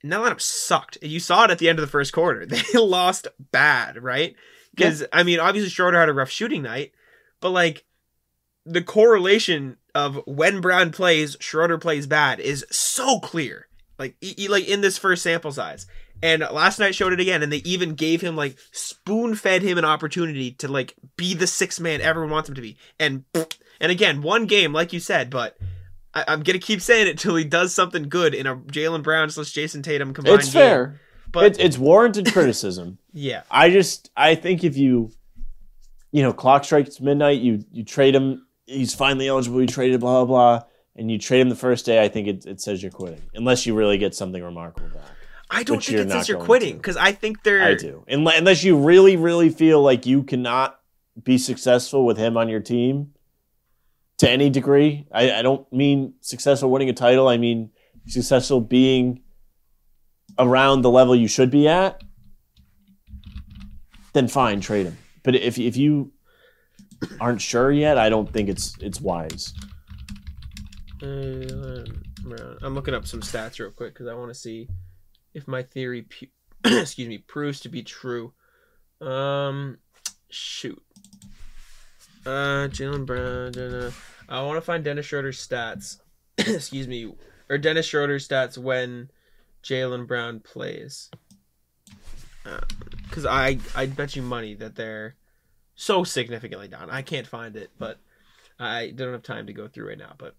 And 0.02 0.12
that 0.12 0.20
lineup 0.20 0.40
sucked. 0.40 0.98
You 1.02 1.18
saw 1.18 1.44
it 1.44 1.50
at 1.50 1.58
the 1.58 1.68
end 1.68 1.78
of 1.80 1.82
the 1.84 1.90
first 1.90 2.12
quarter. 2.12 2.46
They 2.46 2.62
lost 2.78 3.26
bad, 3.50 4.00
right? 4.02 4.36
Because 4.74 5.04
I 5.12 5.24
mean, 5.24 5.40
obviously 5.40 5.70
Schroeder 5.70 5.98
had 5.98 6.08
a 6.08 6.12
rough 6.14 6.30
shooting 6.30 6.62
night, 6.62 6.92
but 7.40 7.50
like 7.50 7.84
the 8.64 8.82
correlation 8.82 9.78
of 9.94 10.20
when 10.26 10.60
Brown 10.60 10.92
plays, 10.92 11.36
Schroeder 11.40 11.78
plays 11.78 12.06
bad 12.06 12.38
is 12.40 12.64
so 12.70 13.18
clear. 13.20 13.66
Like, 13.98 14.16
e- 14.20 14.48
like 14.48 14.68
in 14.68 14.80
this 14.80 14.98
first 14.98 15.22
sample 15.22 15.52
size. 15.52 15.86
And 16.22 16.40
last 16.50 16.78
night 16.78 16.94
showed 16.94 17.12
it 17.12 17.20
again, 17.20 17.42
and 17.42 17.52
they 17.52 17.58
even 17.58 17.94
gave 17.94 18.20
him 18.22 18.36
like 18.36 18.56
spoon 18.72 19.34
fed 19.34 19.62
him 19.62 19.76
an 19.76 19.84
opportunity 19.84 20.52
to 20.52 20.68
like 20.68 20.94
be 21.16 21.34
the 21.34 21.46
six 21.46 21.78
man 21.78 22.00
everyone 22.00 22.30
wants 22.30 22.48
him 22.48 22.54
to 22.54 22.62
be. 22.62 22.76
And 22.98 23.24
and 23.80 23.92
again, 23.92 24.22
one 24.22 24.46
game, 24.46 24.72
like 24.72 24.92
you 24.92 25.00
said, 25.00 25.28
but 25.28 25.58
I, 26.14 26.24
I'm 26.28 26.42
gonna 26.42 26.58
keep 26.58 26.80
saying 26.80 27.06
it 27.06 27.18
till 27.18 27.36
he 27.36 27.44
does 27.44 27.74
something 27.74 28.08
good 28.08 28.34
in 28.34 28.46
a 28.46 28.56
Jaylen 28.56 29.02
Brown 29.02 29.28
slash 29.28 29.52
Jayson 29.52 29.82
Tatum 29.82 30.14
combined. 30.14 30.40
It's 30.40 30.52
game. 30.52 30.60
fair. 30.62 31.00
but 31.30 31.44
It's 31.44 31.58
it's 31.58 31.78
warranted 31.78 32.32
criticism. 32.32 32.98
yeah, 33.12 33.42
I 33.50 33.68
just 33.70 34.10
I 34.16 34.34
think 34.34 34.64
if 34.64 34.78
you 34.78 35.10
you 36.12 36.22
know 36.22 36.32
clock 36.32 36.64
strikes 36.64 36.98
midnight, 37.00 37.40
you 37.40 37.62
you 37.72 37.84
trade 37.84 38.14
him. 38.14 38.46
He's 38.64 38.94
finally 38.94 39.28
eligible. 39.28 39.60
You 39.60 39.66
traded 39.66 40.00
blah 40.00 40.24
blah 40.24 40.56
blah, 40.58 40.68
and 40.96 41.10
you 41.10 41.18
trade 41.18 41.40
him 41.40 41.48
the 41.48 41.56
first 41.56 41.86
day, 41.86 42.02
I 42.02 42.08
think 42.08 42.28
it, 42.28 42.46
it 42.46 42.60
says 42.60 42.82
you're 42.82 42.92
quitting, 42.92 43.22
unless 43.34 43.66
you 43.66 43.74
really 43.74 43.98
get 43.98 44.14
something 44.14 44.42
remarkable 44.42 44.88
back. 44.88 45.04
I 45.48 45.62
don't 45.62 45.82
think 45.82 45.98
it 45.98 46.10
says 46.10 46.28
you're 46.28 46.40
quitting 46.40 46.76
because 46.76 46.96
I 46.96 47.12
think 47.12 47.42
they're. 47.42 47.62
I 47.62 47.74
do, 47.74 48.04
unless 48.08 48.64
you 48.64 48.78
really, 48.78 49.16
really 49.16 49.50
feel 49.50 49.80
like 49.82 50.04
you 50.04 50.22
cannot 50.22 50.80
be 51.22 51.38
successful 51.38 52.04
with 52.04 52.16
him 52.16 52.36
on 52.36 52.48
your 52.48 52.60
team 52.60 53.12
to 54.18 54.28
any 54.28 54.50
degree. 54.50 55.06
I, 55.12 55.32
I 55.32 55.42
don't 55.42 55.70
mean 55.72 56.14
successful 56.20 56.70
winning 56.70 56.88
a 56.88 56.92
title. 56.92 57.28
I 57.28 57.36
mean 57.36 57.70
successful 58.06 58.60
being 58.60 59.22
around 60.38 60.82
the 60.82 60.90
level 60.90 61.14
you 61.14 61.28
should 61.28 61.50
be 61.50 61.68
at. 61.68 62.02
Then 64.12 64.28
fine, 64.28 64.60
trade 64.60 64.86
him. 64.86 64.98
But 65.22 65.36
if 65.36 65.58
if 65.58 65.76
you 65.76 66.12
aren't 67.20 67.40
sure 67.40 67.70
yet, 67.70 67.98
I 67.98 68.08
don't 68.08 68.32
think 68.32 68.48
it's 68.48 68.76
it's 68.80 69.00
wise. 69.00 69.52
Jaylen 70.98 72.06
I'm 72.62 72.74
looking 72.74 72.94
up 72.94 73.06
some 73.06 73.20
stats 73.20 73.58
real 73.58 73.70
quick 73.70 73.94
because 73.94 74.08
I 74.08 74.14
want 74.14 74.28
to 74.28 74.34
see 74.34 74.68
if 75.34 75.46
my 75.46 75.62
theory, 75.62 76.02
pu- 76.02 76.28
excuse 76.80 77.08
me, 77.08 77.18
proves 77.18 77.60
to 77.60 77.68
be 77.68 77.82
true. 77.82 78.32
Um, 79.00 79.78
shoot. 80.30 80.82
Uh, 82.24 82.68
Jaylen 82.68 83.06
Brown. 83.06 83.56
uh, 83.56 83.90
I 84.28 84.42
want 84.42 84.56
to 84.56 84.62
find 84.62 84.82
Dennis 84.82 85.06
Schroeder's 85.06 85.46
stats. 85.46 85.98
excuse 86.38 86.88
me, 86.88 87.12
or 87.48 87.58
Dennis 87.58 87.86
Schroeder's 87.86 88.26
stats 88.26 88.58
when 88.58 89.10
Jaylen 89.62 90.06
Brown 90.06 90.40
plays. 90.40 91.10
Because 93.08 93.26
I 93.26 93.58
I 93.74 93.86
bet 93.86 94.16
you 94.16 94.22
money 94.22 94.54
that 94.54 94.76
they're 94.76 95.16
so 95.74 96.04
significantly 96.04 96.68
down. 96.68 96.90
I 96.90 97.02
can't 97.02 97.26
find 97.26 97.56
it, 97.56 97.70
but 97.78 97.98
I 98.58 98.92
don't 98.94 99.12
have 99.12 99.22
time 99.22 99.46
to 99.46 99.52
go 99.52 99.68
through 99.68 99.88
right 99.88 99.98
now. 99.98 100.14
But 100.16 100.34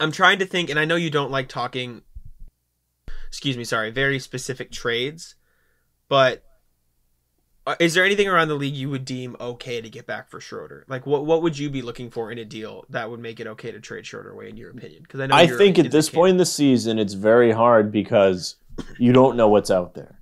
I'm 0.00 0.12
trying 0.12 0.38
to 0.38 0.46
think, 0.46 0.70
and 0.70 0.78
I 0.78 0.86
know 0.86 0.96
you 0.96 1.10
don't 1.10 1.30
like 1.30 1.48
talking. 1.48 2.02
Excuse 3.28 3.56
me, 3.56 3.64
sorry, 3.64 3.90
very 3.90 4.18
specific 4.18 4.72
trades, 4.72 5.36
but 6.08 6.42
uh, 7.66 7.76
is 7.78 7.94
there 7.94 8.04
anything 8.04 8.26
around 8.26 8.48
the 8.48 8.54
league 8.54 8.74
you 8.74 8.90
would 8.90 9.04
deem 9.04 9.36
okay 9.38 9.80
to 9.80 9.88
get 9.88 10.06
back 10.06 10.30
for 10.30 10.40
Schroeder? 10.40 10.84
Like, 10.88 11.06
what 11.06 11.26
what 11.26 11.42
would 11.42 11.58
you 11.58 11.70
be 11.70 11.82
looking 11.82 12.10
for 12.10 12.32
in 12.32 12.38
a 12.38 12.44
deal 12.44 12.84
that 12.88 13.10
would 13.10 13.20
make 13.20 13.38
it 13.38 13.46
okay 13.46 13.70
to 13.70 13.78
trade 13.78 14.06
Schroeder 14.06 14.30
away, 14.30 14.48
in 14.48 14.56
your 14.56 14.70
opinion? 14.70 15.02
Because 15.02 15.20
I 15.20 15.26
know 15.26 15.36
I 15.36 15.46
think 15.46 15.78
at 15.78 15.92
this 15.92 16.08
point 16.08 16.30
in 16.30 16.36
the 16.38 16.46
season, 16.46 16.98
it's 16.98 17.14
very 17.14 17.52
hard 17.52 17.92
because 17.92 18.56
you 18.98 19.12
don't 19.12 19.36
know 19.36 19.48
what's 19.48 19.70
out 19.70 19.94
there. 19.94 20.18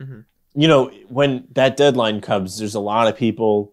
Mhm. 0.00 0.24
You 0.54 0.68
know, 0.68 0.90
when 1.08 1.46
that 1.52 1.76
deadline 1.76 2.20
comes, 2.20 2.58
there's 2.58 2.74
a 2.74 2.80
lot 2.80 3.08
of 3.08 3.16
people 3.16 3.72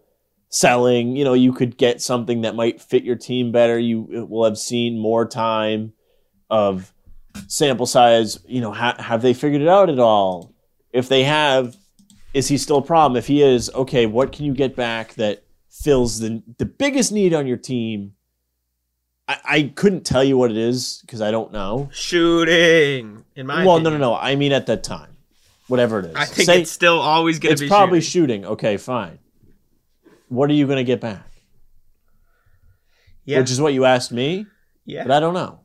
selling. 0.54 1.16
You 1.16 1.24
know, 1.24 1.34
you 1.34 1.54
could 1.54 1.78
get 1.78 2.02
something 2.02 2.42
that 2.42 2.56
might 2.56 2.82
fit 2.82 3.04
your 3.04 3.16
team 3.16 3.52
better. 3.52 3.78
You 3.80 4.08
uh, 4.16 4.26
will 4.26 4.46
have 4.46 4.58
seen 4.58 4.98
more 5.00 5.28
time 5.28 5.94
of 6.50 6.94
sample 7.48 7.86
size. 7.86 8.40
You 8.48 8.62
know, 8.62 8.72
ha- 8.72 8.96
have 9.00 9.22
they 9.22 9.34
figured 9.34 9.62
it 9.62 9.68
out 9.68 9.90
at 9.90 10.00
all? 10.00 10.54
If 10.92 11.10
they 11.10 11.24
have, 11.24 11.76
is 12.34 12.48
he 12.48 12.58
still 12.58 12.78
a 12.78 12.82
problem? 12.84 13.18
If 13.18 13.28
he 13.28 13.42
is, 13.42 13.70
okay, 13.74 14.06
what 14.06 14.32
can 14.32 14.46
you 14.46 14.54
get 14.54 14.76
back 14.76 15.16
that 15.16 15.44
fills 15.70 16.20
the 16.20 16.44
the 16.58 16.66
biggest 16.66 17.12
need 17.12 17.34
on 17.34 17.48
your 17.48 17.58
team? 17.58 18.14
I, 19.28 19.38
I 19.46 19.62
couldn't 19.76 20.06
tell 20.06 20.24
you 20.24 20.38
what 20.38 20.52
it 20.52 20.58
is 20.58 21.00
because 21.02 21.22
I 21.22 21.32
don't 21.32 21.52
know. 21.52 21.90
shooting. 21.94 23.24
In 23.36 23.48
my 23.48 23.66
well, 23.66 23.80
no, 23.80 23.90
no, 23.90 23.98
no. 23.98 24.16
I 24.16 24.36
mean 24.36 24.52
at 24.52 24.68
that 24.68 24.84
time, 24.84 25.16
whatever 25.68 26.00
it 26.00 26.06
is. 26.06 26.16
I 26.16 26.26
think 26.26 26.46
Say- 26.46 26.62
it's 26.62 26.72
still 26.72 27.00
always 27.00 27.40
going 27.40 27.56
to 27.56 27.62
be 27.64 27.68
probably 27.68 28.02
shooting. 28.02 28.42
shooting. 28.42 28.52
Okay, 28.54 28.78
fine. 28.78 29.18
What 30.34 30.50
are 30.50 30.54
you 30.54 30.66
going 30.66 30.78
to 30.78 30.84
get 30.84 31.00
back? 31.00 31.30
yeah, 33.26 33.40
Which 33.40 33.52
is 33.52 33.62
what 33.62 33.74
you 33.74 33.86
asked 33.86 34.12
me, 34.12 34.48
yeah. 34.86 35.04
but 35.04 35.12
I 35.12 35.20
don't 35.20 35.34
know. 35.34 35.62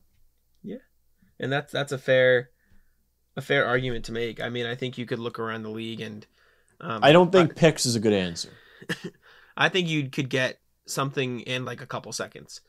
Yeah. 0.62 0.76
And 1.40 1.50
that's 1.50 1.72
that's 1.72 1.92
a 1.92 1.98
fair 1.98 2.50
a 3.36 3.40
fair 3.40 3.66
argument 3.66 4.04
to 4.06 4.12
make. 4.12 4.40
I 4.40 4.50
mean, 4.50 4.66
I 4.66 4.74
think 4.74 4.98
you 4.98 5.06
could 5.06 5.18
look 5.18 5.38
around 5.38 5.62
the 5.62 5.70
league 5.70 6.00
and 6.00 6.26
um, 6.80 7.00
I 7.02 7.12
don't 7.12 7.32
think 7.32 7.56
picks 7.56 7.86
is 7.86 7.96
a 7.96 8.00
good 8.00 8.12
answer. 8.12 8.50
I 9.56 9.68
think 9.70 9.88
you 9.88 10.10
could 10.10 10.28
get 10.28 10.60
something 10.86 11.40
in 11.40 11.64
like 11.64 11.80
a 11.80 11.86
couple 11.86 12.12
seconds. 12.12 12.60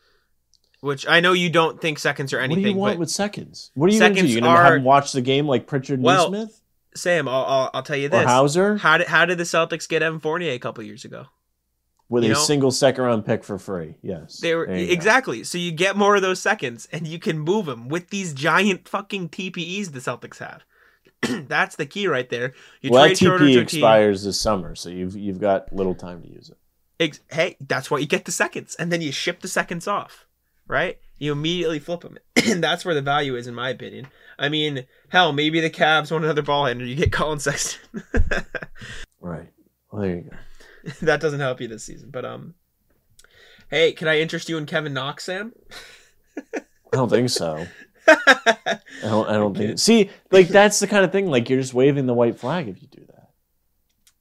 Which 0.82 1.06
I 1.06 1.20
know 1.20 1.34
you 1.34 1.50
don't 1.50 1.82
think 1.82 2.00
seconds 2.00 2.32
are 2.32 2.40
anything. 2.40 2.64
What 2.64 2.68
do 2.68 2.70
you 2.70 2.78
want 2.78 3.00
with 3.00 3.12
seconds? 3.12 3.72
What 3.76 3.90
are 3.90 3.94
you 3.94 4.00
going 4.00 4.16
to 4.16 4.22
do? 4.22 4.28
You're 4.28 4.42
going 4.42 4.56
to 4.56 4.62
have 4.62 4.76
him 4.76 4.86
watch 4.86 5.12
the 5.12 5.22
game 5.22 5.46
like 5.46 5.68
Pritchard 5.68 6.02
Well, 6.02 6.32
Nesmith 6.32 6.62
Sam, 6.96 7.28
I'll, 7.28 7.44
I'll 7.44 7.72
I'll 7.74 7.84
tell 7.84 7.98
you 7.98 8.08
or 8.08 8.10
this: 8.10 8.26
Hauser 8.26 8.78
how 8.78 8.98
did 8.98 9.08
how 9.08 9.26
did 9.26 9.38
the 9.38 9.44
Celtics 9.44 9.88
get 9.88 10.02
Evan 10.02 10.22
Fournier 10.22 10.54
a 10.54 10.60
couple 10.60 10.84
years 10.84 11.04
ago? 11.04 11.26
With 12.10 12.24
you 12.24 12.32
a 12.32 12.34
know? 12.34 12.40
single 12.40 12.72
second 12.72 13.04
round 13.04 13.26
pick 13.26 13.44
for 13.44 13.58
free? 13.60 13.96
Yes, 14.02 14.40
They 14.40 14.56
were 14.56 14.70
you 14.74 14.88
go. 14.88 14.92
exactly 14.94 15.44
so 15.44 15.58
you 15.60 15.72
get 15.72 15.96
more 15.96 16.16
of 16.16 16.22
those 16.22 16.42
seconds 16.42 16.88
and 16.92 17.08
you 17.08 17.20
can 17.20 17.38
move 17.40 17.68
them 17.68 17.88
with 17.88 18.10
these 18.10 18.34
giant 18.34 18.88
fucking 18.88 19.30
TPEs 19.30 19.92
the 19.92 20.00
Celtics 20.00 20.40
have. 20.40 20.64
That's 21.48 21.76
the 21.76 21.86
key 21.86 22.08
right 22.08 22.30
there. 22.30 22.54
You 22.82 22.90
Well, 22.92 23.08
that 23.08 23.18
Schroeder 23.18 23.44
TP 23.46 23.48
team- 23.54 23.60
expires 23.62 24.24
this 24.24 24.40
summer, 24.42 24.74
so 24.76 24.90
you've 24.90 25.16
you've 25.16 25.40
got 25.40 25.72
little 25.72 25.94
time 25.96 26.22
to 26.24 26.28
use 26.28 26.50
it. 26.50 26.58
Ex- 27.02 27.20
hey, 27.32 27.56
that's 27.62 27.90
why 27.92 27.98
you 28.00 28.06
get 28.08 28.26
the 28.26 28.32
seconds, 28.32 28.76
and 28.76 28.92
then 28.92 29.02
you 29.02 29.12
ship 29.12 29.40
the 29.42 29.48
seconds 29.48 29.88
off, 29.88 30.26
right? 30.68 30.98
You 31.18 31.32
immediately 31.34 31.80
flip 31.80 32.02
them, 32.02 32.18
and 32.48 32.64
that's 32.64 32.84
where 32.86 32.96
the 32.96 33.02
value 33.02 33.36
is, 33.36 33.48
in 33.48 33.54
my 33.56 33.70
opinion. 33.70 34.08
I 34.38 34.48
mean, 34.50 34.86
hell, 35.10 35.32
maybe 35.34 35.60
the 35.62 35.70
Cavs 35.70 36.12
want 36.12 36.24
another 36.24 36.42
ball 36.42 36.66
handler. 36.66 36.86
You 36.86 36.96
get 36.96 37.12
Collin 37.12 37.40
Sexton. 37.40 38.04
Right. 39.22 39.50
Well, 39.92 40.02
there 40.02 40.16
you 40.16 40.22
go. 40.22 40.38
that 41.02 41.22
doesn't 41.22 41.40
help 41.40 41.62
you 41.62 41.68
this 41.68 41.84
season, 41.84 42.10
but 42.12 42.26
um, 42.26 42.56
hey, 43.70 43.92
can 43.92 44.08
I 44.08 44.20
interest 44.20 44.50
you 44.50 44.58
in 44.58 44.66
Kevin 44.66 44.94
Knox, 44.94 45.26
Sam? 45.26 45.54
I 46.54 46.62
don't 46.92 47.10
think 47.10 47.30
so. 47.30 47.66
I 48.08 48.80
don't. 49.04 49.30
I 49.30 49.34
don't 49.34 49.56
think. 49.56 49.78
See, 49.80 50.10
like 50.32 50.48
that's 50.48 50.80
the 50.80 50.88
kind 50.88 51.06
of 51.06 51.12
thing. 51.12 51.28
Like 51.28 51.50
you're 51.50 51.60
just 51.62 51.74
waving 51.74 52.06
the 52.08 52.14
white 52.14 52.40
flag 52.40 52.68
if 52.68 52.82
you 52.82 52.88
do 52.88 53.06
that. 53.08 53.30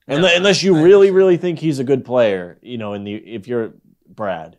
No, 0.06 0.16
Unless, 0.16 0.36
unless 0.36 0.62
you 0.62 0.76
I 0.76 0.82
really, 0.82 1.10
really 1.10 1.36
think 1.36 1.58
he's 1.58 1.78
a 1.78 1.84
good 1.84 2.04
player, 2.04 2.58
you 2.62 2.78
know. 2.78 2.92
In 2.92 3.04
the 3.04 3.14
if 3.14 3.46
you're 3.46 3.72
Brad, 4.06 4.58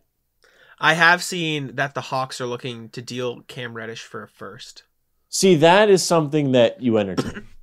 I 0.80 0.94
have 0.94 1.22
seen 1.22 1.76
that 1.76 1.94
the 1.94 2.02
Hawks 2.02 2.40
are 2.42 2.46
looking 2.48 2.90
to 2.90 3.02
deal 3.02 3.42
Cam 3.42 3.74
Reddish 3.74 4.02
for 4.04 4.24
a 4.24 4.28
first. 4.28 4.84
see 5.28 5.56
that 5.56 5.90
is 5.90 6.04
something 6.04 6.52
that 6.54 6.82
you 6.82 6.98
entertain. 6.98 7.48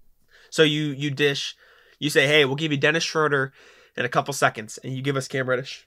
So 0.49 0.62
you 0.62 0.85
you 0.85 1.11
dish, 1.11 1.55
you 1.99 2.09
say, 2.09 2.27
hey, 2.27 2.44
we'll 2.46 2.55
give 2.55 2.70
you 2.70 2.79
Dennis 2.79 3.03
Schroeder 3.03 3.53
in 3.96 4.04
a 4.04 4.09
couple 4.09 4.32
seconds, 4.35 4.78
and 4.82 4.94
you 4.94 5.02
give 5.02 5.16
us 5.16 5.28
Cam 5.28 5.48
Reddish. 5.48 5.87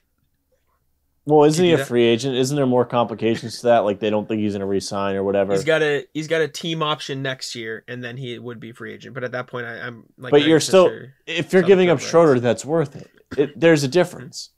Well, 1.26 1.44
isn't 1.44 1.64
he 1.64 1.72
a 1.72 1.76
that? 1.76 1.86
free 1.86 2.04
agent? 2.04 2.34
Isn't 2.34 2.56
there 2.56 2.66
more 2.66 2.84
complications 2.84 3.60
to 3.60 3.66
that? 3.68 3.80
Like 3.80 4.00
they 4.00 4.10
don't 4.10 4.26
think 4.26 4.40
he's 4.40 4.52
going 4.52 4.60
to 4.60 4.66
resign 4.66 5.16
or 5.16 5.22
whatever. 5.22 5.52
He's 5.52 5.64
got 5.64 5.82
a 5.82 6.06
he's 6.14 6.26
got 6.28 6.40
a 6.40 6.48
team 6.48 6.82
option 6.82 7.22
next 7.22 7.54
year, 7.54 7.84
and 7.86 8.02
then 8.02 8.16
he 8.16 8.38
would 8.38 8.58
be 8.58 8.72
free 8.72 8.92
agent. 8.94 9.14
But 9.14 9.22
at 9.24 9.32
that 9.32 9.46
point, 9.46 9.66
I, 9.66 9.80
I'm 9.86 10.04
like, 10.18 10.30
But 10.30 10.42
you're 10.42 10.60
still- 10.60 10.88
sure- 10.88 11.14
if 11.26 11.52
you're 11.52 11.62
giving 11.62 11.90
up. 11.90 12.00
Schroeder, 12.00 12.40
that's 12.40 12.64
worth 12.64 12.96
it. 12.96 13.10
it. 13.36 13.50
There's 13.60 13.84
a 13.84 13.88
difference. 13.88 14.50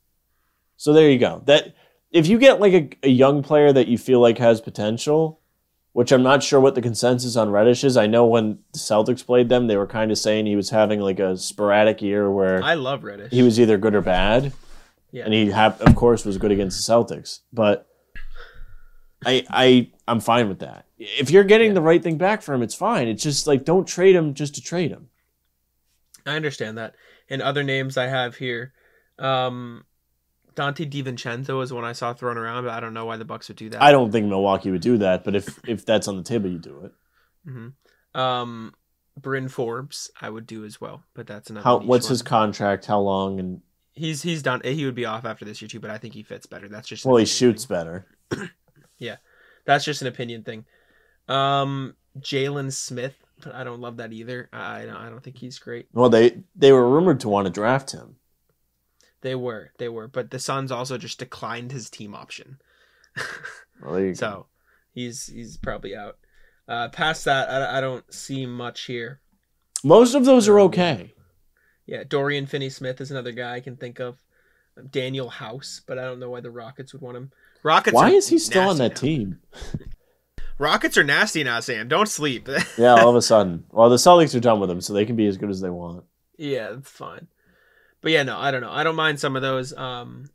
So 0.76 0.92
there 0.92 1.10
you 1.10 1.18
go. 1.18 1.42
That 1.46 1.74
if 2.10 2.26
you 2.26 2.38
get 2.38 2.60
like 2.60 2.72
a, 2.72 2.90
a 3.06 3.10
young 3.10 3.42
player 3.42 3.72
that 3.72 3.88
you 3.88 3.98
feel 3.98 4.20
like 4.20 4.38
has 4.38 4.60
potential, 4.60 5.40
which 5.92 6.10
I'm 6.12 6.22
not 6.22 6.42
sure 6.42 6.58
what 6.60 6.74
the 6.74 6.82
consensus 6.82 7.36
on 7.36 7.50
Reddish 7.50 7.84
is. 7.84 7.96
I 7.96 8.06
know 8.06 8.24
when 8.26 8.58
the 8.72 8.78
Celtics 8.78 9.24
played 9.24 9.48
them, 9.48 9.66
they 9.66 9.76
were 9.76 9.86
kind 9.86 10.10
of 10.10 10.18
saying 10.18 10.46
he 10.46 10.56
was 10.56 10.70
having 10.70 11.00
like 11.00 11.18
a 11.20 11.36
sporadic 11.36 12.00
year 12.02 12.30
where 12.30 12.62
I 12.62 12.74
love 12.74 13.04
Reddish. 13.04 13.30
he 13.32 13.42
was 13.42 13.60
either 13.60 13.76
good 13.78 13.94
or 13.94 14.00
bad, 14.02 14.52
yeah. 15.10 15.24
and 15.24 15.34
he 15.34 15.50
hap- 15.50 15.80
of 15.80 15.94
course 15.94 16.24
was 16.24 16.38
good 16.38 16.50
against 16.52 16.86
the 16.86 16.92
Celtics. 16.92 17.40
But 17.52 17.86
I 19.24 19.44
I 19.50 19.90
I'm 20.08 20.20
fine 20.20 20.48
with 20.48 20.60
that. 20.60 20.86
If 20.98 21.30
you're 21.30 21.44
getting 21.44 21.68
Yeah. 21.68 21.74
the 21.74 21.82
right 21.82 22.02
thing 22.02 22.16
back 22.16 22.42
for 22.42 22.54
him, 22.54 22.62
it's 22.62 22.74
fine. 22.74 23.08
It's 23.08 23.22
just 23.22 23.46
like 23.46 23.64
don't 23.64 23.86
trade 23.86 24.14
him 24.16 24.34
just 24.34 24.54
to 24.56 24.60
trade 24.62 24.90
him. 24.90 25.08
I 26.26 26.36
understand 26.36 26.78
that. 26.78 26.94
And 27.28 27.42
other 27.42 27.62
names 27.62 27.96
I 27.96 28.06
have 28.06 28.36
here, 28.36 28.72
um, 29.18 29.84
Donte 30.54 30.90
DiVincenzo 30.90 31.62
is 31.62 31.72
one 31.72 31.84
I 31.84 31.92
saw 31.92 32.12
thrown 32.12 32.36
around, 32.38 32.64
but 32.64 32.72
I 32.72 32.80
don't 32.80 32.94
know 32.94 33.06
why 33.06 33.16
the 33.16 33.24
Bucks 33.24 33.48
would 33.48 33.56
do 33.56 33.68
that. 33.70 33.82
I 33.82 33.92
don't 33.92 34.10
think 34.12 34.26
Milwaukee 34.26 34.70
would 34.70 34.80
do 34.82 34.98
that, 34.98 35.24
but 35.24 35.34
if 35.34 35.58
if 35.68 35.84
that's 35.86 36.08
on 36.08 36.16
the 36.16 36.22
table, 36.22 36.50
you 36.50 36.58
do 36.58 36.84
it. 36.84 36.92
hmm 37.44 37.68
Um, 38.18 38.74
Bryn 39.20 39.48
Forbes, 39.48 40.10
I 40.20 40.30
would 40.30 40.46
do 40.46 40.64
as 40.64 40.80
well, 40.80 41.04
but 41.14 41.26
that's 41.26 41.50
another. 41.50 41.64
How 41.64 41.78
what's 41.78 42.06
one. 42.06 42.10
his 42.12 42.22
contract? 42.22 42.86
How 42.86 43.00
long? 43.00 43.40
And 43.40 43.60
He's 43.94 44.22
he's 44.22 44.42
done. 44.42 44.62
He 44.64 44.84
would 44.86 44.94
be 44.94 45.04
off 45.04 45.24
after 45.26 45.44
this 45.44 45.60
year 45.60 45.68
too, 45.68 45.80
but 45.80 45.90
I 45.90 45.98
think 45.98 46.14
he 46.14 46.22
fits 46.22 46.46
better. 46.46 46.66
That's 46.68 46.88
just 46.88 47.04
well, 47.04 47.16
he 47.16 47.26
shoots 47.26 47.64
thing. 47.64 47.76
better. 47.76 48.06
Yeah, 48.98 49.16
that's 49.64 49.84
just 49.84 50.00
an 50.00 50.06
opinion 50.06 50.44
thing. 50.44 50.64
Um, 51.28 51.96
Jalen 52.20 52.72
Smith, 52.72 53.16
but 53.42 53.52
I 53.52 53.64
don't 53.64 53.80
love 53.80 53.96
that 53.96 54.12
either. 54.12 54.48
I 54.52 54.82
I 54.82 54.86
don't, 54.86 54.96
I 54.96 55.10
don't 55.10 55.22
think 55.22 55.38
he's 55.38 55.58
great. 55.58 55.88
Well, 55.92 56.08
they 56.08 56.42
they 56.54 56.70
were 56.72 56.88
rumored 56.88 57.18
to 57.20 57.28
want 57.28 57.46
to 57.46 57.50
draft 57.52 57.90
him. 57.90 58.16
They 59.22 59.34
were 59.34 59.72
they 59.78 59.88
were, 59.88 60.08
but 60.08 60.30
the 60.30 60.38
Suns 60.38 60.70
also 60.70 60.98
just 60.98 61.18
declined 61.18 61.72
his 61.72 61.88
team 61.90 62.14
option. 62.14 62.58
Well, 63.82 63.94
there 63.94 64.06
you 64.06 64.10
go. 64.12 64.14
So 64.14 64.46
he's 64.92 65.26
he's 65.26 65.56
probably 65.56 65.96
out. 65.96 66.16
Uh, 66.68 66.88
past 66.88 67.24
that, 67.24 67.50
I, 67.50 67.78
I 67.78 67.80
don't 67.80 68.04
see 68.14 68.46
much 68.46 68.82
here. 68.82 69.20
Most 69.82 70.14
of 70.14 70.24
those 70.24 70.46
are 70.48 70.60
okay. 70.60 71.14
Yeah, 71.84 72.04
Dorian 72.04 72.46
Finney 72.46 72.70
Smith 72.70 73.00
is 73.00 73.10
another 73.10 73.32
guy 73.32 73.56
I 73.56 73.60
can 73.60 73.76
think 73.76 73.98
of. 73.98 74.22
Danuel 74.80 75.32
House, 75.32 75.80
but 75.84 75.98
I 75.98 76.02
don't 76.04 76.20
know 76.20 76.30
why 76.30 76.40
the 76.40 76.50
Rockets 76.52 76.92
would 76.92 77.02
want 77.02 77.16
him. 77.16 77.32
Rockets. 77.64 77.94
Why 77.94 78.10
is 78.10 78.28
he 78.28 78.38
still 78.38 78.68
on 78.70 78.78
that 78.78 78.92
now. 78.92 79.00
team? 79.00 79.40
Rockets 80.58 80.96
are 80.96 81.04
nasty 81.04 81.42
now, 81.42 81.58
Sam. 81.60 81.88
Don't 81.88 82.08
sleep. 82.08 82.48
Yeah, 82.78 82.94
all 82.94 83.10
of 83.10 83.16
a 83.16 83.22
sudden. 83.22 83.64
Well, 83.70 83.90
the 83.90 83.96
Celtics 83.96 84.34
are 84.36 84.40
done 84.40 84.60
with 84.60 84.70
him, 84.70 84.80
so 84.80 84.92
they 84.92 85.04
can 85.04 85.16
be 85.16 85.26
as 85.26 85.36
good 85.36 85.50
as 85.50 85.60
they 85.60 85.70
want. 85.70 86.04
yeah, 86.38 86.74
it's 86.78 86.88
fine. 86.90 87.26
But 88.02 88.12
yeah, 88.12 88.22
no, 88.24 88.38
I 88.38 88.50
don't 88.50 88.60
know. 88.60 88.70
I 88.72 88.82
don't 88.84 88.96
mind 88.96 89.18
some 89.20 89.36
of 89.36 89.42
those. 89.42 89.72
Um, 89.72 90.26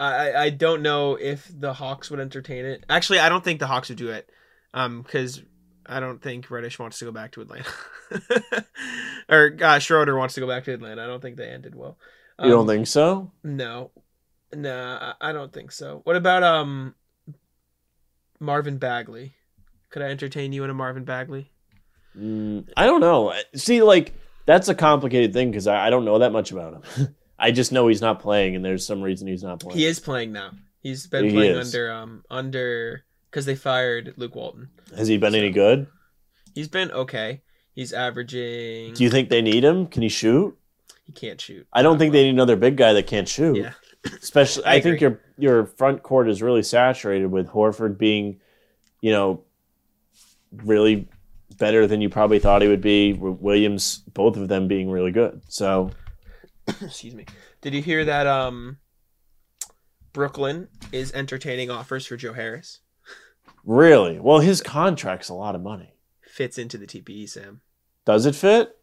I 0.00 0.32
I- 0.32 0.50
don't 0.50 0.82
know 0.82 1.16
if 1.16 1.48
the 1.52 1.72
Hawks 1.74 2.10
would 2.10 2.20
entertain 2.20 2.64
it. 2.64 2.84
Actually, 2.88 3.18
I 3.20 3.28
don't 3.28 3.44
think 3.44 3.60
the 3.60 3.66
Hawks 3.66 3.88
would 3.90 3.98
do 3.98 4.10
it. 4.10 4.28
Um, 4.74 5.02
because 5.02 5.42
I 5.86 6.00
don't 6.00 6.20
think 6.22 6.50
Reddish 6.50 6.78
wants 6.78 6.98
to 6.98 7.04
go 7.06 7.12
back 7.12 7.32
to 7.32 7.40
Atlanta, 7.40 7.70
or 9.28 9.56
uh, 9.62 9.78
Schroeder 9.78 10.16
wants 10.16 10.34
to 10.34 10.40
go 10.40 10.46
back 10.46 10.64
to 10.64 10.74
Atlanta. 10.74 11.02
I 11.02 11.06
don't 11.06 11.20
think 11.22 11.36
they 11.36 11.48
ended 11.48 11.74
well. 11.74 11.96
You 12.42 12.50
don't 12.50 12.60
Um, 12.60 12.66
think 12.68 12.86
so? 12.86 13.32
No, 13.42 13.90
no, 14.54 14.74
I 15.20 15.30
I 15.30 15.32
don't 15.32 15.52
think 15.52 15.72
so. 15.72 16.00
What 16.04 16.16
about 16.16 16.42
um 16.42 16.94
Marvin 18.40 18.78
Bagley? 18.78 19.34
Could 19.90 20.02
I 20.02 20.06
entertain 20.10 20.52
you 20.52 20.64
in 20.64 20.70
a 20.70 20.74
Marvin 20.74 21.04
Bagley? 21.04 21.50
Mm, 22.16 22.68
I 22.76 22.86
don't 22.86 23.00
know. 23.00 23.32
See, 23.54 23.82
like 23.82 24.12
that's 24.48 24.68
a 24.68 24.74
complicated 24.74 25.34
thing 25.34 25.50
because 25.50 25.66
I, 25.66 25.86
I 25.86 25.90
don't 25.90 26.06
know 26.06 26.20
that 26.20 26.32
much 26.32 26.52
about 26.52 26.82
him. 26.96 27.14
I 27.38 27.50
just 27.50 27.70
know 27.70 27.86
he's 27.86 28.00
not 28.00 28.18
playing, 28.18 28.56
and 28.56 28.64
there's 28.64 28.84
some 28.84 29.02
reason 29.02 29.28
he's 29.28 29.42
not 29.42 29.60
playing. 29.60 29.78
He 29.78 29.84
is 29.84 30.00
playing 30.00 30.32
now. 30.32 30.52
He's 30.80 31.06
been 31.06 31.26
He 31.26 31.32
playing 31.32 31.56
is. 31.56 31.74
under 31.74 31.92
um 31.92 32.24
under 32.30 33.04
because 33.30 33.44
they 33.44 33.54
fired 33.54 34.14
Luke 34.16 34.34
Walton. 34.34 34.70
Has 34.96 35.06
he 35.06 35.18
been 35.18 35.34
any 35.34 35.50
good? 35.50 35.86
He's 36.54 36.66
been 36.68 36.90
okay. 36.92 37.42
He's 37.74 37.92
averaging. 37.92 38.94
Do 38.94 39.04
you 39.04 39.10
think 39.10 39.28
they 39.28 39.42
need 39.42 39.62
him? 39.62 39.86
Can 39.86 40.02
he 40.02 40.08
shoot? 40.08 40.56
he 41.04 41.12
can't 41.12 41.40
shoot? 41.40 41.66
I 41.70 41.82
don't 41.82 41.98
think 41.98 42.12
well. 42.12 42.20
they 42.22 42.24
need 42.24 42.34
another 42.34 42.56
big 42.56 42.76
guy 42.78 42.94
that 42.94 43.06
can't 43.06 43.28
shoot. 43.28 43.56
Yeah, 43.56 43.72
Especially, 44.22 44.64
I 44.64 44.76
I, 44.76 44.80
think 44.80 45.02
your 45.02 45.20
your 45.36 45.66
front 45.66 46.02
court 46.02 46.26
is 46.30 46.40
really 46.40 46.62
saturated 46.62 47.26
with 47.26 47.48
Horford 47.48 47.98
being, 47.98 48.40
you 49.02 49.12
know, 49.12 49.42
really 50.52 51.06
better 51.58 51.86
than 51.86 52.00
you 52.00 52.08
probably 52.08 52.38
thought 52.38 52.62
he 52.62 52.68
would 52.68 52.80
be. 52.80 53.12
Williams, 53.12 53.98
both 54.14 54.36
of 54.36 54.48
them 54.48 54.68
being 54.68 54.90
really 54.90 55.12
good. 55.12 55.42
So 55.48 55.90
excuse 56.80 57.14
me. 57.14 57.26
Did 57.60 57.74
you 57.74 57.82
hear 57.82 58.04
that? 58.04 58.26
Um, 58.26 58.78
Brooklyn 60.12 60.68
is 60.92 61.12
entertaining 61.12 61.70
offers 61.70 62.06
for 62.06 62.16
Joe 62.16 62.32
Harris. 62.32 62.80
really, 63.64 64.18
well, 64.18 64.40
his 64.40 64.62
contract's 64.62 65.28
a 65.28 65.34
lot 65.34 65.54
of 65.54 65.60
money. 65.60 65.94
Fits 66.22 66.58
into 66.58 66.78
the 66.78 66.86
TPE, 66.86 67.28
Sam. 67.28 67.60
Does 68.04 68.26
it 68.26 68.34
fit? 68.34 68.76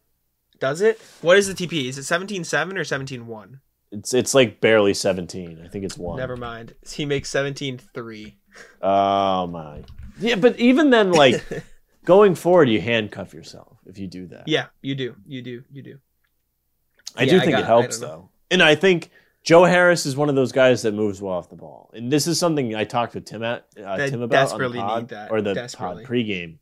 Does 0.58 0.80
it? 0.80 1.00
What 1.20 1.36
is 1.36 1.52
the 1.52 1.54
TPE? 1.54 1.88
Is 1.88 1.98
it 1.98 2.04
seventeen 2.04 2.44
seven 2.44 2.78
or 2.78 2.84
seventeen 2.84 3.26
one? 3.26 3.60
It's 3.92 4.14
it's 4.14 4.34
like 4.34 4.60
barely 4.60 4.94
seventeen. 4.94 5.60
I 5.64 5.68
think 5.68 5.84
it's 5.84 5.98
one. 5.98 6.18
Never 6.18 6.36
mind. 6.36 6.74
He 6.90 7.04
makes 7.04 7.28
seventeen 7.28 7.78
three. 7.78 8.38
Oh 8.80 9.46
my. 9.46 9.82
Yeah, 10.18 10.36
but 10.36 10.58
even 10.58 10.90
then, 10.90 11.12
like 11.12 11.44
going 12.06 12.34
forward, 12.34 12.70
you 12.70 12.80
handcuff 12.80 13.34
yourself 13.34 13.76
if 13.84 13.98
you 13.98 14.06
do 14.06 14.26
that. 14.28 14.48
yeah, 14.48 14.66
you 14.80 14.94
do. 14.94 15.14
You 15.26 15.42
do. 15.42 15.62
You 15.70 15.82
do. 15.82 15.98
I 17.14 17.24
Yeah, 17.24 17.30
do 17.32 17.36
I 17.36 17.40
think 17.40 17.52
got- 17.52 17.60
it 17.60 17.66
helps 17.66 17.98
though, 17.98 18.30
and 18.50 18.62
I 18.62 18.74
think 18.74 19.10
Joe 19.42 19.64
Harris 19.64 20.06
is 20.06 20.16
one 20.16 20.28
of 20.28 20.34
those 20.34 20.52
guys 20.52 20.82
that 20.82 20.92
moves 20.92 21.20
well 21.22 21.34
off 21.34 21.50
the 21.50 21.56
ball, 21.56 21.90
and 21.94 22.10
this 22.10 22.26
is 22.26 22.38
something 22.38 22.74
I 22.74 22.84
talked 22.84 23.12
to 23.12 23.20
Tim 23.20 23.42
at 23.42 23.66
uh, 23.82 23.98
Tim 24.08 24.22
about 24.22 24.48
desperately 24.48 24.78
on 24.78 24.86
the 24.86 24.92
pod, 24.92 25.02
need 25.02 25.08
that. 25.10 25.30
or 25.30 25.42
the 25.42 25.74
pod 25.76 25.98
pregame. 26.04 26.56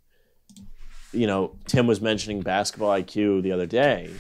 You 1.13 1.27
know, 1.29 1.57
Tim 1.67 1.87
was 1.87 2.01
mentioning 2.01 2.41
basketball 2.41 2.91
IQ 2.91 3.43
the 3.43 3.53
other 3.53 3.67
day, 3.67 4.11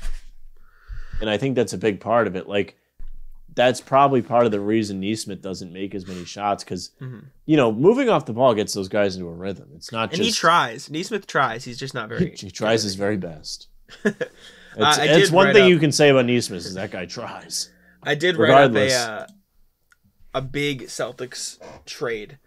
and 1.20 1.28
I 1.28 1.36
think 1.38 1.56
that's 1.56 1.72
a 1.72 1.78
big 1.78 1.98
part 2.00 2.26
of 2.28 2.36
it. 2.36 2.48
Like, 2.48 2.76
that's 3.54 3.80
probably 3.80 4.20
part 4.22 4.46
of 4.46 4.52
the 4.52 4.60
reason 4.60 5.00
Nesmith 5.00 5.40
doesn't 5.42 5.72
make 5.72 5.94
as 5.94 6.06
many 6.06 6.24
shots 6.24 6.64
because 6.64 6.90
Mhm. 7.00 7.24
you 7.46 7.56
know 7.56 7.72
moving 7.72 8.08
off 8.08 8.26
the 8.26 8.32
ball 8.32 8.54
gets 8.54 8.74
those 8.74 8.88
guys 8.88 9.16
into 9.16 9.28
a 9.28 9.32
rhythm. 9.32 9.68
It's 9.76 9.92
not 9.92 10.10
And 10.12 10.16
just 10.22 10.28
he 10.28 10.32
tries. 10.32 10.90
Nesmith 10.90 11.26
tries. 11.26 11.64
He's 11.64 11.78
just 11.78 11.94
not 11.94 12.08
very. 12.08 12.34
he 12.36 12.50
tries 12.50 12.82
his 12.82 12.94
very 12.94 13.16
best. 13.16 13.68
It's, 14.76 14.98
I 14.98 15.04
it's 15.04 15.30
one 15.30 15.52
thing 15.52 15.62
up- 15.64 15.68
you 15.68 15.78
can 15.78 15.92
say 15.92 16.08
about 16.08 16.26
Nesmith 16.26 16.66
is 16.66 16.74
that 16.74 16.90
guy 16.90 17.06
tries. 17.06 17.70
I 18.02 18.16
did 18.16 18.36
write 18.36 18.50
up 18.64 18.74
a 18.74 18.92
uh, 18.92 19.26
a 20.34 20.42
big 20.42 20.86
Celtics 20.88 21.58
trade. 21.86 22.38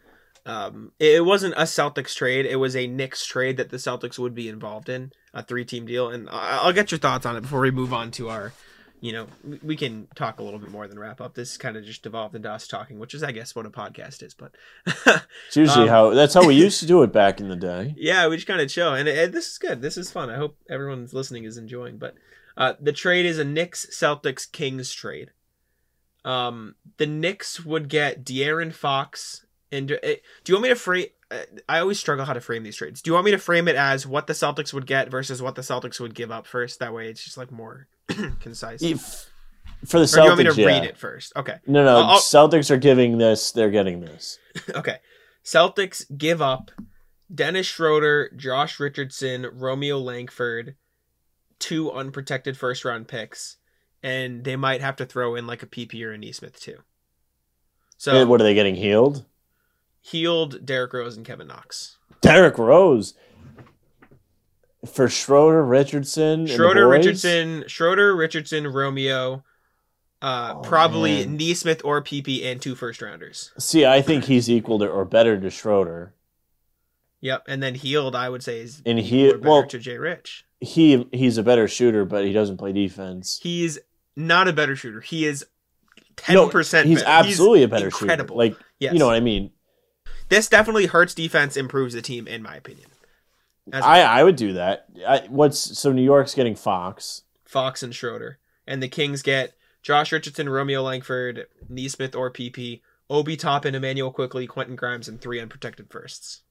Um, 0.46 0.92
it 1.00 1.16
it 1.16 1.26
wasn't 1.26 1.54
a 1.54 1.62
Celtics 1.62 2.14
trade. 2.16 2.46
It 2.46 2.58
was 2.58 2.76
a 2.76 2.86
Knicks 2.86 3.26
trade 3.26 3.56
that 3.56 3.70
the 3.70 3.78
Celtics 3.78 4.20
would 4.20 4.36
be 4.36 4.50
involved 4.50 4.90
in, 4.90 5.14
a 5.34 5.42
three 5.42 5.64
team 5.64 5.86
deal. 5.86 6.10
And 6.10 6.28
I'll 6.30 6.74
get 6.74 6.92
your 6.92 7.00
thoughts 7.00 7.26
on 7.26 7.38
it 7.38 7.42
before 7.44 7.62
we 7.62 7.72
move 7.72 7.94
on 7.94 8.12
to 8.12 8.28
our, 8.28 8.52
you 9.00 9.12
know, 9.12 9.28
we- 9.64 9.76
can 9.76 10.08
talk 10.16 10.40
a 10.40 10.44
little 10.44 10.60
bit 10.60 10.72
more 10.72 10.88
than 10.88 10.98
wrap 11.00 11.22
up. 11.22 11.36
This 11.36 11.58
kind 11.58 11.78
of 11.78 11.84
just 11.86 12.02
devolved 12.04 12.36
into 12.36 12.52
us 12.52 12.68
talking, 12.68 12.98
which 13.00 13.14
is, 13.14 13.22
I 13.24 13.32
guess, 13.32 13.56
what 13.56 13.66
a 13.66 13.70
podcast 13.70 14.24
is. 14.24 14.34
But 14.34 14.54
It's 15.48 15.56
usually 15.56 15.84
Um, 15.84 15.90
how 15.90 16.10
that's 16.12 16.34
how 16.34 16.46
we 16.48 16.56
used 16.66 16.80
to 16.80 16.86
do 16.88 17.04
it 17.04 17.12
back 17.12 17.40
in 17.40 17.48
the 17.48 17.56
day. 17.56 17.94
yeah, 17.98 18.28
we 18.28 18.36
just 18.38 18.48
kind 18.48 18.62
of 18.62 18.70
chill, 18.70 18.94
and, 18.94 19.08
and 19.08 19.34
this 19.34 19.52
is 19.52 19.58
good. 19.58 19.82
This 19.82 19.98
is 19.98 20.12
fun. 20.12 20.30
I 20.30 20.36
hope 20.38 20.58
everyone's 20.70 21.14
listening 21.14 21.44
is 21.44 21.58
enjoying. 21.58 21.98
But 21.98 22.16
uh, 22.58 22.74
the 22.82 22.92
trade 22.94 23.26
is 23.26 23.38
a 23.38 23.44
Knicks 23.46 23.86
Celtics 23.92 24.52
Kings 24.52 24.92
trade. 24.94 25.32
Um, 26.26 26.76
the 26.98 27.06
Knicks 27.08 27.64
would 27.64 27.88
get 27.90 28.26
De'Aaron 28.26 28.74
Fox, 28.74 29.46
and 29.72 29.92
uh, 29.92 29.98
do 30.02 30.18
you 30.48 30.56
want 30.56 30.64
me 30.64 30.70
to 30.70 30.76
frame? 30.76 31.08
Uh, 31.30 31.40
I 31.70 31.80
always 31.80 32.00
struggle 32.00 32.26
how 32.26 32.34
to 32.34 32.42
frame 32.42 32.64
these 32.64 32.76
trades. 32.78 33.02
Do 33.02 33.10
you 33.10 33.14
want 33.14 33.26
me 33.26 33.32
to 33.32 33.38
frame 33.38 33.68
it 33.68 33.76
as 33.76 34.08
what 34.08 34.28
the 34.28 34.34
Celtics 34.34 34.74
would 34.74 34.86
get 34.88 35.12
versus 35.12 35.42
what 35.42 35.56
the 35.56 35.62
Celtics 35.62 36.00
would 36.00 36.16
give 36.16 36.32
up 36.32 36.48
first? 36.48 36.80
That 36.80 36.94
way, 36.94 37.10
it's 37.10 37.24
just 37.24 37.38
like 37.38 37.52
more 37.52 37.88
concise. 38.40 38.82
If- 38.82 39.30
For 39.86 40.00
the 40.00 40.06
or 40.06 40.08
do 40.08 40.22
you 40.22 40.28
want 40.30 40.38
me 40.40 40.46
Celtics, 40.46 40.56
to 40.56 40.62
yeah. 40.62 40.68
read 40.68 40.84
it 40.86 40.98
first? 40.98 41.34
Okay. 41.36 41.58
No, 41.68 41.84
no, 41.86 41.98
I'll- 41.98 42.20
Celtics 42.20 42.72
are 42.72 42.78
giving 42.78 43.18
this. 43.18 43.52
They're 43.52 43.70
getting 43.72 44.00
this. 44.02 44.40
okay. 44.76 44.98
Celtics 45.44 46.04
give 46.18 46.42
up 46.42 46.72
Dennis 47.34 47.68
Schroeder, 47.68 48.32
Josh 48.36 48.80
Richardson, 48.80 49.46
Romeo 49.54 49.98
Langford, 50.00 50.76
two 51.60 51.92
unprotected 51.92 52.58
first 52.58 52.84
round 52.86 53.08
picks, 53.08 53.58
and 54.04 54.44
they 54.44 54.56
might 54.56 54.82
have 54.82 54.96
to 54.98 55.06
throw 55.06 55.36
in 55.36 55.48
like 55.48 55.64
a 55.64 55.68
PP 55.68 56.04
or 56.04 56.12
a 56.14 56.18
Nesmith 56.18 56.60
too. 56.60 56.78
So 57.98 58.14
Eh, 58.16 58.24
what 58.24 58.40
are 58.42 58.44
they 58.44 58.54
getting 58.54 58.76
Hield? 58.76 59.26
Hield 60.02 60.66
Derrick 60.66 60.94
Rose 60.94 61.18
and 61.18 61.26
Kevin 61.26 61.48
Knox. 61.48 61.98
Derrick 62.22 62.58
Rose 62.58 63.14
for 64.86 65.10
Schroeder, 65.10 65.64
Richardson, 65.66 66.46
Schroeder. 66.48 66.88
Richardson, 66.88 67.64
Schroeder, 67.68 68.16
Richardson, 68.16 68.68
Romeo, 68.68 69.44
uh, 70.22 70.54
Oh, 70.56 70.62
probably 70.62 71.26
man. 71.26 71.38
Nesmith 71.38 71.82
or 71.84 72.02
PP 72.02 72.46
and 72.46 72.62
two 72.62 72.76
first 72.76 73.02
rounders. 73.02 73.52
See, 73.58 73.86
I 73.86 74.02
think 74.02 74.26
he's 74.26 74.50
equal 74.50 74.80
to 74.80 74.88
or 74.88 75.06
better 75.06 75.40
to 75.40 75.50
Schroeder, 75.50 76.14
Yep, 77.22 77.44
and 77.48 77.62
then 77.64 77.74
Hield, 77.76 78.16
I 78.16 78.30
would 78.30 78.44
say 78.44 78.60
is 78.60 78.82
and 78.86 79.00
he 79.00 79.28
better 79.32 79.40
well 79.40 79.66
to 79.68 79.80
Jay 79.80 79.98
Rich. 79.98 80.46
he 80.62 81.08
he's 81.12 81.38
a 81.40 81.44
better 81.44 81.68
shooter, 81.68 82.06
but 82.06 82.26
he 82.26 82.32
doesn't 82.34 82.58
play 82.58 82.72
defense. 82.72 83.40
He's 83.42 83.80
not 84.16 84.48
a 84.48 84.54
better 84.54 84.76
shooter. 84.76 85.02
He 85.02 85.26
is 85.26 85.44
ten 86.16 86.36
No, 86.36 86.48
percent. 86.50 86.88
He's 86.88 87.02
absolutely 87.04 87.64
a 87.64 87.68
better 87.68 87.86
incredible. 87.88 88.36
shooter. 88.36 88.38
Like 88.38 88.58
yes, 88.80 88.94
you 88.94 89.00
know 89.00 89.08
what 89.08 89.16
I 89.16 89.20
mean. 89.20 89.50
this 90.30 90.48
definitely 90.48 90.86
hurts 90.86 91.16
defense, 91.16 91.58
improves 91.58 91.96
the 91.96 92.02
team, 92.04 92.28
in 92.28 92.44
my 92.44 92.56
opinion. 92.56 92.90
As 93.74 93.84
I 93.84 94.02
I 94.02 94.24
would 94.24 94.36
do 94.36 94.54
that. 94.54 94.86
I, 95.08 95.28
what's 95.30 95.60
so 95.78 95.92
New 95.92 96.04
York's 96.04 96.34
getting 96.34 96.56
Fox. 96.56 97.24
Fox 97.46 97.84
and 97.84 97.94
Schroeder, 97.94 98.40
and 98.66 98.82
the 98.82 98.88
Kings 98.88 99.22
get 99.22 99.54
Josh 99.82 100.12
Richardson, 100.12 100.50
Romeo 100.50 100.82
Langford, 100.82 101.48
Nesmith 101.70 102.16
or 102.16 102.32
PP, 102.32 102.82
Obi 103.10 103.38
Toppin, 103.38 103.76
Immanuel 103.76 104.12
Quickley, 104.12 104.48
Quentin 104.48 104.76
Grimes, 104.76 105.08
and 105.08 105.20
three 105.20 105.40
unprotected 105.40 105.90
firsts. 105.90 106.42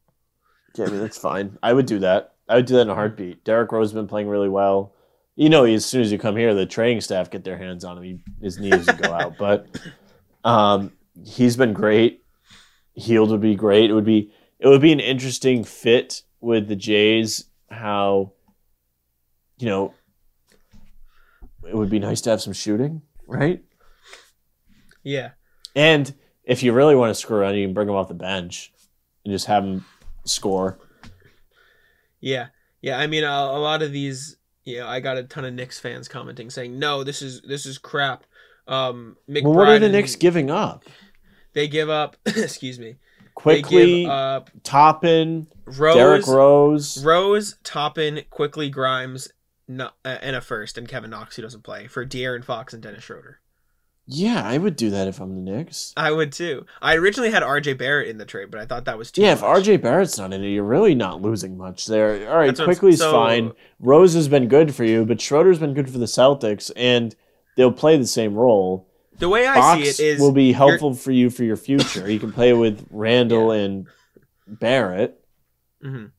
Yeah, 0.74 0.86
I 0.86 0.88
mean 0.88 1.00
that's 1.00 1.18
fine. 1.18 1.58
I 1.62 1.72
would 1.72 1.86
do 1.86 1.98
that. 2.00 2.34
I 2.48 2.56
would 2.56 2.66
do 2.66 2.74
that 2.74 2.82
in 2.82 2.90
a 2.90 2.94
heartbeat. 2.94 3.44
Derrick 3.44 3.72
Rose 3.72 3.88
has 3.88 3.94
been 3.94 4.06
playing 4.06 4.28
really 4.28 4.48
well. 4.48 4.92
You 5.34 5.48
know, 5.50 5.64
as 5.64 5.84
soon 5.84 6.00
as 6.00 6.10
you 6.10 6.18
come 6.18 6.36
here, 6.36 6.54
the 6.54 6.64
training 6.64 7.02
staff 7.02 7.30
get 7.30 7.44
their 7.44 7.58
hands 7.58 7.84
on 7.84 7.98
him. 7.98 8.04
He, 8.04 8.20
his 8.40 8.58
knees 8.58 8.86
would 8.86 9.02
go 9.02 9.12
out, 9.12 9.36
but 9.38 9.66
um, 10.44 10.92
he's 11.26 11.56
been 11.56 11.72
great. 11.72 12.22
Hield 12.94 13.30
would 13.30 13.42
be 13.42 13.54
great. 13.54 13.90
It 13.90 13.94
would 13.94 14.04
be 14.04 14.32
it 14.58 14.68
would 14.68 14.80
be 14.80 14.92
an 14.92 15.00
interesting 15.00 15.64
fit 15.64 16.22
with 16.46 16.68
the 16.68 16.76
Jays. 16.76 17.44
How 17.70 18.32
you 19.58 19.68
know 19.68 19.92
it 21.68 21.74
would 21.74 21.90
be 21.90 21.98
nice 21.98 22.20
to 22.22 22.30
have 22.30 22.40
some 22.40 22.52
shooting, 22.52 23.02
right? 23.26 23.62
Yeah, 25.02 25.30
And 25.74 26.12
if 26.44 26.62
you 26.62 26.72
really 26.72 26.94
want 26.96 27.10
to 27.10 27.14
screw 27.14 27.36
around, 27.38 27.54
you 27.56 27.64
can 27.66 27.74
bring 27.74 27.88
him 27.88 27.94
off 27.94 28.08
the 28.08 28.14
bench 28.14 28.72
and 29.24 29.32
just 29.32 29.46
have 29.46 29.62
him 29.64 29.84
score. 30.24 30.78
yeah, 32.20 32.46
yeah. 32.82 32.98
I 32.98 33.06
mean, 33.06 33.22
a, 33.24 33.28
a 33.28 33.58
lot 33.58 33.82
of 33.82 33.92
these, 33.92 34.36
yeah, 34.64 34.88
I 34.88 34.98
got 35.00 35.16
a 35.16 35.22
ton 35.24 35.44
of 35.44 35.54
Knicks 35.54 35.78
fans 35.78 36.08
commenting 36.08 36.50
saying, 36.50 36.78
"No, 36.78 37.04
this 37.04 37.22
is 37.22 37.42
this 37.42 37.66
is 37.66 37.78
crap." 37.78 38.24
Um, 38.68 39.16
McBride 39.28 39.42
Well, 39.44 39.54
what 39.54 39.68
are 39.68 39.78
the 39.78 39.86
and- 39.86 39.92
Knicks 39.94 40.16
giving 40.16 40.50
up? 40.50 40.84
They 41.52 41.68
give 41.68 41.88
up. 41.88 42.16
excuse 42.26 42.78
me. 42.78 42.96
Quickley, 43.36 44.06
up 44.06 44.50
Toppin, 44.64 45.46
Rose, 45.66 45.94
Derrick 45.94 46.26
Rose. 46.26 47.04
Rose, 47.04 47.56
Toppin, 47.62 48.22
Quickley, 48.30 48.68
Grimes, 48.70 49.28
no, 49.68 49.90
uh, 50.04 50.18
and 50.20 50.34
a 50.34 50.40
first, 50.40 50.76
and 50.76 50.88
Kevin 50.88 51.10
Knox 51.10 51.36
who 51.36 51.42
doesn't 51.42 51.62
play 51.62 51.86
for 51.86 52.04
De'Aaron 52.04 52.44
Fox 52.44 52.72
and 52.74 52.82
Dennis 52.82 53.04
Schroeder. 53.04 53.40
Yeah, 54.08 54.40
I 54.46 54.56
would 54.58 54.76
do 54.76 54.90
that 54.90 55.08
if 55.08 55.20
I'm 55.20 55.34
the 55.34 55.40
Knicks. 55.50 55.92
I 55.96 56.12
would 56.12 56.30
too. 56.32 56.64
I 56.80 56.94
originally 56.94 57.30
had 57.32 57.42
RJ 57.42 57.76
Barrett 57.76 58.08
in 58.08 58.18
the 58.18 58.24
trade, 58.24 58.52
but 58.52 58.60
I 58.60 58.64
thought 58.64 58.84
that 58.84 58.96
was 58.98 59.10
too 59.10 59.20
Yeah, 59.20 59.32
if. 59.32 59.40
RJ 59.42 59.82
Barrett's 59.82 60.16
not 60.16 60.32
in 60.32 60.44
it, 60.44 60.48
you're 60.48 60.62
really 60.62 60.94
not 60.94 61.20
losing 61.20 61.58
much 61.58 61.86
there. 61.86 62.30
All 62.30 62.36
right, 62.38 62.46
That's 62.46 62.60
quickly's 62.62 62.98
so- 62.98 63.10
fine. 63.10 63.52
Rose 63.80 64.14
has 64.14 64.28
been 64.28 64.46
good 64.48 64.74
for 64.74 64.84
you, 64.84 65.04
but 65.04 65.20
Schroeder's 65.20 65.58
been 65.58 65.74
good 65.74 65.90
for 65.90 65.98
the 65.98 66.06
Celtics, 66.06 66.70
and 66.76 67.14
they'll 67.56 67.72
play 67.72 67.96
the 67.96 68.06
same 68.06 68.34
role. 68.34 68.86
The 69.18 69.28
way 69.28 69.46
I 69.46 69.76
see 69.76 69.88
it 69.88 70.00
is 70.00 70.20
will 70.20 70.32
be 70.32 70.52
helpful 70.52 70.94
for 70.94 71.12
you 71.12 71.30
for 71.30 71.44
your 71.44 71.56
future. 71.56 72.10
You 72.10 72.20
can 72.20 72.32
play 72.32 72.52
with 72.52 72.86
Randle 72.90 73.50
and 73.50 73.86
Barrett. 74.46 75.20
Mhm. 75.82 76.12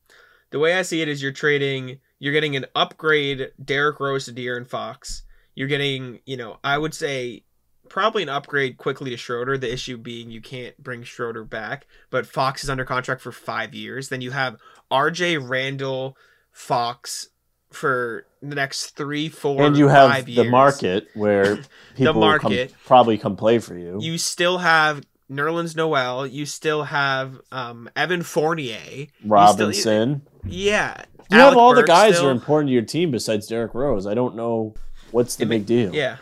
The 0.50 0.60
way 0.60 0.74
I 0.74 0.82
see 0.82 1.02
it 1.02 1.08
is 1.08 1.22
you're 1.22 1.32
trading, 1.32 2.00
you're 2.20 2.34
getting 2.34 2.56
an 2.56 2.66
upgrade 2.76 3.52
Derrick 3.64 4.00
Rose 4.00 4.26
to 4.26 4.34
De'Aaron 4.34 4.68
Fox. 4.68 5.24
You're 5.56 5.68
getting, 5.68 6.22
you 6.26 6.38
know, 6.38 6.60
I 6.64 6.78
would 6.78 6.94
say 6.94 7.44
probably 7.90 8.24
an 8.24 8.30
upgrade 8.30 8.78
Quickley 8.78 9.10
to 9.12 9.18
Schroeder. 9.18 9.58
The 9.58 9.72
issue 9.72 9.98
being 9.98 10.32
you 10.32 10.42
can't 10.42 10.78
bring 10.82 11.04
Schroeder 11.04 11.44
back, 11.44 11.88
but 12.10 12.26
Fox 12.28 12.64
is 12.64 12.70
under 12.70 12.86
contract 12.86 13.22
for 13.22 13.32
five 13.32 13.74
years. 13.74 14.10
Then 14.10 14.22
you 14.22 14.32
have 14.32 14.58
RJ 14.92 15.38
Randle, 15.38 16.18
Fox 16.52 17.30
for 17.72 18.26
the 18.42 18.56
next 18.56 18.92
three, 18.92 19.30
four, 19.30 19.62
and 19.64 19.78
you 19.78 19.88
have 19.88 20.26
the 20.26 20.32
years. 20.32 20.52
market 20.52 21.08
where 21.14 21.58
people 21.96 22.14
will 22.14 22.22
market. 22.22 22.70
come, 22.70 22.78
probably 22.86 23.18
come 23.18 23.36
play 23.36 23.60
for 23.60 23.78
you. 23.78 23.98
You 24.02 24.18
still 24.18 24.60
have 24.60 25.02
Nerlens 25.32 25.76
Noel. 25.76 26.26
You 26.28 26.46
still 26.46 26.84
have 26.84 27.40
um, 27.52 27.90
Evan 27.96 28.24
Fournier. 28.24 29.08
Robinson. 29.26 30.22
Yeah. 30.46 31.04
You 31.30 31.38
have 31.38 31.48
Alec 31.54 31.58
all 31.58 31.76
the 31.76 31.84
guys 31.84 32.16
still. 32.16 32.30
are 32.30 32.32
important 32.32 32.70
to 32.70 32.74
your 32.74 32.84
team 32.84 33.12
besides 33.12 33.48
Derrick 33.48 33.74
Rose. 33.74 34.08
I 34.08 34.14
don't 34.14 34.36
know 34.36 34.76
what's 35.12 35.36
the 35.36 35.46
big 35.46 35.66
deal. 35.66 35.94
Yeah, 35.94 36.18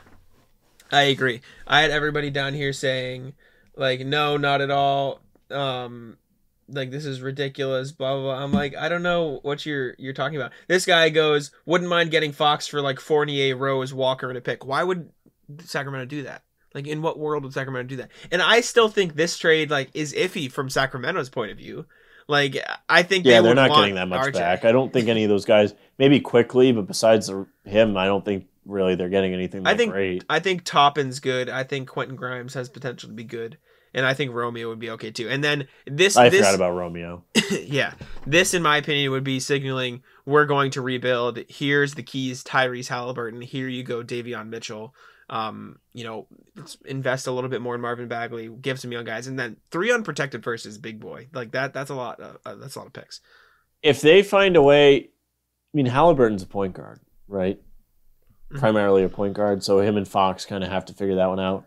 I 0.91 1.03
agree. 1.03 1.41
I 1.67 1.81
had 1.81 1.91
everybody 1.91 2.31
down 2.31 2.55
here 2.55 2.73
saying, 2.73 3.33
like, 3.75 3.99
no, 3.99 4.37
not 4.37 4.61
at 4.61 4.71
all. 4.71 5.21
Um, 5.51 6.17
like 6.67 6.91
this 6.91 7.05
is 7.05 7.21
ridiculous. 7.21 7.91
Blah 7.91 8.13
blah. 8.15 8.21
blah. 8.35 8.43
I'm 8.43 8.51
like, 8.51 8.75
I 8.75 8.89
don't 8.89 9.03
know 9.03 9.39
what 9.43 9.65
you're 9.65 9.95
you're 9.97 10.13
talking 10.13 10.37
about. 10.37 10.51
This 10.67 10.85
guy 10.85 11.09
goes, 11.09 11.51
wouldn't 11.65 11.89
mind 11.89 12.11
getting 12.11 12.31
Fox 12.31 12.67
for 12.67 12.81
like 12.81 12.99
Fournier, 12.99 13.55
Rose, 13.55 13.93
Walker, 13.93 14.29
and 14.29 14.37
a 14.37 14.41
pick. 14.41 14.65
Why 14.65 14.83
would 14.83 15.09
Sacramento 15.59 16.05
do 16.05 16.23
that? 16.23 16.43
Like, 16.73 16.87
in 16.87 17.01
what 17.01 17.17
world 17.17 17.43
would 17.43 17.53
Sacramento 17.53 17.87
do 17.87 17.95
that? 17.97 18.09
And 18.31 18.41
I 18.41 18.61
still 18.61 18.89
think 18.89 19.15
this 19.15 19.37
trade 19.37 19.69
like 19.71 19.89
is 19.93 20.13
iffy 20.13 20.51
from 20.51 20.69
Sacramento's 20.69 21.29
point 21.29 21.51
of 21.51 21.57
view. 21.57 21.85
Like, 22.27 22.57
I 22.89 23.03
think 23.03 23.23
Yeah, 23.25 23.39
they 23.41 23.45
they're 23.47 23.55
not 23.55 23.69
getting 23.75 23.95
that 23.95 24.07
much 24.07 24.29
RJ. 24.29 24.33
back. 24.33 24.65
I 24.65 24.71
don't 24.71 24.91
think 24.91 25.07
any 25.07 25.23
of 25.23 25.29
those 25.29 25.45
guys, 25.45 25.75
maybe 25.99 26.19
Quickley, 26.19 26.71
but 26.71 26.87
besides 26.87 27.31
him, 27.63 27.95
I 27.97 28.05
don't 28.05 28.25
think 28.25 28.47
really 28.65 28.95
they're 28.95 29.09
getting 29.09 29.31
anything 29.33 29.61
that 29.63 29.69
I 29.69 29.77
think- 29.77 29.91
great. 29.91 30.25
I 30.27 30.39
think 30.39 30.63
Toppin's 30.65 31.19
good. 31.19 31.49
I 31.49 31.63
think 31.63 31.87
Quentin 31.87 32.15
Grimes 32.15 32.55
has 32.55 32.67
potential 32.67 33.09
to 33.09 33.13
be 33.15 33.23
good, 33.23 33.59
and 33.95 34.05
I 34.05 34.13
think 34.13 34.33
Romeo 34.33 34.67
would 34.67 34.79
be 34.79 34.91
okay 34.91 35.09
too. 35.09 35.29
And 35.29 35.41
then 35.41 35.67
this, 35.87 36.17
I 36.17 36.27
this, 36.27 36.41
forgot 36.41 36.53
about 36.53 36.75
Romeo. 36.75 37.23
yeah, 37.63 37.93
this 38.27 38.53
in 38.53 38.61
my 38.61 38.77
opinion 38.77 39.11
would 39.11 39.23
be 39.23 39.39
signaling 39.39 40.03
we're 40.25 40.45
going 40.45 40.71
to 40.71 40.81
rebuild. 40.81 41.39
Here's 41.47 41.93
the 41.93 42.03
keys, 42.03 42.43
Tyrese 42.43 42.89
Haliburton. 42.89 43.41
Here 43.41 43.69
you 43.69 43.83
go, 43.83 44.03
Davion 44.03 44.49
Mitchell. 44.49 44.93
Um, 45.29 45.79
you 45.93 46.03
know, 46.03 46.27
let's 46.55 46.75
invest 46.85 47.25
a 47.25 47.31
little 47.31 47.49
bit 47.49 47.61
more 47.61 47.73
in 47.73 47.81
Marvin 47.81 48.09
Bagley, 48.09 48.49
give 48.49 48.79
some 48.79 48.91
young 48.91 49.05
guys, 49.05 49.27
and 49.27 49.39
then 49.39 49.57
three 49.71 49.91
unprotected 49.91 50.43
first 50.43 50.65
is 50.65 50.77
big 50.77 50.99
boy. 50.99 51.29
Like 51.33 51.51
that. 51.53 51.73
That's 51.73 51.89
a 51.89 51.95
lot. 51.95 52.19
Uh, 52.19 52.33
uh, 52.45 52.55
that's 52.55 52.75
a 52.75 52.79
lot 52.79 52.87
of 52.87 52.93
picks. 52.93 53.21
If 53.81 54.01
they 54.01 54.21
find 54.23 54.57
a 54.57 54.61
way, 54.61 54.97
I 54.97 55.07
mean, 55.73 55.87
Haliburton's 55.87 56.43
a 56.43 56.47
point 56.47 56.73
guard, 56.73 56.99
right? 57.29 57.59
Mhm. 58.51 58.59
Primarily 58.59 59.03
a 59.03 59.09
point 59.09 59.35
guard, 59.35 59.63
so 59.63 59.79
him 59.79 59.95
and 59.95 60.07
Fox 60.07 60.45
kind 60.45 60.63
of 60.65 60.69
have 60.69 60.85
to 60.85 60.93
figure 60.93 61.15
that 61.15 61.27
one 61.27 61.39
out. 61.39 61.65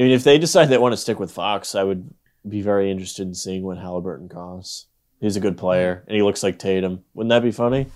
I 0.00 0.02
mean, 0.04 0.12
if 0.12 0.24
they 0.24 0.38
decide 0.38 0.70
they 0.70 0.78
want 0.78 0.94
to 0.94 0.96
stick 0.96 1.20
with 1.20 1.30
Fox, 1.30 1.74
I 1.74 1.84
would 1.84 2.14
be 2.48 2.62
very 2.62 2.90
interested 2.90 3.28
in 3.28 3.34
seeing 3.34 3.62
what 3.62 3.76
Haliburton 3.76 4.30
costs. 4.30 4.86
He's 5.20 5.36
a 5.36 5.40
good 5.40 5.58
player, 5.58 6.04
and 6.06 6.16
he 6.16 6.22
looks 6.22 6.42
like 6.42 6.58
Tatum. 6.58 7.04
Wouldn't 7.12 7.28
that 7.28 7.42
be 7.42 7.52
funny? 7.52 7.86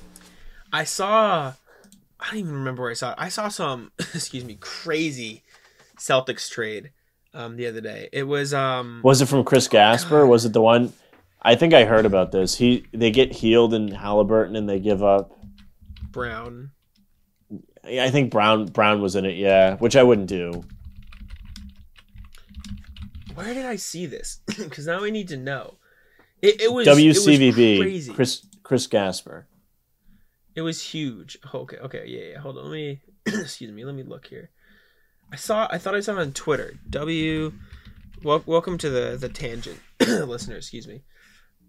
I 0.70 0.84
saw 0.84 1.55
I 2.20 2.30
don't 2.30 2.40
even 2.40 2.52
remember 2.52 2.82
where 2.82 2.90
I 2.90 2.94
saw 2.94 3.12
it. 3.12 3.16
I 3.18 3.30
saw 3.30 3.48
some 3.48 3.90
excuse 3.98 4.44
me, 4.44 4.59
crazy 4.61 5.44
Celtics 5.98 6.50
trade 6.50 6.90
um 7.32 7.57
the 7.57 7.66
other 7.66 7.80
day. 7.80 8.11
It 8.12 8.24
was 8.24 8.52
um 8.52 9.00
Was 9.02 9.22
it 9.22 9.26
from 9.26 9.42
Chris 9.42 9.66
Gasper? 9.66 10.26
Was 10.26 10.44
it 10.44 10.52
the 10.52 10.61
one? 10.61 10.92
I 11.40 11.55
think 11.55 11.72
I 11.72 11.86
heard 11.86 12.05
about 12.05 12.32
this. 12.32 12.57
He 12.57 12.84
they 12.92 13.12
get 13.12 13.32
Hield 13.32 13.72
in 13.72 13.88
Haliburton 13.88 14.59
and 14.59 14.68
they 14.68 14.78
give 14.78 15.02
up. 15.02 15.32
Brown. 16.11 16.72
I 17.82 18.11
think 18.11 18.30
Brown 18.30 18.66
Brown 18.66 19.00
was 19.00 19.16
in 19.16 19.24
it, 19.24 19.36
yeah, 19.36 19.76
which 19.76 19.96
I 19.96 20.02
wouldn't 20.02 20.28
do. 20.28 20.64
Where 23.35 23.53
did 23.53 23.66
I 23.66 23.76
see 23.76 24.07
this? 24.07 24.41
Cuz 24.70 24.87
now 24.87 25.05
I 25.05 25.11
need 25.11 25.28
to 25.28 25.37
know. 25.37 25.78
It, 26.41 26.61
it 26.61 26.72
was 26.72 26.87
it 26.87 26.91
was 26.91 27.26
WCVB 27.26 27.80
crazy. 27.80 28.12
Chris 28.12 28.47
Chris 28.62 28.87
Gasper. 28.87 29.47
It 30.55 30.62
was 30.62 30.80
huge. 30.80 31.39
Okay, 31.53 31.78
okay, 31.78 32.05
yeah, 32.07 32.32
yeah. 32.32 32.39
Hold 32.39 32.59
on. 32.59 32.64
Let 32.64 32.72
me 32.72 33.01
excuse 33.26 33.72
me. 33.72 33.85
Let 33.85 33.95
me 33.95 34.03
look 34.03 34.26
here. 34.26 34.51
I 35.32 35.37
saw 35.37 35.66
I 35.70 35.78
thought 35.78 35.95
I 35.95 36.01
saw 36.01 36.12
it 36.12 36.18
on 36.18 36.32
Twitter. 36.32 36.74
W 36.89 37.53
wel- 38.22 38.45
welcome 38.47 38.78
to 38.78 38.91
the 38.91 39.16
the 39.18 39.28
tangent 39.28 39.80
listener, 40.01 40.57
excuse 40.57 40.87
me. 40.87 41.03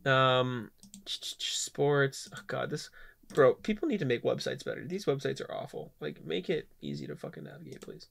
Um 0.05 0.71
sports. 1.07 2.29
Oh 2.35 2.41
god, 2.47 2.69
this 2.69 2.89
bro, 3.33 3.55
people 3.55 3.87
need 3.87 3.99
to 3.99 4.05
make 4.05 4.23
websites 4.23 4.63
better. 4.63 4.85
These 4.85 5.05
websites 5.05 5.41
are 5.41 5.51
awful. 5.51 5.93
Like 5.99 6.23
make 6.23 6.49
it 6.49 6.67
easy 6.81 7.07
to 7.07 7.15
fucking 7.15 7.43
navigate, 7.43 7.81
please. 7.81 8.07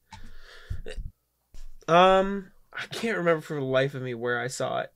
Um 1.86 2.50
I 2.74 2.86
can't 2.86 3.18
remember 3.18 3.40
for 3.40 3.54
the 3.54 3.64
life 3.64 3.94
of 3.94 4.02
me 4.02 4.14
where 4.14 4.40
I 4.40 4.48
saw 4.48 4.80
it. 4.80 4.92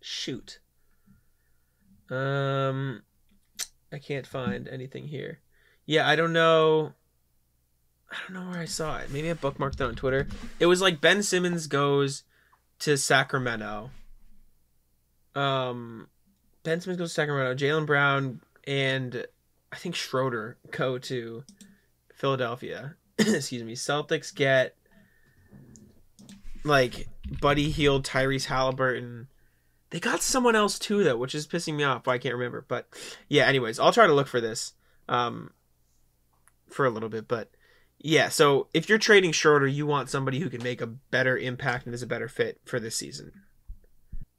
Shoot. 0.00 0.60
Um 2.10 3.02
I 3.92 3.98
can't 3.98 4.26
find 4.26 4.68
anything 4.68 5.08
here. 5.08 5.40
Yeah, 5.86 6.08
I 6.08 6.16
don't 6.16 6.32
know. 6.32 6.92
I 8.10 8.16
don't 8.22 8.34
know 8.34 8.50
where 8.50 8.60
I 8.60 8.66
saw 8.66 8.98
it. 8.98 9.10
Maybe 9.10 9.30
I 9.30 9.34
bookmarked 9.34 9.74
it 9.74 9.82
on 9.82 9.94
Twitter. 9.94 10.28
It 10.58 10.66
was 10.66 10.80
like 10.80 11.00
Ben 11.00 11.22
Simmons 11.22 11.66
goes 11.66 12.24
to 12.80 12.96
Sacramento. 12.96 13.90
Um, 15.34 16.08
Ben 16.62 16.80
Simmons 16.80 16.98
goes 16.98 17.10
to 17.10 17.14
Sacramento. 17.14 17.54
Jaylen 17.54 17.86
Brown 17.86 18.40
and 18.66 19.26
I 19.72 19.76
think 19.76 19.94
Schroeder 19.94 20.58
go 20.70 20.98
to 20.98 21.44
Philadelphia. 22.14 22.96
Excuse 23.18 23.62
me. 23.62 23.74
Celtics 23.74 24.34
get 24.34 24.76
like 26.66 27.08
Buddy 27.40 27.70
Hield, 27.70 28.04
Tyrese 28.04 28.46
Haliburton. 28.46 29.26
They 29.90 30.00
got 30.00 30.22
someone 30.22 30.56
else 30.56 30.78
too, 30.78 31.04
though, 31.04 31.16
which 31.16 31.34
is 31.34 31.46
pissing 31.46 31.76
me 31.76 31.84
off. 31.84 32.08
I 32.08 32.18
can't 32.18 32.34
remember, 32.34 32.64
but 32.66 32.88
yeah. 33.28 33.46
Anyways, 33.46 33.78
I'll 33.78 33.92
try 33.92 34.06
to 34.06 34.14
look 34.14 34.26
for 34.26 34.40
this, 34.40 34.72
um, 35.08 35.52
for 36.68 36.84
a 36.84 36.90
little 36.90 37.08
bit. 37.08 37.28
But 37.28 37.50
yeah, 37.98 38.28
so 38.28 38.68
if 38.74 38.88
you're 38.88 38.98
trading 38.98 39.32
Schroeder, 39.32 39.66
you 39.66 39.86
want 39.86 40.10
somebody 40.10 40.40
who 40.40 40.50
can 40.50 40.62
make 40.62 40.80
a 40.80 40.86
better 40.86 41.36
impact 41.36 41.86
and 41.86 41.94
is 41.94 42.02
a 42.02 42.06
better 42.06 42.28
fit 42.28 42.60
for 42.64 42.80
this 42.80 42.96
season. 42.96 43.32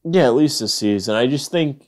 Yeah, 0.04 0.26
at 0.26 0.36
least 0.36 0.60
this 0.60 0.74
season. 0.74 1.16
I 1.16 1.28
just 1.28 1.52
think 1.52 1.88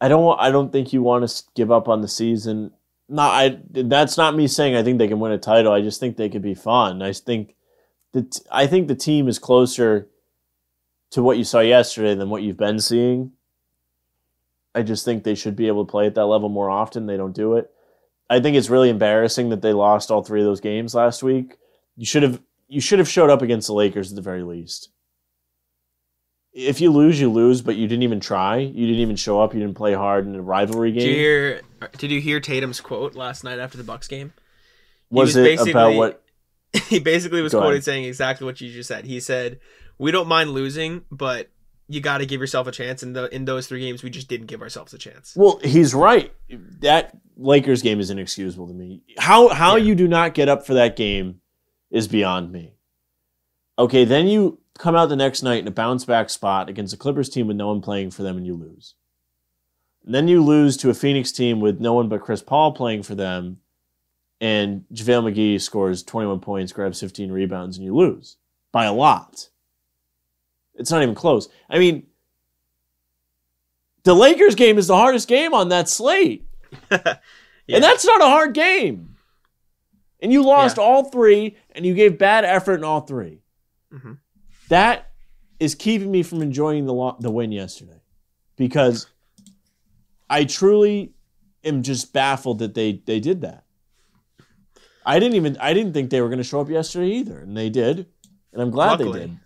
I 0.00 0.08
don't 0.08 0.24
want. 0.24 0.40
I 0.40 0.50
don't 0.50 0.70
think 0.70 0.92
you 0.92 1.02
want 1.02 1.26
to 1.26 1.42
give 1.54 1.70
up 1.70 1.88
on 1.88 2.00
the 2.00 2.08
season. 2.08 2.72
Not. 3.08 3.32
I. 3.32 3.58
That's 3.70 4.16
not 4.16 4.36
me 4.36 4.46
saying 4.46 4.76
I 4.76 4.82
think 4.82 4.98
they 4.98 5.08
can 5.08 5.20
win 5.20 5.32
a 5.32 5.38
title. 5.38 5.72
I 5.72 5.80
just 5.80 5.98
think 5.98 6.16
they 6.16 6.28
could 6.28 6.42
be 6.42 6.54
fun. 6.54 7.02
I 7.02 7.12
think 7.12 7.53
that 8.14 8.40
I 8.50 8.66
think 8.66 8.88
the 8.88 8.94
team 8.94 9.28
is 9.28 9.38
closer 9.38 10.08
to 11.10 11.22
what 11.22 11.36
you 11.36 11.44
saw 11.44 11.60
yesterday 11.60 12.14
than 12.14 12.30
what 12.30 12.42
you've 12.42 12.56
been 12.56 12.78
seeing. 12.78 13.32
I 14.74 14.82
just 14.82 15.04
think 15.04 15.22
they 15.22 15.34
should 15.34 15.56
be 15.56 15.66
able 15.66 15.84
to 15.84 15.90
play 15.90 16.06
at 16.06 16.14
that 16.14 16.26
level 16.26 16.48
more 16.48 16.70
often. 16.70 17.06
They 17.06 17.16
don't 17.16 17.34
do 17.34 17.54
it. 17.54 17.70
I 18.30 18.40
think 18.40 18.56
it's 18.56 18.70
really 18.70 18.88
embarrassing 18.88 19.50
that 19.50 19.62
they 19.62 19.72
lost 19.72 20.10
all 20.10 20.22
three 20.22 20.40
of 20.40 20.46
those 20.46 20.60
games 20.60 20.94
last 20.94 21.22
week. 21.22 21.56
You 21.96 22.06
should 22.06 22.22
have 22.22 22.40
you 22.68 22.80
should 22.80 22.98
have 22.98 23.08
showed 23.08 23.30
up 23.30 23.42
against 23.42 23.66
the 23.66 23.74
Lakers 23.74 24.10
at 24.10 24.16
the 24.16 24.22
very 24.22 24.42
least. 24.42 24.90
If 26.52 26.80
you 26.80 26.90
lose, 26.90 27.20
you 27.20 27.30
lose, 27.30 27.62
but 27.62 27.76
you 27.76 27.86
didn't 27.86 28.04
even 28.04 28.20
try. 28.20 28.58
You 28.58 28.86
didn't 28.86 29.02
even 29.02 29.16
show 29.16 29.40
up. 29.40 29.54
You 29.54 29.60
didn't 29.60 29.74
play 29.74 29.92
hard 29.92 30.26
in 30.26 30.34
a 30.34 30.42
rivalry 30.42 30.92
Did 30.92 31.02
you 31.02 31.08
game. 31.08 31.16
hear? 31.16 31.60
Did 31.98 32.10
you 32.12 32.20
hear 32.20 32.40
Tatum's 32.40 32.80
quote 32.80 33.14
last 33.14 33.44
night 33.44 33.58
after 33.58 33.76
the 33.76 33.84
Bucks 33.84 34.08
game? 34.08 34.32
Was, 35.10 35.36
was 35.36 35.36
it 35.36 35.68
about 35.68 35.94
what? 35.94 36.23
he 36.88 36.98
basically 36.98 37.42
was 37.42 37.52
Go 37.52 37.58
quoted 37.60 37.74
ahead. 37.76 37.84
saying 37.84 38.04
exactly 38.04 38.44
what 38.44 38.60
you 38.60 38.70
just 38.72 38.88
said. 38.88 39.04
He 39.04 39.20
said, 39.20 39.60
"We 39.98 40.10
don't 40.10 40.28
mind 40.28 40.50
losing, 40.50 41.02
but 41.10 41.50
you 41.88 42.00
got 42.00 42.18
to 42.18 42.26
give 42.26 42.40
yourself 42.40 42.66
a 42.66 42.72
chance." 42.72 43.02
In 43.02 43.12
the 43.12 43.32
in 43.34 43.44
those 43.44 43.66
three 43.66 43.80
games, 43.80 44.02
we 44.02 44.10
just 44.10 44.28
didn't 44.28 44.46
give 44.46 44.60
ourselves 44.62 44.92
a 44.94 44.98
chance. 44.98 45.34
Well, 45.36 45.60
he's 45.62 45.94
right. 45.94 46.32
That 46.80 47.16
Lakers 47.36 47.82
game 47.82 48.00
is 48.00 48.10
inexcusable 48.10 48.66
to 48.68 48.74
me. 48.74 49.02
How 49.18 49.48
how 49.48 49.76
Yeah. 49.76 49.84
you 49.84 49.94
do 49.94 50.08
not 50.08 50.34
get 50.34 50.48
up 50.48 50.66
for 50.66 50.74
that 50.74 50.96
game 50.96 51.40
is 51.90 52.08
beyond 52.08 52.50
me. 52.52 52.74
Okay, 53.78 54.04
then 54.04 54.26
you 54.26 54.60
come 54.78 54.96
out 54.96 55.08
the 55.08 55.16
next 55.16 55.42
night 55.42 55.60
in 55.60 55.68
a 55.68 55.72
bounce 55.72 56.04
back 56.04 56.28
spot 56.30 56.68
against 56.68 56.92
a 56.94 56.96
Clippers 56.96 57.28
team 57.28 57.46
with 57.46 57.56
no 57.56 57.68
one 57.68 57.80
playing 57.80 58.10
for 58.10 58.22
them 58.24 58.36
and 58.36 58.46
you 58.46 58.54
lose. 58.54 58.94
And 60.04 60.14
then 60.14 60.26
you 60.28 60.42
lose 60.42 60.76
to 60.78 60.90
a 60.90 60.94
Phoenix 60.94 61.30
team 61.32 61.60
with 61.60 61.80
no 61.80 61.92
one 61.94 62.08
but 62.08 62.20
Chris 62.20 62.42
Paul 62.42 62.72
playing 62.72 63.04
for 63.04 63.14
them 63.14 63.58
and 64.44 64.84
JaVale 64.92 65.32
McGee 65.32 65.60
scores 65.60 66.02
21 66.02 66.40
points, 66.40 66.72
grabs 66.72 67.00
15 67.00 67.32
rebounds, 67.32 67.76
and 67.78 67.84
you 67.84 67.94
lose 67.96 68.36
by 68.72 68.84
a 68.84 68.92
lot. 68.92 69.48
It's 70.74 70.90
not 70.90 71.02
even 71.02 71.14
close. 71.14 71.48
I 71.70 71.78
mean, 71.78 72.06
the 74.02 74.14
Lakers 74.14 74.54
game 74.54 74.76
is 74.76 74.86
the 74.88 74.96
hardest 74.96 75.28
game 75.28 75.54
on 75.54 75.68
that 75.70 75.88
slate. 75.88 76.46
Yeah. 77.66 77.76
And 77.76 77.82
that's 77.82 78.04
not 78.04 78.20
a 78.20 78.26
hard 78.26 78.52
game. 78.52 79.16
And 80.20 80.30
you 80.30 80.42
lost 80.44 80.76
Yeah. 80.76 80.82
all 80.84 81.04
three, 81.04 81.56
and 81.70 81.86
you 81.86 81.94
gave 81.94 82.18
bad 82.18 82.44
effort 82.44 82.74
in 82.74 82.84
all 82.84 83.00
3 83.00 83.40
Mhm. 83.90 84.18
That 84.68 85.10
is 85.58 85.74
keeping 85.74 86.10
me 86.10 86.22
from 86.22 86.42
enjoying 86.42 86.84
the 86.84 86.92
lo- 86.92 87.16
the 87.18 87.30
win 87.30 87.52
yesterday, 87.52 88.02
because 88.56 89.06
I 90.28 90.44
truly 90.44 91.14
am 91.64 91.82
just 91.82 92.12
baffled 92.12 92.58
that 92.58 92.74
they 92.74 93.00
they 93.06 93.18
did 93.18 93.40
that. 93.40 93.63
I 95.06 95.18
didn't 95.18 95.36
even 95.36 95.56
I 95.58 95.74
didn't 95.74 95.92
think 95.92 96.10
they 96.10 96.20
were 96.20 96.28
going 96.28 96.38
to 96.38 96.44
show 96.44 96.60
up 96.60 96.68
yesterday 96.68 97.08
either, 97.08 97.38
and 97.38 97.56
they 97.56 97.70
did, 97.70 98.06
and 98.52 98.62
I'm 98.62 98.70
glad 98.70 99.00
Luckily. 99.00 99.20
they 99.20 99.26
did. 99.26 99.38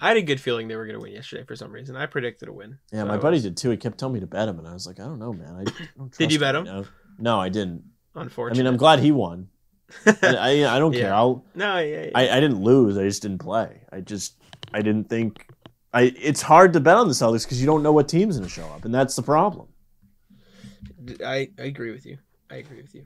I 0.00 0.08
had 0.08 0.16
a 0.16 0.22
good 0.22 0.40
feeling 0.40 0.66
they 0.66 0.74
were 0.74 0.86
going 0.86 0.98
to 0.98 1.02
win 1.02 1.12
yesterday 1.12 1.44
for 1.44 1.54
some 1.54 1.70
reason. 1.70 1.94
I 1.94 2.06
predicted 2.06 2.48
a 2.48 2.52
win. 2.52 2.78
Yeah, 2.92 3.02
So 3.02 3.06
my 3.06 3.18
buddy 3.18 3.40
did 3.40 3.56
too. 3.56 3.70
He 3.70 3.76
kept 3.76 3.98
telling 3.98 4.14
me 4.14 4.20
to 4.20 4.26
bet 4.26 4.48
him, 4.48 4.58
and 4.58 4.66
I 4.66 4.72
was 4.72 4.84
like, 4.84 4.98
I 4.98 5.04
don't 5.04 5.20
know, 5.20 5.32
man. 5.32 5.54
I 5.54 5.86
don't 5.96 6.10
Did 6.18 6.32
you 6.32 6.40
bet 6.40 6.56
him? 6.56 6.64
now. 6.64 6.84
No, 7.18 7.40
I 7.40 7.48
didn't. 7.48 7.84
Unfortunately, 8.14 8.60
I 8.60 8.64
mean, 8.64 8.72
I'm 8.72 8.78
glad 8.78 8.98
he 8.98 9.12
won. 9.12 9.48
I, 10.06 10.14
I, 10.22 10.76
I 10.76 10.78
don't 10.78 10.92
care. 10.92 11.02
Yeah. 11.02 11.16
I'll 11.16 11.44
no, 11.54 11.78
yeah, 11.78 12.04
yeah. 12.04 12.10
I, 12.14 12.36
I 12.36 12.40
didn't 12.40 12.62
lose. 12.62 12.98
I 12.98 13.04
just 13.04 13.22
didn't 13.22 13.38
play. 13.38 13.82
I 13.92 14.00
just 14.00 14.36
I 14.72 14.82
didn't 14.82 15.08
think 15.08 15.46
I 15.92 16.12
it's 16.16 16.42
hard 16.42 16.72
to 16.72 16.80
bet 16.80 16.96
on 16.96 17.08
the 17.08 17.14
Celtics 17.14 17.44
because 17.44 17.60
you 17.60 17.66
don't 17.66 17.82
know 17.82 17.92
what 17.92 18.08
team's 18.08 18.36
gonna 18.38 18.48
show 18.48 18.66
up, 18.66 18.84
and 18.84 18.94
that's 18.94 19.14
the 19.16 19.22
problem. 19.22 19.68
I, 21.24 21.50
I 21.58 21.62
agree 21.62 21.90
with 21.92 22.06
you. 22.06 22.18
I 22.50 22.56
agree 22.56 22.80
with 22.80 22.94
you. 22.94 23.04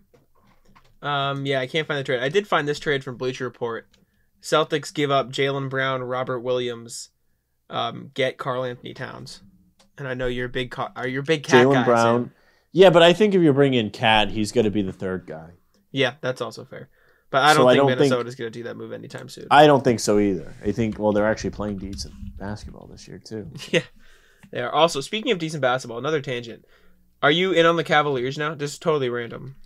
Um, 1.02 1.46
yeah, 1.46 1.60
I 1.60 1.66
can't 1.66 1.86
find 1.86 1.98
the 1.98 2.04
trade. 2.04 2.22
I 2.22 2.28
did 2.28 2.48
find 2.48 2.66
this 2.66 2.78
trade 2.78 3.04
from 3.04 3.16
Bleacher 3.16 3.44
Report. 3.44 3.86
Celtics 4.42 4.92
give 4.92 5.10
up 5.10 5.30
Jaylen 5.30 5.68
Brown, 5.68 6.02
Robert 6.02 6.40
Williams, 6.40 7.10
um, 7.68 8.10
get 8.14 8.38
Karl-Anthony 8.38 8.94
Towns, 8.94 9.42
and 9.98 10.06
I 10.06 10.14
know 10.14 10.26
you're 10.26 10.46
a 10.46 10.50
big, 10.50 10.70
Ca- 10.70 10.92
are 10.96 11.08
you 11.08 11.22
big 11.22 11.42
cat? 11.42 11.66
Jaylen 11.66 11.84
Brown. 11.84 12.32
Yeah, 12.72 12.90
but 12.90 13.02
I 13.02 13.12
think 13.12 13.34
if 13.34 13.42
you 13.42 13.52
bring 13.52 13.74
in 13.74 13.90
Cat, 13.90 14.30
he's 14.30 14.52
gonna 14.52 14.70
be 14.70 14.82
the 14.82 14.92
third 14.92 15.26
guy. 15.26 15.50
Yeah, 15.92 16.14
that's 16.20 16.40
also 16.40 16.64
fair. 16.64 16.90
But 17.30 17.42
I 17.42 17.54
don't 17.54 17.66
I 17.66 17.72
think 17.72 17.78
don't 17.78 17.88
think- 17.88 17.98
Minnesota's 18.00 18.34
going 18.36 18.52
to 18.52 18.58
do 18.58 18.62
that 18.64 18.76
move 18.76 18.92
anytime 18.92 19.28
soon. 19.28 19.48
I 19.50 19.66
don't 19.66 19.82
think 19.82 19.98
so 19.98 20.18
either. 20.18 20.54
I 20.64 20.70
think 20.72 20.98
well 20.98 21.12
they're 21.12 21.26
actually 21.26 21.50
playing 21.50 21.78
decent 21.78 22.14
basketball 22.38 22.86
this 22.86 23.08
year 23.08 23.18
too. 23.18 23.50
yeah, 23.70 23.82
they 24.52 24.60
are. 24.60 24.70
Also, 24.70 25.00
speaking 25.00 25.32
of 25.32 25.38
decent 25.38 25.60
basketball, 25.60 25.98
another 25.98 26.20
tangent. 26.20 26.64
Are 27.22 27.30
you 27.30 27.50
in 27.52 27.66
on 27.66 27.76
the 27.76 27.84
Cavaliers 27.84 28.36
now? 28.38 28.54
Just 28.54 28.80
totally 28.82 29.08
random. 29.08 29.56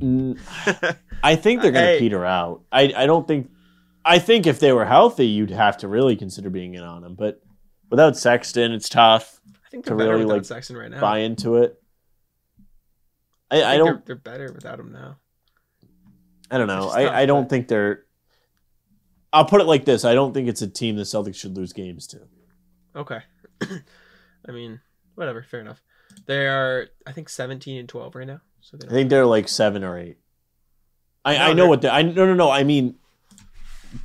I 0.00 1.36
think 1.36 1.62
they're 1.62 1.72
gonna 1.72 1.86
Hey. 1.86 1.98
peter 1.98 2.24
out. 2.24 2.62
I 2.70 2.92
I 2.96 3.06
don't 3.06 3.26
think. 3.26 3.50
I 4.04 4.18
think 4.18 4.46
if 4.46 4.60
they 4.60 4.72
were 4.72 4.86
healthy, 4.86 5.26
you'd 5.26 5.50
have 5.50 5.76
to 5.78 5.88
really 5.88 6.16
consider 6.16 6.48
being 6.50 6.74
in 6.74 6.82
on 6.82 7.02
them. 7.02 7.14
But 7.14 7.42
without 7.90 8.16
Sexton, 8.16 8.72
it's 8.72 8.88
tough. 8.88 9.40
I 9.66 9.68
think 9.70 9.84
they're 9.84 9.94
To 9.94 9.98
better 9.98 10.12
really, 10.12 10.24
without 10.24 10.36
like, 10.36 10.44
Sexton 10.44 10.76
right 10.76 10.90
now. 10.90 11.00
Buy 11.00 11.18
into 11.18 11.56
it. 11.56 11.82
I, 13.50 13.56
I 13.56 13.60
think 13.60 13.78
don't. 13.78 13.86
They're, 13.86 14.02
they're 14.06 14.16
better 14.16 14.52
without 14.52 14.80
him 14.80 14.92
now. 14.92 15.16
I 16.50 16.58
don't 16.58 16.68
know. 16.68 16.88
I, 16.88 17.22
I 17.22 17.26
don't 17.26 17.48
think 17.48 17.68
they're. 17.68 18.04
I'll 19.32 19.44
put 19.44 19.60
it 19.60 19.64
like 19.64 19.84
this: 19.84 20.04
I 20.04 20.14
don't 20.14 20.32
think 20.32 20.48
it's 20.48 20.62
a 20.62 20.68
team 20.68 20.96
the 20.96 21.02
Celtics 21.02 21.34
should 21.36 21.56
lose 21.56 21.72
games 21.72 22.06
to. 22.08 22.20
Okay. 22.96 23.20
I 23.62 24.52
mean, 24.52 24.80
whatever. 25.16 25.42
Fair 25.42 25.60
enough. 25.60 25.82
They 26.26 26.46
are, 26.46 26.86
I 27.06 27.12
think, 27.12 27.28
seventeen 27.28 27.78
and 27.78 27.88
twelve 27.88 28.14
right 28.14 28.26
now. 28.26 28.40
So 28.60 28.78
I 28.86 28.90
think 28.90 29.10
they're 29.10 29.26
like 29.26 29.48
seven 29.48 29.82
or 29.84 29.98
eight. 29.98 30.18
I, 31.24 31.36
No, 31.36 31.44
I 31.44 31.52
know 31.54 31.66
what 31.68 31.82
they. 31.82 31.88
I 31.88 32.02
no 32.02 32.26
no 32.26 32.34
no. 32.34 32.50
I 32.50 32.64
mean, 32.64 32.96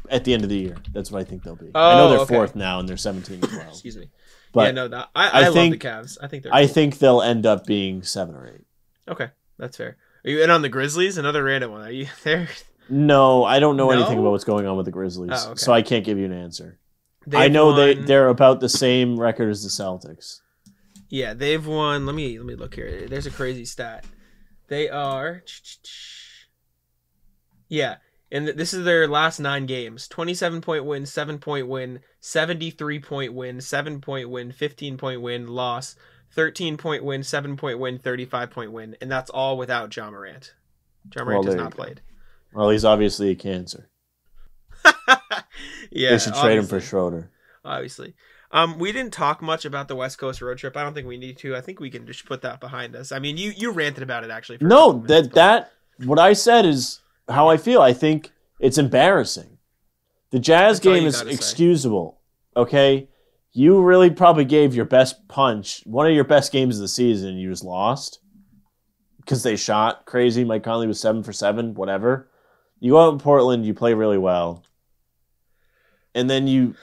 at 0.09 0.23
the 0.23 0.33
end 0.33 0.43
of 0.43 0.49
the 0.49 0.57
year, 0.57 0.77
that's 0.91 1.11
what 1.11 1.21
I 1.21 1.23
think 1.25 1.43
they'll 1.43 1.55
be. 1.55 1.71
I 1.75 1.93
Oh, 1.93 1.97
know 1.97 2.09
they're 2.09 2.19
okay. 2.19 2.33
fourth 2.35 2.55
now, 2.55 2.79
and 2.79 2.87
they're 2.87 2.97
seventeen 2.97 3.39
and 3.41 3.49
twelve. 3.49 3.67
excuse 3.69 3.97
me. 3.97 4.09
But 4.53 4.65
yeah, 4.67 4.71
no, 4.71 4.87
that, 4.87 5.09
I, 5.15 5.27
I 5.27 5.29
I, 5.29 5.43
love 5.45 5.53
think- 5.53 5.81
the 5.81 5.87
Cavs. 5.87 6.17
I 6.21 6.27
think 6.27 6.43
they're. 6.43 6.53
I 6.53 6.65
cool. 6.65 6.73
think 6.73 6.99
they'll 6.99 7.21
end 7.21 7.45
up 7.45 7.65
being 7.65 8.03
seven 8.03 8.35
or 8.35 8.47
eight. 8.47 8.65
Okay, 9.07 9.29
that's 9.57 9.77
fair. 9.77 9.97
Are 10.25 10.29
you 10.29 10.41
in 10.43 10.49
on 10.49 10.61
the 10.61 10.69
Grizzlies? 10.69 11.17
Another 11.17 11.43
random 11.43 11.71
one. 11.71 11.81
Are 11.81 11.91
you 11.91 12.07
there? 12.23 12.47
No, 12.89 13.43
I 13.43 13.59
don't 13.59 13.77
know 13.77 13.91
anything 13.91 14.19
about 14.19 14.31
what's 14.31 14.43
going 14.43 14.65
on 14.67 14.75
with 14.77 14.85
the 14.85 14.91
Grizzlies, 14.91 15.31
Oh, 15.33 15.51
okay. 15.51 15.57
so 15.57 15.71
I 15.73 15.81
can't 15.81 16.03
give 16.05 16.17
you 16.17 16.25
an 16.25 16.33
answer. 16.33 16.79
They've 17.25 17.39
I 17.39 17.47
know 17.47 17.73
they 17.73 17.93
they're 17.93 18.27
about 18.27 18.59
the 18.59 18.67
same 18.69 19.17
record 19.19 19.49
as 19.49 19.63
the 19.63 19.69
Celtics. 19.69 20.41
Yeah, 21.09 21.33
they've 21.33 21.65
won. 21.65 22.05
Let 22.05 22.15
me 22.15 22.37
let 22.37 22.45
me 22.45 22.55
look 22.55 22.75
here. 22.75 23.07
There's 23.07 23.25
a 23.25 23.31
crazy 23.31 23.65
stat. 23.65 24.03
They 24.67 24.89
are. 24.89 25.43
Yeah, 27.69 27.97
and 28.31 28.47
this 28.47 28.73
is 28.73 28.85
their 28.85 29.07
last 29.07 29.39
nine 29.39 29.65
games: 29.65 30.07
twenty-seven 30.07 30.61
point 30.61 30.85
win, 30.85 31.05
seven 31.05 31.39
point 31.39 31.67
win, 31.67 31.99
seventy-three 32.19 32.99
point 32.99 33.33
win, 33.33 33.61
seven 33.61 34.01
point 34.01 34.29
win, 34.29 34.51
fifteen 34.51 34.97
point 34.97 35.21
win, 35.21 35.47
loss, 35.47 35.95
thirteen 36.31 36.77
point 36.77 37.03
win, 37.03 37.23
seven 37.23 37.57
point 37.57 37.79
win, 37.79 37.97
thirty-five 37.99 38.51
point 38.51 38.71
win, 38.71 38.95
and 39.01 39.11
that's 39.11 39.29
all 39.29 39.57
without 39.57 39.95
Ja 39.95 40.09
Morant. 40.09 40.53
John 41.09 41.25
Well, 41.27 41.35
Morant 41.43 41.47
has 41.47 41.55
not 41.55 41.63
you 41.65 41.69
go. 41.69 41.75
played. 41.83 42.01
Well, 42.53 42.69
he's 42.69 42.85
obviously 42.85 43.29
a 43.31 43.35
cancer. 43.35 43.89
yeah, 45.91 46.11
they 46.11 46.17
should 46.19 46.35
trade 46.35 46.57
him 46.57 46.67
for 46.67 46.79
Schroeder. 46.79 47.29
obviously. 47.65 48.13
Um, 48.53 48.77
we 48.77 48.91
didn't 48.91 49.13
talk 49.13 49.41
much 49.41 49.65
about 49.65 49.87
the 49.87 49.95
West 49.95 50.19
Coast 50.19 50.39
road 50.39 50.59
trip. 50.59 50.77
I 50.77 50.83
don't 50.83 50.93
think 50.93 51.07
we 51.07 51.17
need 51.17 51.37
to. 51.39 51.55
I 51.55 51.61
think 51.61 51.79
we 51.79 51.89
can 51.89 52.05
just 52.05 52.25
put 52.25 52.43
that 52.43 52.59
behind 52.59 52.95
us. 52.95 53.11
I 53.11 53.17
mean, 53.17 53.35
you 53.35 53.51
you 53.57 53.71
ranted 53.71 54.03
about 54.03 54.23
it 54.23 54.29
actually. 54.29 54.59
For 54.59 54.65
No, 54.65 54.93
minutes, 54.93 55.07
that 55.07 55.33
that 55.33 55.71
what 56.07 56.19
I 56.19 56.33
said 56.33 56.63
is 56.63 56.99
how 57.27 57.49
I 57.49 57.57
feel. 57.57 57.81
I 57.81 57.93
think 57.93 58.31
it's 58.59 58.77
embarrassing. 58.77 59.57
The 60.29 60.37
Jazz 60.37 60.79
game 60.79 61.05
is 61.05 61.15
gotta 61.17 61.29
say. 61.29 61.33
excusable. 61.33 62.19
Okay, 62.55 63.09
you 63.53 63.81
really 63.81 64.11
probably 64.11 64.45
gave 64.45 64.75
your 64.75 64.85
best 64.85 65.27
punch, 65.27 65.81
one 65.85 66.05
of 66.05 66.13
your 66.13 66.23
best 66.23 66.51
games 66.51 66.77
of 66.77 66.81
the 66.81 66.87
season, 66.87 67.29
and 67.29 67.41
you 67.41 67.49
just 67.49 67.63
lost 67.63 68.19
because 69.17 69.41
they 69.41 69.55
shot 69.55 70.05
crazy. 70.05 70.43
Mike 70.43 70.63
Conley 70.63 70.85
was 70.85 70.99
seven 70.99 71.23
for 71.23 71.33
seven, 71.33 71.73
whatever. 71.73 72.29
You 72.79 72.91
go 72.91 73.07
out 73.07 73.13
in 73.13 73.19
Portland, 73.19 73.65
you 73.65 73.73
play 73.73 73.95
really 73.95 74.19
well, 74.19 74.63
and 76.13 76.29
then 76.29 76.45
you. 76.45 76.75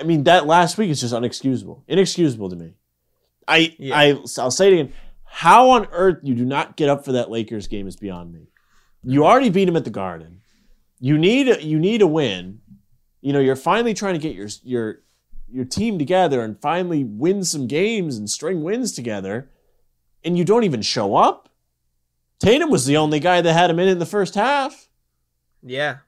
I 0.00 0.04
mean, 0.04 0.24
that 0.24 0.46
last 0.46 0.78
week 0.78 0.90
is 0.90 1.00
just 1.00 1.14
unexcusable, 1.14 1.82
inexcusable 1.88 2.50
to 2.50 2.56
me. 2.56 2.74
I 3.46 3.74
Yeah. 3.78 3.98
I 3.98 4.08
I'll 4.38 4.50
say 4.50 4.68
it 4.68 4.72
again. 4.74 4.92
How 5.24 5.70
on 5.70 5.86
earth 5.92 6.18
you 6.22 6.34
do 6.34 6.44
not 6.44 6.76
get 6.76 6.88
up 6.88 7.04
for 7.04 7.12
that 7.12 7.30
Lakers 7.30 7.66
game 7.66 7.86
is 7.86 7.96
beyond 7.96 8.32
me. 8.32 8.48
You 9.04 9.24
already 9.24 9.50
beat 9.50 9.68
him 9.68 9.76
at 9.76 9.84
the 9.84 9.90
Garden. 9.90 10.40
You 11.00 11.16
need 11.16 11.48
a, 11.48 11.62
you 11.62 11.78
need 11.78 12.02
a 12.02 12.06
win. 12.06 12.60
You 13.20 13.32
know, 13.32 13.40
you're 13.40 13.56
finally 13.56 13.94
trying 13.94 14.14
to 14.14 14.20
get 14.20 14.34
your 14.34 14.48
your 14.62 15.00
your 15.50 15.64
team 15.64 15.98
together 15.98 16.42
and 16.42 16.60
finally 16.60 17.04
win 17.04 17.44
some 17.44 17.66
games 17.66 18.16
and 18.16 18.28
string 18.28 18.62
wins 18.62 18.92
together, 18.92 19.50
and 20.24 20.36
you 20.36 20.44
don't 20.44 20.64
even 20.64 20.82
show 20.82 21.16
up. 21.16 21.48
Tatum 22.38 22.70
was 22.70 22.86
the 22.86 22.96
only 22.96 23.18
guy 23.20 23.40
that 23.40 23.52
had 23.52 23.70
him 23.70 23.78
in 23.78 23.88
in 23.88 23.98
the 23.98 24.06
first 24.06 24.34
half. 24.34 24.88
Yeah, 25.62 25.98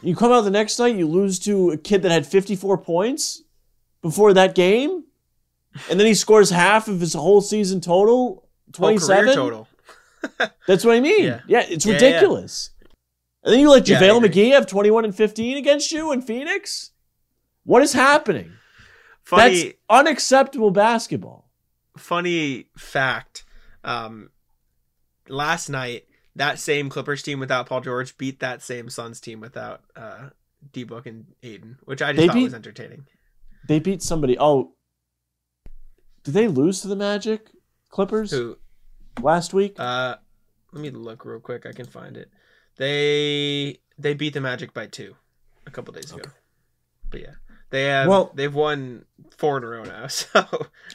You 0.00 0.16
come 0.16 0.32
out 0.32 0.42
the 0.42 0.50
next 0.50 0.78
night, 0.78 0.96
you 0.96 1.06
lose 1.06 1.38
to 1.40 1.70
a 1.70 1.76
kid 1.76 2.02
that 2.02 2.10
had 2.10 2.26
54 2.26 2.78
points 2.78 3.42
before 4.00 4.32
that 4.34 4.54
game, 4.54 5.04
and 5.90 5.98
then 6.00 6.06
he 6.06 6.14
scores 6.14 6.50
half 6.50 6.88
of 6.88 7.00
his 7.00 7.14
whole 7.14 7.40
season 7.40 7.80
total, 7.80 8.48
27 8.72 9.34
total. 9.34 9.68
That's 10.66 10.84
what 10.84 10.94
I 10.96 11.00
mean. 11.00 11.24
Yeah. 11.24 11.40
Yeah, 11.46 11.64
it's 11.68 11.84
Yeah, 11.84 11.94
ridiculous. 11.94 12.70
And 13.44 13.52
then 13.52 13.60
you 13.60 13.70
let 13.70 13.84
JaVale. 13.84 14.24
McGee 14.24 14.52
have 14.52 14.66
21 14.66 15.04
and 15.04 15.14
15 15.14 15.56
against 15.56 15.90
you 15.90 16.12
in 16.12 16.22
Phoenix? 16.22 16.92
What 17.64 17.82
is 17.82 17.92
happening? 17.92 18.52
Funny, 19.24 19.62
That's 19.64 19.74
unacceptable 19.90 20.70
basketball. 20.70 21.50
funny 21.96 22.66
fact. 22.76 23.44
Um, 23.84 24.30
last 25.28 25.68
night, 25.68 26.04
that 26.36 26.58
same 26.58 26.88
Clippers 26.88 27.22
team 27.22 27.40
without 27.40 27.66
Paul 27.66 27.80
George 27.82 28.16
beat 28.18 28.40
that 28.40 28.62
same 28.62 28.88
Suns 28.88 29.20
team 29.20 29.40
without 29.40 29.82
uh, 29.96 30.30
D 30.72 30.84
Book 30.84 31.06
and 31.06 31.26
Ayton, 31.42 31.78
which 31.84 32.00
I 32.02 32.12
just 32.12 32.16
They 32.20 32.26
thought 32.28 32.34
beat- 32.34 32.44
was 32.44 32.54
entertaining. 32.54 33.06
They 33.68 33.78
beat 33.78 34.02
somebody. 34.02 34.36
Oh, 34.38 34.72
did 36.24 36.34
they 36.34 36.48
lose 36.48 36.80
to 36.82 36.88
the 36.88 36.96
Magic 36.96 37.48
Clippers 37.90 38.30
Who? 38.30 38.58
last 39.20 39.52
week? 39.54 39.76
Uh, 39.78 40.16
let 40.72 40.82
me 40.82 40.90
look 40.90 41.24
real 41.24 41.40
quick. 41.40 41.66
I 41.66 41.72
can 41.72 41.86
find 41.86 42.16
it. 42.16 42.30
They 42.76 43.78
they 43.98 44.14
beat 44.14 44.34
the 44.34 44.40
Magic 44.40 44.72
by 44.72 44.86
two 44.86 45.14
a 45.66 45.70
couple 45.70 45.92
days 45.94 46.10
ago. 46.10 46.22
Okay. 46.22 46.30
But 47.10 47.20
yeah, 47.20 47.34
they 47.70 47.84
have. 47.84 48.08
Well- 48.08 48.32
they've 48.34 48.54
won 48.54 49.04
four 49.36 49.58
in 49.58 49.64
a 49.64 49.66
row 49.68 49.84
now. 49.84 50.06
So 50.08 50.46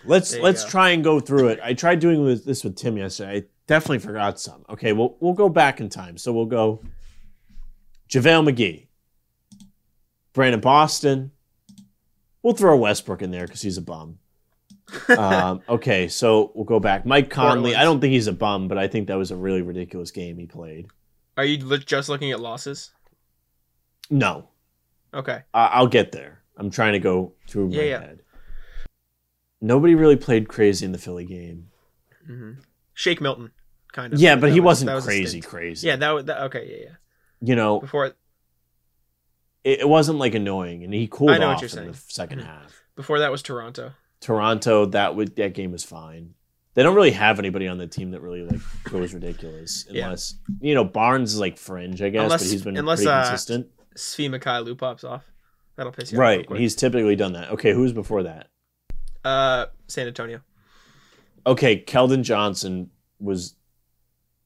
Let's 0.05 0.35
let's 0.37 0.63
go. 0.63 0.69
try 0.69 0.89
and 0.89 1.03
go 1.03 1.19
through 1.19 1.49
it. 1.49 1.59
I 1.63 1.73
tried 1.73 1.99
doing 1.99 2.25
this 2.45 2.63
with 2.63 2.75
Tim 2.75 2.97
yesterday. 2.97 3.37
I 3.37 3.43
definitely 3.67 3.99
forgot 3.99 4.39
some. 4.39 4.65
Okay, 4.69 4.93
we'll 4.93 5.15
we'll 5.19 5.33
go 5.33 5.49
back 5.49 5.79
in 5.79 5.89
time. 5.89 6.17
So 6.17 6.33
we'll 6.33 6.45
go 6.45 6.81
JaVale 8.09 8.49
McGee, 8.49 8.87
Brandon 10.33 10.59
Boston. 10.61 11.31
We'll 12.43 12.53
throw 12.53 12.77
Westbrook 12.77 13.21
in 13.21 13.31
there 13.31 13.45
because 13.45 13.61
he's 13.61 13.77
a 13.77 13.81
bum. 13.81 14.19
um, 15.09 15.61
okay, 15.67 16.07
so 16.07 16.51
we'll 16.55 16.63
go 16.65 16.79
back. 16.79 17.05
Mike 17.05 17.29
Conley. 17.29 17.75
I 17.75 17.83
don't 17.83 17.99
think 17.99 18.13
he's 18.13 18.27
a 18.27 18.33
bum, 18.33 18.67
but 18.69 18.77
I 18.77 18.87
think 18.87 19.07
that 19.07 19.17
was 19.17 19.31
a 19.31 19.35
really 19.35 19.61
ridiculous 19.61 20.11
game 20.11 20.37
he 20.37 20.45
played. 20.45 20.87
Are 21.35 21.43
you 21.43 21.57
just 21.79 22.07
looking 22.09 22.31
at 22.31 22.39
losses? 22.39 22.91
No, 24.09 24.47
Okay. 25.13 25.41
I- 25.53 25.67
I'll 25.67 25.87
get 25.87 26.11
there. 26.13 26.41
I'm 26.55 26.69
trying 26.71 26.93
to 26.93 26.99
go 26.99 27.33
through 27.47 27.69
my 27.69 27.75
Yeah, 27.75 27.83
yeah. 27.83 27.99
head. 27.99 28.19
Nobody 29.59 29.95
really 29.95 30.15
played 30.15 30.47
crazy 30.47 30.85
in 30.85 30.91
the 30.93 30.97
Philly 30.97 31.25
game. 31.25 31.67
hmm 32.25 32.53
Shake 32.99 33.21
Milton, 33.21 33.51
kind 33.93 34.11
of. 34.11 34.19
Yeah, 34.19 34.35
but 34.37 34.51
he 34.51 34.59
was- 34.59 34.65
wasn't 34.65 34.87
that 34.87 34.95
was 34.95 35.05
crazy, 35.05 35.39
crazy. 35.39 35.85
Yeah, 35.87 35.97
that 35.97 36.09
was 36.09 36.25
that, 36.25 36.41
okay. 36.45 36.67
Yeah, 36.67 36.85
yeah. 36.89 36.95
you 37.41 37.55
know, 37.55 37.79
Before 37.79 38.07
it, 38.07 38.15
it 39.63 39.87
wasn't 39.87 40.17
like 40.17 40.33
annoying, 40.33 40.83
and 40.83 40.91
he 40.91 41.07
cooled 41.07 41.29
I 41.31 41.37
know 41.37 41.47
what 41.49 41.55
off 41.57 41.61
you're 41.61 41.81
in 41.83 41.87
the 41.91 41.93
saying. 41.93 42.29
2nd 42.29 42.39
Mhm. 42.41 42.45
half. 42.45 42.81
before 42.95 43.19
that 43.19 43.31
was 43.31 43.43
Toronto. 43.43 43.91
Toronto, 44.19 44.85
that 44.87 45.15
would 45.15 45.35
that 45.35 45.53
game 45.53 45.71
was 45.71 45.83
fine. 45.83 46.33
They 46.73 46.81
don't 46.81 46.95
really 46.95 47.11
have 47.11 47.37
anybody 47.37 47.67
on 47.67 47.77
the 47.77 47.85
team 47.85 48.09
that 48.11 48.21
really 48.21 48.41
like 48.41 48.59
goes 48.83 49.13
ridiculous, 49.13 49.85
Yeah. 49.91 50.05
unless 50.05 50.33
you 50.59 50.73
know 50.73 50.83
Barnes 50.83 51.33
is 51.33 51.39
like 51.39 51.57
fringe, 51.59 52.01
I 52.01 52.09
guess, 52.09 52.23
Unless- 52.23 52.43
but 52.45 52.49
he's 52.51 52.63
been 52.63 52.77
unless, 52.77 52.99
pretty 52.99 53.11
uh, 53.11 53.27
consistent. 53.27 53.67
Svi 53.95 54.27
Mykhailiuk 54.29 54.79
pops 54.79 55.03
off. 55.03 55.23
That'll 55.75 55.91
piss 55.91 56.11
you 56.11 56.17
off. 56.17 56.21
Right, 56.21 56.51
he's 56.57 56.73
typically 56.75 57.15
done 57.15 57.33
that. 57.33 57.51
Okay, 57.51 57.73
who's 57.73 57.93
before 57.93 58.23
that? 58.23 58.47
uh 59.23 59.67
San 59.87 60.07
Antonio. 60.07 60.41
Okay, 61.47 61.81
Keldon 61.81 62.21
Johnson 62.23 62.91
was 63.19 63.55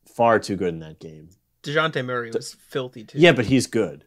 far 0.06 0.39
too 0.39 0.56
good 0.56 0.70
in 0.70 0.80
that 0.80 0.99
game. 0.99 1.30
Dejounte 1.64 2.04
Murray 2.06 2.32
was 2.32 2.54
filthy 2.54 3.04
too. 3.04 3.18
Yeah, 3.20 3.32
but 3.34 3.45
he's 3.45 3.68
good. 3.68 4.06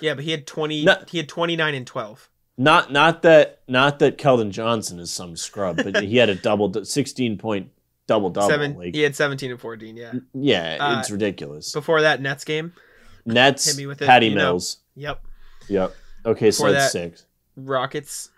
Yeah, 0.00 0.14
but 0.14 0.24
he 0.24 0.30
had 0.30 0.46
twenty. 0.46 0.84
No- 0.84 1.02
He 1.08 1.18
had 1.18 1.28
twenty 1.28 1.56
nine 1.56 1.74
and 1.74 1.86
twelve. 1.86 2.28
Not 2.56 2.92
not 2.92 3.22
that 3.22 3.60
not 3.68 3.98
that 4.00 4.18
Keldon 4.18 4.50
Johnson 4.50 4.98
is 4.98 5.10
some 5.10 5.36
scrub, 5.36 5.76
but 5.76 6.02
he 6.02 6.16
had 6.16 6.28
a 6.28 6.34
double 6.34 6.84
sixteen 6.84 7.38
point 7.38 7.70
double 8.06 8.30
double. 8.30 8.48
Seven. 8.48 8.76
Like, 8.76 8.94
He 8.94 9.02
had 9.02 9.14
seventeen 9.16 9.50
and 9.50 9.60
fourteen. 9.60 9.96
Yeah. 9.96 10.12
yeah, 10.34 10.76
Uh, 10.80 10.98
it's 11.00 11.10
ridiculous. 11.10 11.72
Before 11.72 12.00
that 12.02 12.20
Nets 12.20 12.44
game. 12.44 12.72
Nets, 13.24 13.66
hit 13.66 13.76
me 13.76 13.86
with 13.86 14.02
it, 14.02 14.06
Patty 14.06 14.28
you 14.28 14.34
know. 14.34 14.52
Mills. 14.52 14.78
Yep. 14.96 15.22
Yep. 15.68 15.94
Okay, 16.26 16.50
so 16.50 16.64
Before 16.64 16.72
that's 16.72 16.92
that- 16.92 16.98
six. 17.10 17.26
Rockets. 17.56 18.30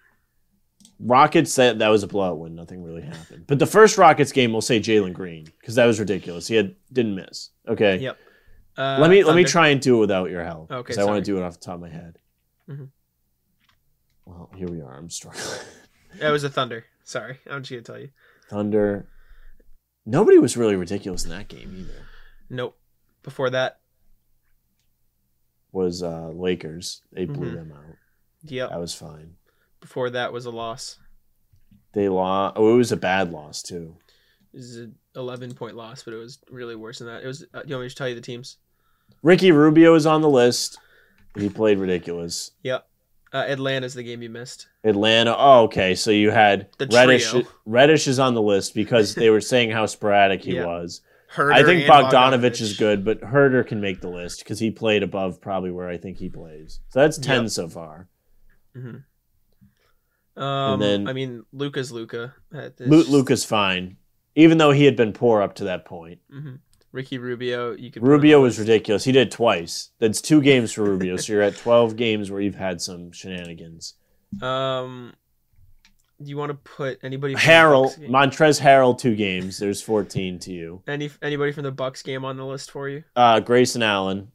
Rockets 1.02 1.54
that 1.56 1.78
that 1.78 1.88
was 1.88 2.02
a 2.02 2.06
blowout 2.06 2.38
win. 2.38 2.54
Nothing 2.54 2.82
really 2.82 3.02
happened. 3.02 3.46
But 3.46 3.58
the 3.58 3.66
first 3.66 3.96
Rockets 3.96 4.32
game, 4.32 4.52
we'll 4.52 4.60
say 4.60 4.80
Jalen 4.80 5.14
Green 5.14 5.44
because 5.58 5.74
that 5.76 5.86
was 5.86 5.98
ridiculous. 5.98 6.46
He 6.46 6.56
had 6.56 6.76
didn't 6.92 7.14
miss. 7.14 7.50
Okay. 7.66 7.96
Yep. 7.98 8.18
Uh, 8.76 8.98
let 9.00 9.10
me 9.10 9.24
let 9.24 9.34
me 9.34 9.44
try 9.44 9.68
and 9.68 9.80
do 9.80 9.96
it 9.96 10.00
without 10.00 10.30
your 10.30 10.44
help. 10.44 10.70
Okay, 10.70 10.78
Because 10.82 10.98
I 10.98 11.04
want 11.04 11.24
to 11.24 11.30
do 11.30 11.38
it 11.38 11.42
off 11.42 11.54
the 11.54 11.64
top 11.64 11.76
of 11.76 11.80
my 11.80 11.88
head. 11.88 12.18
Mhm. 12.68 12.88
Well, 14.26 14.50
here 14.56 14.68
we 14.68 14.80
are. 14.82 14.94
I'm 14.96 15.10
struggling. 15.10 15.44
That 16.18 16.30
was 16.30 16.44
a 16.44 16.50
Thunder. 16.50 16.84
Sorry, 17.04 17.38
I'm 17.50 17.62
just 17.62 17.70
gonna 17.70 17.82
tell 17.82 17.98
you. 17.98 18.10
Thunder. 18.48 19.08
Nobody 20.06 20.38
was 20.38 20.56
really 20.56 20.76
ridiculous 20.76 21.24
in 21.24 21.30
that 21.30 21.48
game 21.48 21.74
either. 21.78 22.06
Nope. 22.48 22.78
Before 23.22 23.48
that. 23.50 23.80
Was 25.72 26.02
uh 26.02 26.28
Lakers. 26.28 27.02
They 27.12 27.24
blew 27.26 27.52
Mhm. 27.52 27.54
them 27.54 27.72
out. 27.72 27.96
Yep. 28.44 28.70
That 28.70 28.80
was 28.80 28.94
fine. 28.94 29.36
Before 29.80 30.10
that 30.10 30.32
was 30.32 30.46
a 30.46 30.50
loss. 30.50 30.98
They 31.92 32.08
lost. 32.08 32.54
Oh, 32.56 32.74
it 32.74 32.76
was 32.76 32.92
a 32.92 32.96
bad 32.96 33.32
loss 33.32 33.62
too. 33.62 33.96
It 34.52 34.58
was 34.58 34.76
an 34.76 34.94
eleven 35.16 35.54
point 35.54 35.76
loss, 35.76 36.02
but 36.02 36.12
it 36.14 36.18
was 36.18 36.38
really 36.50 36.76
worse 36.76 36.98
than 36.98 37.08
that. 37.08 37.22
It 37.22 37.26
was. 37.26 37.44
Uh, 37.54 37.62
you 37.66 37.74
want 37.74 37.84
me 37.84 37.88
to 37.88 37.94
tell 37.94 38.08
you 38.08 38.14
the 38.14 38.20
teams? 38.20 38.58
Ricky 39.22 39.52
Rubio 39.52 39.94
is 39.94 40.06
on 40.06 40.20
the 40.22 40.28
list. 40.28 40.78
He 41.36 41.48
played 41.48 41.78
ridiculous. 41.78 42.52
Yep. 42.62 42.86
Uh, 43.32 43.44
Atlanta's 43.48 43.94
the 43.94 44.02
game 44.02 44.22
you 44.22 44.30
missed. 44.30 44.66
Atlanta. 44.82 45.34
Oh, 45.36 45.62
okay. 45.64 45.94
So 45.94 46.10
you 46.10 46.30
had 46.32 46.68
The 46.78 46.86
Reddish. 46.86 47.30
trio. 47.30 47.46
Reddish 47.64 48.08
is 48.08 48.18
on 48.18 48.34
the 48.34 48.42
list 48.42 48.74
because 48.74 49.14
they 49.14 49.30
were 49.30 49.40
saying 49.40 49.70
how 49.70 49.86
sporadic 49.86 50.42
he 50.42 50.52
Yeah. 50.56 50.66
was. 50.66 51.00
Huerter 51.36 51.52
I 51.54 51.62
think 51.62 51.82
and 51.88 51.90
Bogdanovich 51.92 52.60
is 52.60 52.76
good, 52.76 53.04
but 53.04 53.20
Huerter 53.20 53.64
can 53.64 53.80
make 53.80 54.00
the 54.00 54.08
list 54.08 54.40
because 54.40 54.58
he 54.58 54.72
played 54.72 55.04
above 55.04 55.40
probably 55.40 55.70
where 55.70 55.88
I 55.88 55.96
think 55.96 56.18
he 56.18 56.28
plays. 56.28 56.80
So 56.88 56.98
that's 57.00 57.18
ten 57.18 57.42
Yep. 57.42 57.50
so 57.52 57.68
far. 57.68 58.08
Mhm. 58.76 59.04
Um, 60.36 60.80
then- 60.80 61.08
I 61.08 61.12
mean, 61.12 61.44
Luka's 61.52 61.90
Luka. 61.92 62.34
Lu- 62.52 63.04
Luka's 63.04 63.44
fine, 63.44 63.96
even 64.34 64.58
though 64.58 64.70
he 64.72 64.84
had 64.84 64.96
been 64.96 65.12
poor 65.12 65.42
up 65.42 65.54
to 65.56 65.64
that 65.64 65.84
point. 65.84 66.20
hmm 66.30 66.56
Ricky 66.92 67.18
Rubio. 67.18 67.70
You 67.72 67.92
could. 67.92 68.02
Rubio 68.02 68.40
was 68.42 68.58
ridiculous. 68.58 69.04
He 69.04 69.12
did 69.12 69.30
twice. 69.30 69.90
That's 70.00 70.20
two 70.20 70.40
games 70.42 70.72
for 70.72 70.82
Rubio. 70.82 71.16
so 71.18 71.32
you're 71.32 71.42
at 71.42 71.56
twelve 71.56 71.94
games 71.94 72.32
where 72.32 72.40
you've 72.40 72.56
had 72.56 72.80
some 72.80 73.12
shenanigans. 73.12 73.94
Um, 74.42 75.12
do 76.20 76.28
you 76.28 76.36
want 76.36 76.50
to 76.50 76.54
put 76.54 76.98
anybody? 77.04 77.34
From 77.34 77.42
Harrell, 77.42 77.82
The 77.82 77.88
Bucks 77.88 77.96
game? 77.96 78.10
Montrez 78.10 78.60
Harrell, 78.60 78.98
two 78.98 79.14
games. 79.14 79.58
There's 79.58 79.80
fourteen 79.80 80.40
to 80.40 80.52
you. 80.52 80.82
Any 80.88 81.10
anybody 81.22 81.52
from 81.52 81.62
the 81.62 81.70
Bucks 81.70 82.02
game 82.02 82.24
on 82.24 82.36
the 82.36 82.44
list 82.44 82.72
for 82.72 82.88
you? 82.88 83.04
Uh, 83.14 83.38
Grayson 83.38 83.84
Allen. 83.84 84.32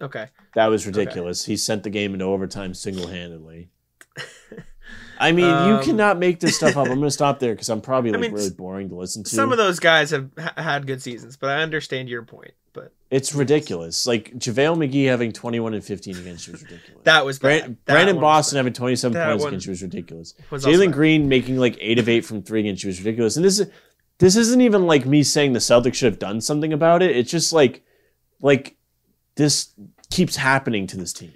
Okay. 0.00 0.26
That 0.56 0.66
was 0.66 0.84
ridiculous. 0.84 1.44
He 1.44 1.56
sent 1.56 1.84
the 1.84 1.90
game 1.90 2.12
into 2.12 2.24
overtime 2.24 2.74
single 2.74 3.06
handedly. 3.06 3.70
I 5.18 5.32
mean, 5.32 5.46
you 5.46 5.76
Um, 5.76 5.82
cannot 5.82 6.18
make 6.18 6.40
this 6.40 6.56
stuff 6.56 6.76
up. 6.76 6.86
I'm 6.88 6.96
going 6.96 7.00
to 7.04 7.10
stop 7.10 7.38
there 7.38 7.54
because 7.54 7.68
I'm 7.70 7.80
probably 7.80 8.10
I 8.10 8.14
like 8.14 8.20
mean, 8.20 8.32
really 8.32 8.50
boring 8.50 8.88
to 8.90 8.94
listen 8.96 9.24
to. 9.24 9.30
Some 9.30 9.50
of 9.50 9.58
those 9.58 9.80
guys 9.80 10.10
have 10.10 10.28
ha- 10.38 10.52
had 10.56 10.86
good 10.86 11.00
seasons, 11.02 11.36
but 11.36 11.50
I 11.50 11.62
understand 11.62 12.08
your 12.10 12.22
point. 12.22 12.52
But 12.74 12.92
it's 13.10 13.34
ridiculous. 13.34 14.06
Like 14.06 14.32
JaVale 14.34 14.76
McGee 14.76 15.06
having 15.06 15.32
21 15.32 15.72
and 15.72 15.82
15 15.82 16.18
against 16.18 16.46
you 16.46 16.52
was 16.52 16.62
ridiculous. 16.62 17.04
that 17.04 17.24
was 17.24 17.38
bad. 17.38 17.60
Brand- 17.60 17.76
That 17.86 17.92
Brandon 17.94 18.20
Boston 18.20 18.56
having 18.58 18.74
27 18.74 19.14
points 19.16 19.44
against 19.46 19.66
you 19.66 19.70
was 19.70 19.82
ridiculous. 19.82 20.34
Was 20.50 20.64
Jalen 20.66 20.86
bad. 20.88 20.92
Green 20.94 21.28
making 21.30 21.56
like 21.56 21.78
eight 21.80 21.98
of 21.98 22.08
eight 22.10 22.26
from 22.26 22.42
three 22.42 22.60
against 22.60 22.82
you 22.84 22.88
was 22.88 22.98
ridiculous. 22.98 23.36
And 23.36 23.44
this 23.44 23.58
is 23.60 23.70
this 24.18 24.36
isn't 24.36 24.60
even 24.60 24.86
like 24.86 25.06
me 25.06 25.22
saying 25.22 25.54
the 25.54 25.58
Celtics 25.60 25.94
should 25.94 26.12
have 26.12 26.18
done 26.18 26.42
something 26.42 26.74
about 26.74 27.02
it. 27.02 27.16
It's 27.16 27.30
just 27.30 27.54
like 27.54 27.82
like 28.42 28.76
this 29.36 29.72
keeps 30.10 30.36
happening 30.36 30.86
to 30.88 30.96
this 30.98 31.14
team. 31.14 31.32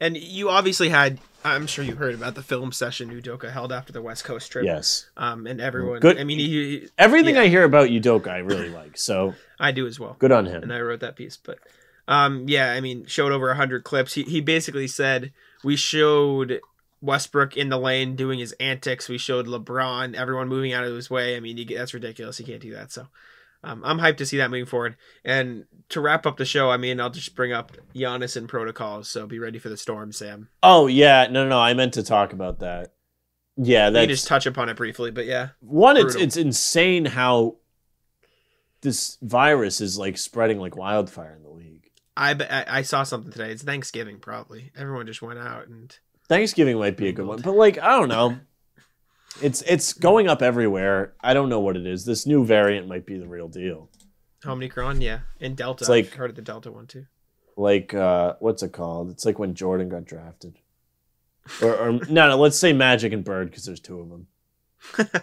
And 0.00 0.16
you 0.16 0.48
obviously 0.48 0.88
had. 0.88 1.18
I'm 1.42 1.66
sure 1.66 1.82
you 1.84 1.94
heard 1.94 2.14
about 2.14 2.34
the 2.34 2.42
film 2.42 2.70
session 2.70 3.08
Udoka 3.10 3.50
held 3.50 3.72
after 3.72 3.92
the 3.94 4.02
West 4.02 4.24
Coast 4.24 4.52
trip. 4.52 4.64
Yes. 4.66 5.08
Um, 5.16 5.46
and 5.46 5.58
everyone. 5.58 6.00
Good. 6.00 6.18
I 6.18 6.24
mean, 6.24 6.38
he, 6.38 6.48
he- 6.80 6.88
Everything 6.98 7.36
Yeah. 7.36 7.42
I 7.42 7.48
hear 7.48 7.64
about 7.64 7.88
Udoka, 7.88 8.28
I 8.28 8.38
really 8.38 8.68
like. 8.68 8.98
So 8.98 9.34
I 9.58 9.72
do 9.72 9.86
as 9.86 9.98
well. 9.98 10.16
good 10.18 10.32
on 10.32 10.44
him. 10.46 10.62
and. 10.64 10.72
I 10.72 10.80
wrote 10.80 11.00
that 11.00 11.16
piece. 11.16 11.38
But 11.38 11.58
um, 12.08 12.44
yeah, 12.48 12.72
I 12.72 12.80
mean, 12.82 13.06
showed 13.06 13.32
over 13.32 13.52
hundred 13.54 13.84
clips. 13.84 14.12
He 14.14 14.22
he 14.24 14.40
basically 14.42 14.86
said 14.86 15.32
we 15.64 15.76
showed 15.76 16.60
Westbrook 17.00 17.56
in 17.56 17.70
the 17.70 17.78
lane 17.78 18.16
doing 18.16 18.38
his 18.38 18.52
antics. 18.60 19.08
We 19.08 19.16
showed 19.16 19.46
LeBron, 19.46 20.14
everyone 20.14 20.48
moving 20.48 20.74
out 20.74 20.84
of 20.84 20.94
his 20.94 21.08
way. 21.08 21.36
I 21.36 21.40
mean, 21.40 21.56
you, 21.56 21.64
that's 21.64 21.94
ridiculous. 21.94 22.38
You 22.38 22.44
can't 22.46 22.60
do 22.60 22.72
that. 22.74 22.92
So. 22.92 23.06
Um, 23.62 23.82
I'm 23.84 23.98
hyped 23.98 24.16
to 24.18 24.26
see 24.26 24.38
that 24.38 24.50
moving 24.50 24.66
forward. 24.66 24.96
And 25.24 25.64
to 25.90 26.00
wrap 26.00 26.24
up 26.26 26.36
the 26.38 26.44
show, 26.44 26.70
I 26.70 26.76
mean, 26.76 27.00
I'll 27.00 27.10
just 27.10 27.34
bring 27.34 27.52
up 27.52 27.76
Giannis 27.94 28.36
and 28.36 28.48
protocols. 28.48 29.08
So 29.08 29.26
be 29.26 29.38
ready 29.38 29.58
for 29.58 29.68
the 29.68 29.76
storm, 29.76 30.12
Sam. 30.12 30.48
Oh 30.62 30.86
yeah, 30.86 31.26
no, 31.30 31.42
no, 31.44 31.50
no. 31.50 31.58
I 31.60 31.74
meant 31.74 31.94
to 31.94 32.02
talk 32.02 32.32
about 32.32 32.60
that. 32.60 32.92
Yeah, 33.56 33.90
We 33.90 33.96
can 33.96 34.08
just 34.08 34.26
touch 34.26 34.46
upon 34.46 34.70
it 34.70 34.76
briefly, 34.76 35.10
but 35.10 35.26
yeah, 35.26 35.50
one. 35.60 35.96
It's 35.96 36.04
brutal. 36.04 36.22
it's 36.22 36.36
insane 36.38 37.04
how 37.04 37.56
this 38.80 39.18
virus 39.20 39.82
is 39.82 39.98
like 39.98 40.16
spreading 40.16 40.58
like 40.58 40.76
wildfire 40.76 41.34
in 41.36 41.42
the 41.42 41.50
league. 41.50 41.90
I 42.16 42.64
I 42.66 42.82
saw 42.82 43.02
something 43.02 43.30
today. 43.30 43.50
It's 43.50 43.62
Thanksgiving, 43.62 44.18
probably. 44.18 44.72
Everyone 44.76 45.06
just 45.06 45.20
went 45.20 45.38
out 45.38 45.68
and 45.68 45.94
Thanksgiving 46.28 46.78
might 46.78 46.96
be 46.96 47.08
a 47.08 47.12
good 47.12 47.26
one, 47.26 47.40
but 47.42 47.54
like 47.54 47.78
I 47.78 47.98
don't 47.98 48.08
know. 48.08 48.38
It's 49.42 49.62
it's 49.62 49.92
going 49.92 50.28
up 50.28 50.42
everywhere. 50.42 51.14
I 51.20 51.34
don't 51.34 51.48
know 51.48 51.60
what 51.60 51.76
it 51.76 51.86
is. 51.86 52.04
This 52.04 52.26
new 52.26 52.44
variant 52.44 52.88
might 52.88 53.06
be 53.06 53.18
the 53.18 53.28
real 53.28 53.48
deal. 53.48 53.88
Omicron, 54.44 55.00
yeah, 55.00 55.20
and 55.40 55.56
Delta. 55.56 55.82
It's 55.84 55.88
like- 55.88 56.06
I've 56.06 56.12
heard 56.14 56.30
of 56.30 56.36
the 56.36 56.42
Delta 56.42 56.70
one 56.72 56.86
too. 56.86 57.06
Like 57.56 57.92
uh 57.94 58.34
what's 58.40 58.62
it 58.62 58.72
called? 58.72 59.10
It's 59.10 59.24
like 59.26 59.38
when 59.38 59.54
Jordan 59.54 59.88
got 59.88 60.04
drafted. 60.04 60.54
Or, 61.62 61.74
or 61.76 61.92
no, 62.08 62.28
no, 62.28 62.36
let's 62.38 62.58
say 62.58 62.72
Magic 62.72 63.12
and 63.12 63.24
Bird 63.24 63.50
because 63.50 63.64
there's 63.66 63.80
two 63.80 64.00
of 64.00 64.08
them. 64.08 64.26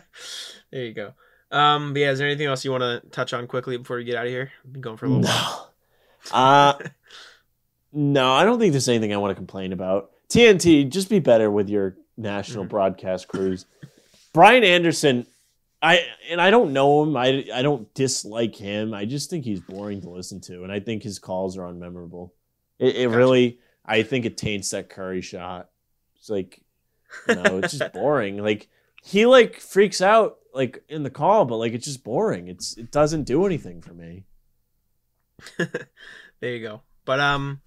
there 0.72 0.86
you 0.86 0.94
go. 0.94 1.14
Um, 1.52 1.94
but 1.94 2.00
yeah, 2.02 2.12
is 2.12 2.20
there 2.20 2.28
anything 2.28 2.48
else 2.48 2.64
you 2.66 2.72
want 2.72 2.82
to 2.84 3.02
touch 3.10 3.34
on 3.34 3.48
quickly 3.48 3.78
before 3.78 3.98
we 3.98 4.04
get 4.04 4.16
out 4.16 4.26
of 4.26 4.32
here? 4.32 4.52
We've 4.64 4.74
been 4.74 4.82
going 4.82 4.98
for 4.98 5.06
a 5.06 5.10
little 5.10 5.24
while. 5.24 5.54
No. 5.62 5.64
Uh 6.34 6.74
no, 7.94 8.34
I 8.34 8.44
don't 8.44 8.60
think 8.60 8.74
there's 8.74 8.90
anything 8.90 9.14
I 9.14 9.18
want 9.18 9.32
to 9.32 9.36
complain 9.36 9.72
about. 9.72 10.12
TNT, 10.30 10.90
just 10.90 11.10
be 11.10 11.20
better 11.20 11.50
with 11.50 11.70
your 11.70 11.96
national 12.18 12.66
Mhm. 12.66 12.70
broadcast 12.70 13.30
crews. 13.30 13.66
Brian 14.38 14.64
Anderson, 14.64 15.26
I 15.82 16.06
and 16.30 16.40
I 16.40 16.52
don't 16.52 16.72
know 16.72 17.02
him. 17.02 17.18
I 17.18 17.44
I 17.52 17.64
don't 17.64 17.92
dislike 17.96 18.56
him. 18.56 18.94
I 18.94 19.06
just 19.06 19.32
think 19.32 19.44
he's 19.44 19.62
boring 19.62 20.02
to 20.02 20.12
listen 20.12 20.42
to, 20.42 20.62
and 20.62 20.72
I 20.72 20.80
think 20.80 21.02
his 21.02 21.18
calls 21.18 21.58
are 21.58 21.64
unmemorable. 21.64 22.30
It, 22.78 22.98
it 22.98 23.06
Gotcha. 23.08 23.18
really, 23.18 23.60
I 23.84 24.04
think 24.04 24.26
it 24.26 24.38
taints 24.38 24.70
that 24.70 24.90
Curry 24.92 25.22
shot. 25.22 25.72
It's 26.20 26.30
like, 26.30 26.62
you 27.28 27.34
know, 27.34 27.58
it's 27.58 27.76
just 27.76 27.94
boring. 27.96 28.38
Like 28.38 28.68
he 29.04 29.26
like 29.26 29.60
freaks 29.60 30.02
out 30.02 30.38
like 30.54 30.84
in 30.88 31.02
the 31.02 31.10
call, 31.10 31.46
but 31.46 31.58
like 31.58 31.74
it's 31.74 31.88
just 31.88 32.04
boring. 32.04 32.48
It's 32.48 32.78
it 32.78 32.92
doesn't 32.92 33.24
do 33.24 33.44
anything 33.44 33.82
for 33.82 33.96
me. 33.96 34.26
there 35.58 36.56
you 36.56 36.62
go. 36.62 36.82
But 37.06 37.20
um, 37.20 37.62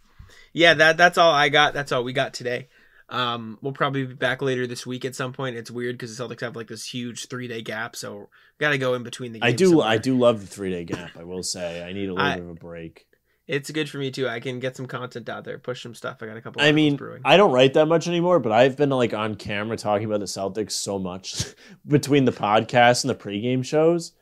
yeah, 0.52 0.74
that 0.74 0.96
that's 0.96 1.18
all 1.18 1.32
I 1.32 1.48
got. 1.48 1.74
That's 1.74 1.90
all 1.90 2.04
we 2.04 2.12
got 2.12 2.32
today. 2.32 2.68
Um, 3.10 3.58
we'll 3.60 3.72
probably 3.72 4.06
be 4.06 4.14
back 4.14 4.40
later 4.40 4.66
this 4.66 4.86
week 4.86 5.04
at 5.04 5.14
some 5.16 5.32
point. 5.32 5.56
It's 5.56 5.70
weird 5.70 5.96
because 5.98 6.16
the 6.16 6.22
Celtics 6.24 6.40
have 6.42 6.56
like 6.56 6.68
this 6.68 6.84
huge 6.86 7.26
three 7.28 7.48
day 7.48 7.60
gap, 7.62 7.96
so 7.96 8.28
got 8.58 8.70
to 8.70 8.78
go 8.78 8.94
in 8.94 9.02
between 9.02 9.32
the. 9.32 9.40
games 9.40 9.52
I 9.52 9.56
do. 9.56 9.68
somewhere. 9.70 9.86
I 9.88 9.98
do 9.98 10.16
love 10.16 10.40
the 10.40 10.46
three 10.46 10.70
day 10.70 10.84
gap. 10.84 11.10
I 11.18 11.24
will 11.24 11.42
say 11.42 11.82
I 11.84 11.92
need 11.92 12.08
a 12.08 12.14
little 12.14 12.26
I- 12.26 12.34
bit 12.36 12.44
of 12.44 12.50
a 12.50 12.54
break. 12.54 13.06
It's 13.46 13.68
good 13.72 13.90
for 13.90 13.98
me 13.98 14.12
too. 14.12 14.28
I 14.28 14.38
can 14.38 14.60
get 14.60 14.76
some 14.76 14.86
content 14.86 15.28
out 15.28 15.42
there, 15.42 15.58
push 15.58 15.82
some 15.82 15.92
stuff. 15.92 16.18
I 16.22 16.26
got 16.26 16.36
a 16.36 16.40
couple. 16.40 16.62
I 16.62 16.70
mean, 16.70 16.94
brewing. 16.94 17.22
I 17.24 17.36
don't 17.36 17.50
write 17.50 17.74
that 17.74 17.86
much 17.86 18.06
anymore, 18.06 18.38
but 18.38 18.52
I've 18.52 18.76
been 18.76 18.90
like 18.90 19.12
on 19.12 19.34
camera 19.34 19.76
talking 19.76 20.06
about 20.06 20.20
the 20.20 20.26
Celtics 20.26 20.70
so 20.70 21.00
much 21.00 21.46
between 21.88 22.26
the 22.26 22.32
podcast 22.32 23.02
and 23.02 23.10
the 23.10 23.16
pregame 23.16 23.64
shows. 23.64 24.12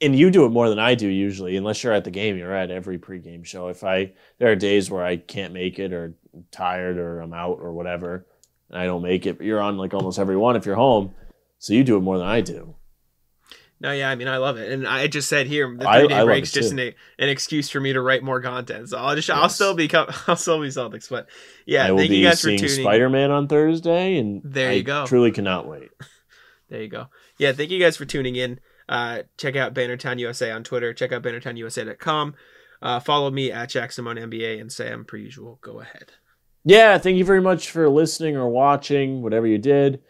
And 0.00 0.18
you 0.18 0.28
do 0.28 0.44
it 0.44 0.48
more 0.48 0.68
than 0.68 0.80
I 0.80 0.96
do 0.96 1.06
usually, 1.06 1.56
unless 1.56 1.84
you're 1.84 1.92
at 1.92 2.02
the 2.02 2.10
game. 2.10 2.36
You're 2.36 2.52
at 2.52 2.72
every 2.72 2.98
pregame 2.98 3.44
show. 3.44 3.68
If 3.68 3.84
I 3.84 4.14
there 4.38 4.50
are 4.50 4.56
days 4.56 4.90
where 4.90 5.04
I 5.04 5.18
can't 5.18 5.54
make 5.54 5.78
it 5.78 5.92
or 5.92 6.14
tired 6.50 6.98
or 6.98 7.20
I'm 7.20 7.32
out 7.32 7.58
or 7.60 7.72
whatever, 7.72 8.26
and 8.70 8.78
I 8.78 8.84
don't 8.84 9.02
make 9.02 9.26
it, 9.26 9.38
but 9.38 9.46
you're 9.46 9.60
on 9.60 9.76
like 9.76 9.94
almost 9.94 10.18
every 10.18 10.36
one 10.36 10.56
if 10.56 10.66
you're 10.66 10.76
home. 10.76 11.14
So 11.58 11.72
you 11.72 11.84
do 11.84 11.96
it 11.96 12.00
more 12.00 12.18
than 12.18 12.26
I 12.26 12.40
do. 12.40 12.76
No, 13.80 13.92
yeah, 13.92 14.08
I 14.08 14.14
mean, 14.14 14.28
I 14.28 14.38
love 14.38 14.56
it, 14.56 14.72
and 14.72 14.86
I 14.86 15.08
just 15.08 15.28
said 15.28 15.46
here 15.46 15.74
the 15.76 15.84
three 15.84 16.08
day 16.08 16.24
break's 16.24 16.52
just 16.52 16.72
an, 16.72 16.78
an 16.78 17.28
excuse 17.28 17.68
for 17.68 17.80
me 17.80 17.92
to 17.92 18.00
write 18.00 18.22
more 18.22 18.40
content. 18.40 18.88
So 18.88 18.98
I'll 18.98 19.14
just, 19.16 19.28
I'll 19.28 19.48
still 19.48 19.74
be, 19.74 19.90
I'll 19.94 20.36
still 20.36 20.60
be 20.60 20.68
Celtics, 20.68 21.10
but 21.10 21.26
yeah, 21.66 21.86
I 21.86 21.90
will 21.90 21.98
thank 21.98 22.10
be 22.10 22.18
you 22.18 22.28
guys 22.28 22.40
for 22.40 22.48
seeing 22.48 22.60
tuning. 22.60 22.82
Spider 22.82 23.10
Man 23.10 23.30
on 23.30 23.48
Thursday, 23.48 24.16
and 24.16 24.40
There 24.44 24.70
I 24.70 24.74
you 24.74 24.82
go. 24.84 25.06
Truly 25.06 25.32
cannot 25.32 25.68
wait. 25.68 25.90
There 26.70 26.80
you 26.80 26.88
go. 26.88 27.08
Yeah, 27.38 27.52
thank 27.52 27.70
you 27.70 27.78
guys 27.78 27.96
for 27.96 28.06
tuning 28.06 28.36
in. 28.36 28.58
Uh, 28.88 29.22
check 29.36 29.54
out 29.54 29.74
Bannertown 29.74 30.18
USA 30.18 30.50
on 30.50 30.64
Twitter. 30.64 30.94
Check 30.94 31.12
out 31.12 31.22
bannertownusa.com. 31.22 32.34
Uh, 32.82 33.00
follow 33.00 33.30
me 33.30 33.52
at 33.52 33.68
Jackson 33.68 34.06
on 34.06 34.16
NBA 34.16 34.60
and 34.60 34.72
Sam, 34.72 35.04
per 35.04 35.18
usual. 35.18 35.58
Go 35.60 35.80
ahead. 35.80 36.12
Yeah, 36.64 36.96
thank 36.96 37.18
you 37.18 37.24
very 37.24 37.42
much 37.42 37.70
for 37.70 37.88
listening 37.88 38.36
or 38.36 38.48
watching, 38.48 39.22
whatever 39.22 39.46
you 39.46 39.58
did. 39.58 40.02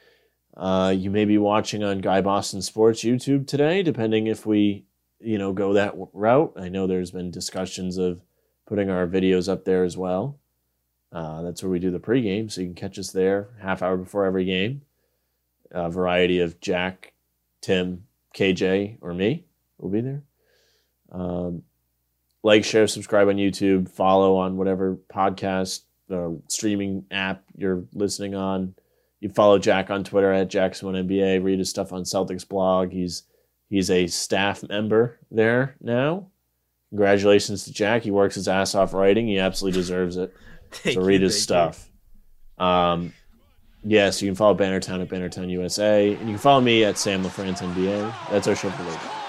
Uh, 0.57 0.95
you 0.97 1.11
may 1.11 1.25
be 1.25 1.37
watching 1.37 1.83
on 1.83 1.99
Guy 1.99 2.21
Boston 2.21 2.63
Sports 2.63 3.03
YouTube 3.03 3.47
today, 3.49 3.83
depending 3.83 4.29
if 4.29 4.47
we, 4.47 4.85
you 5.19 5.37
know, 5.37 5.53
go 5.53 5.73
that 5.73 5.95
route. 6.13 6.53
I 6.57 6.69
know 6.69 6.87
there's 6.87 7.11
been 7.11 7.33
discussions 7.33 7.99
of 7.99 8.21
putting 8.67 8.89
our 8.89 9.07
videos 9.07 9.49
up 9.49 9.65
there 9.65 9.83
as 9.83 9.97
well. 9.97 10.39
Uh, 11.11 11.43
that's 11.43 11.63
where 11.63 11.71
we 11.71 11.81
do 11.81 11.91
the 11.91 11.99
pregame, 11.99 12.51
so 12.51 12.61
you 12.61 12.69
can 12.69 12.75
catch 12.75 12.99
us 12.99 13.11
there 13.11 13.49
half 13.61 13.83
hour 13.83 13.97
before 13.97 14.25
every 14.25 14.45
game. 14.45 14.83
A 15.73 15.91
variety 15.91 16.39
of 16.39 16.61
Jack, 16.61 17.15
Tim, 17.61 18.05
KJ, 18.37 18.99
or 19.01 19.13
me 19.13 19.45
will 19.79 19.91
be 19.91 20.01
there. 20.01 20.23
Um, 21.11 21.63
like, 22.45 22.65
share, 22.65 22.87
subscribe 22.87 23.29
on 23.29 23.37
YouTube, 23.37 23.89
follow 23.89 24.37
on 24.37 24.57
whatever 24.57 24.99
podcast 25.13 25.81
uh, 26.11 26.31
streaming 26.49 27.05
app 27.11 27.45
you're 27.57 27.85
listening 27.93 28.35
on. 28.35 28.75
You 29.21 29.31
follow 29.31 29.59
Jack 29.59 29.91
on 29.91 30.05
Twitter 30.05 30.33
at 30.33 30.51
Jackson1NBA. 30.51 31.43
Read 31.43 31.59
his 31.59 31.71
stuff 31.71 31.93
on 31.93 32.03
Celtics 32.03 32.47
blog. 32.47 32.93
He's 32.93 33.23
he's 33.71 33.91
a 33.91 34.07
staff 34.07 34.63
member 34.69 35.19
there 35.31 35.77
now. 35.81 36.29
Congratulations 36.91 37.65
to 37.65 37.73
Jack. 37.73 38.03
He 38.03 38.11
works 38.11 38.35
his 38.35 38.49
ass 38.49 38.75
off 38.75 38.93
writing. 38.93 39.27
He 39.27 39.39
absolutely 39.39 39.81
deserves 39.81 40.17
it. 40.17 40.35
So 40.83 40.91
you, 40.91 41.03
read 41.03 41.23
his 41.23 41.37
you. 41.37 41.41
stuff. 41.41 41.89
Um, 42.59 43.13
yeah, 43.85 44.11
so 44.11 44.25
you 44.25 44.31
can 44.33 44.37
follow 44.37 44.57
Bannertown 44.57 45.01
at 45.01 45.09
Bannertown 45.09 45.49
USA, 45.51 46.09
and 46.09 46.21
you 46.23 46.35
can 46.35 46.39
follow 46.39 46.61
me 46.61 46.83
at 46.83 46.99
Sam 46.99 47.23
LaFrance 47.23 47.59
NBA. 47.59 48.13
That's 48.29 48.49
our 48.49 48.57
show 48.57 48.71
for 48.71 48.83
later. 48.83 49.24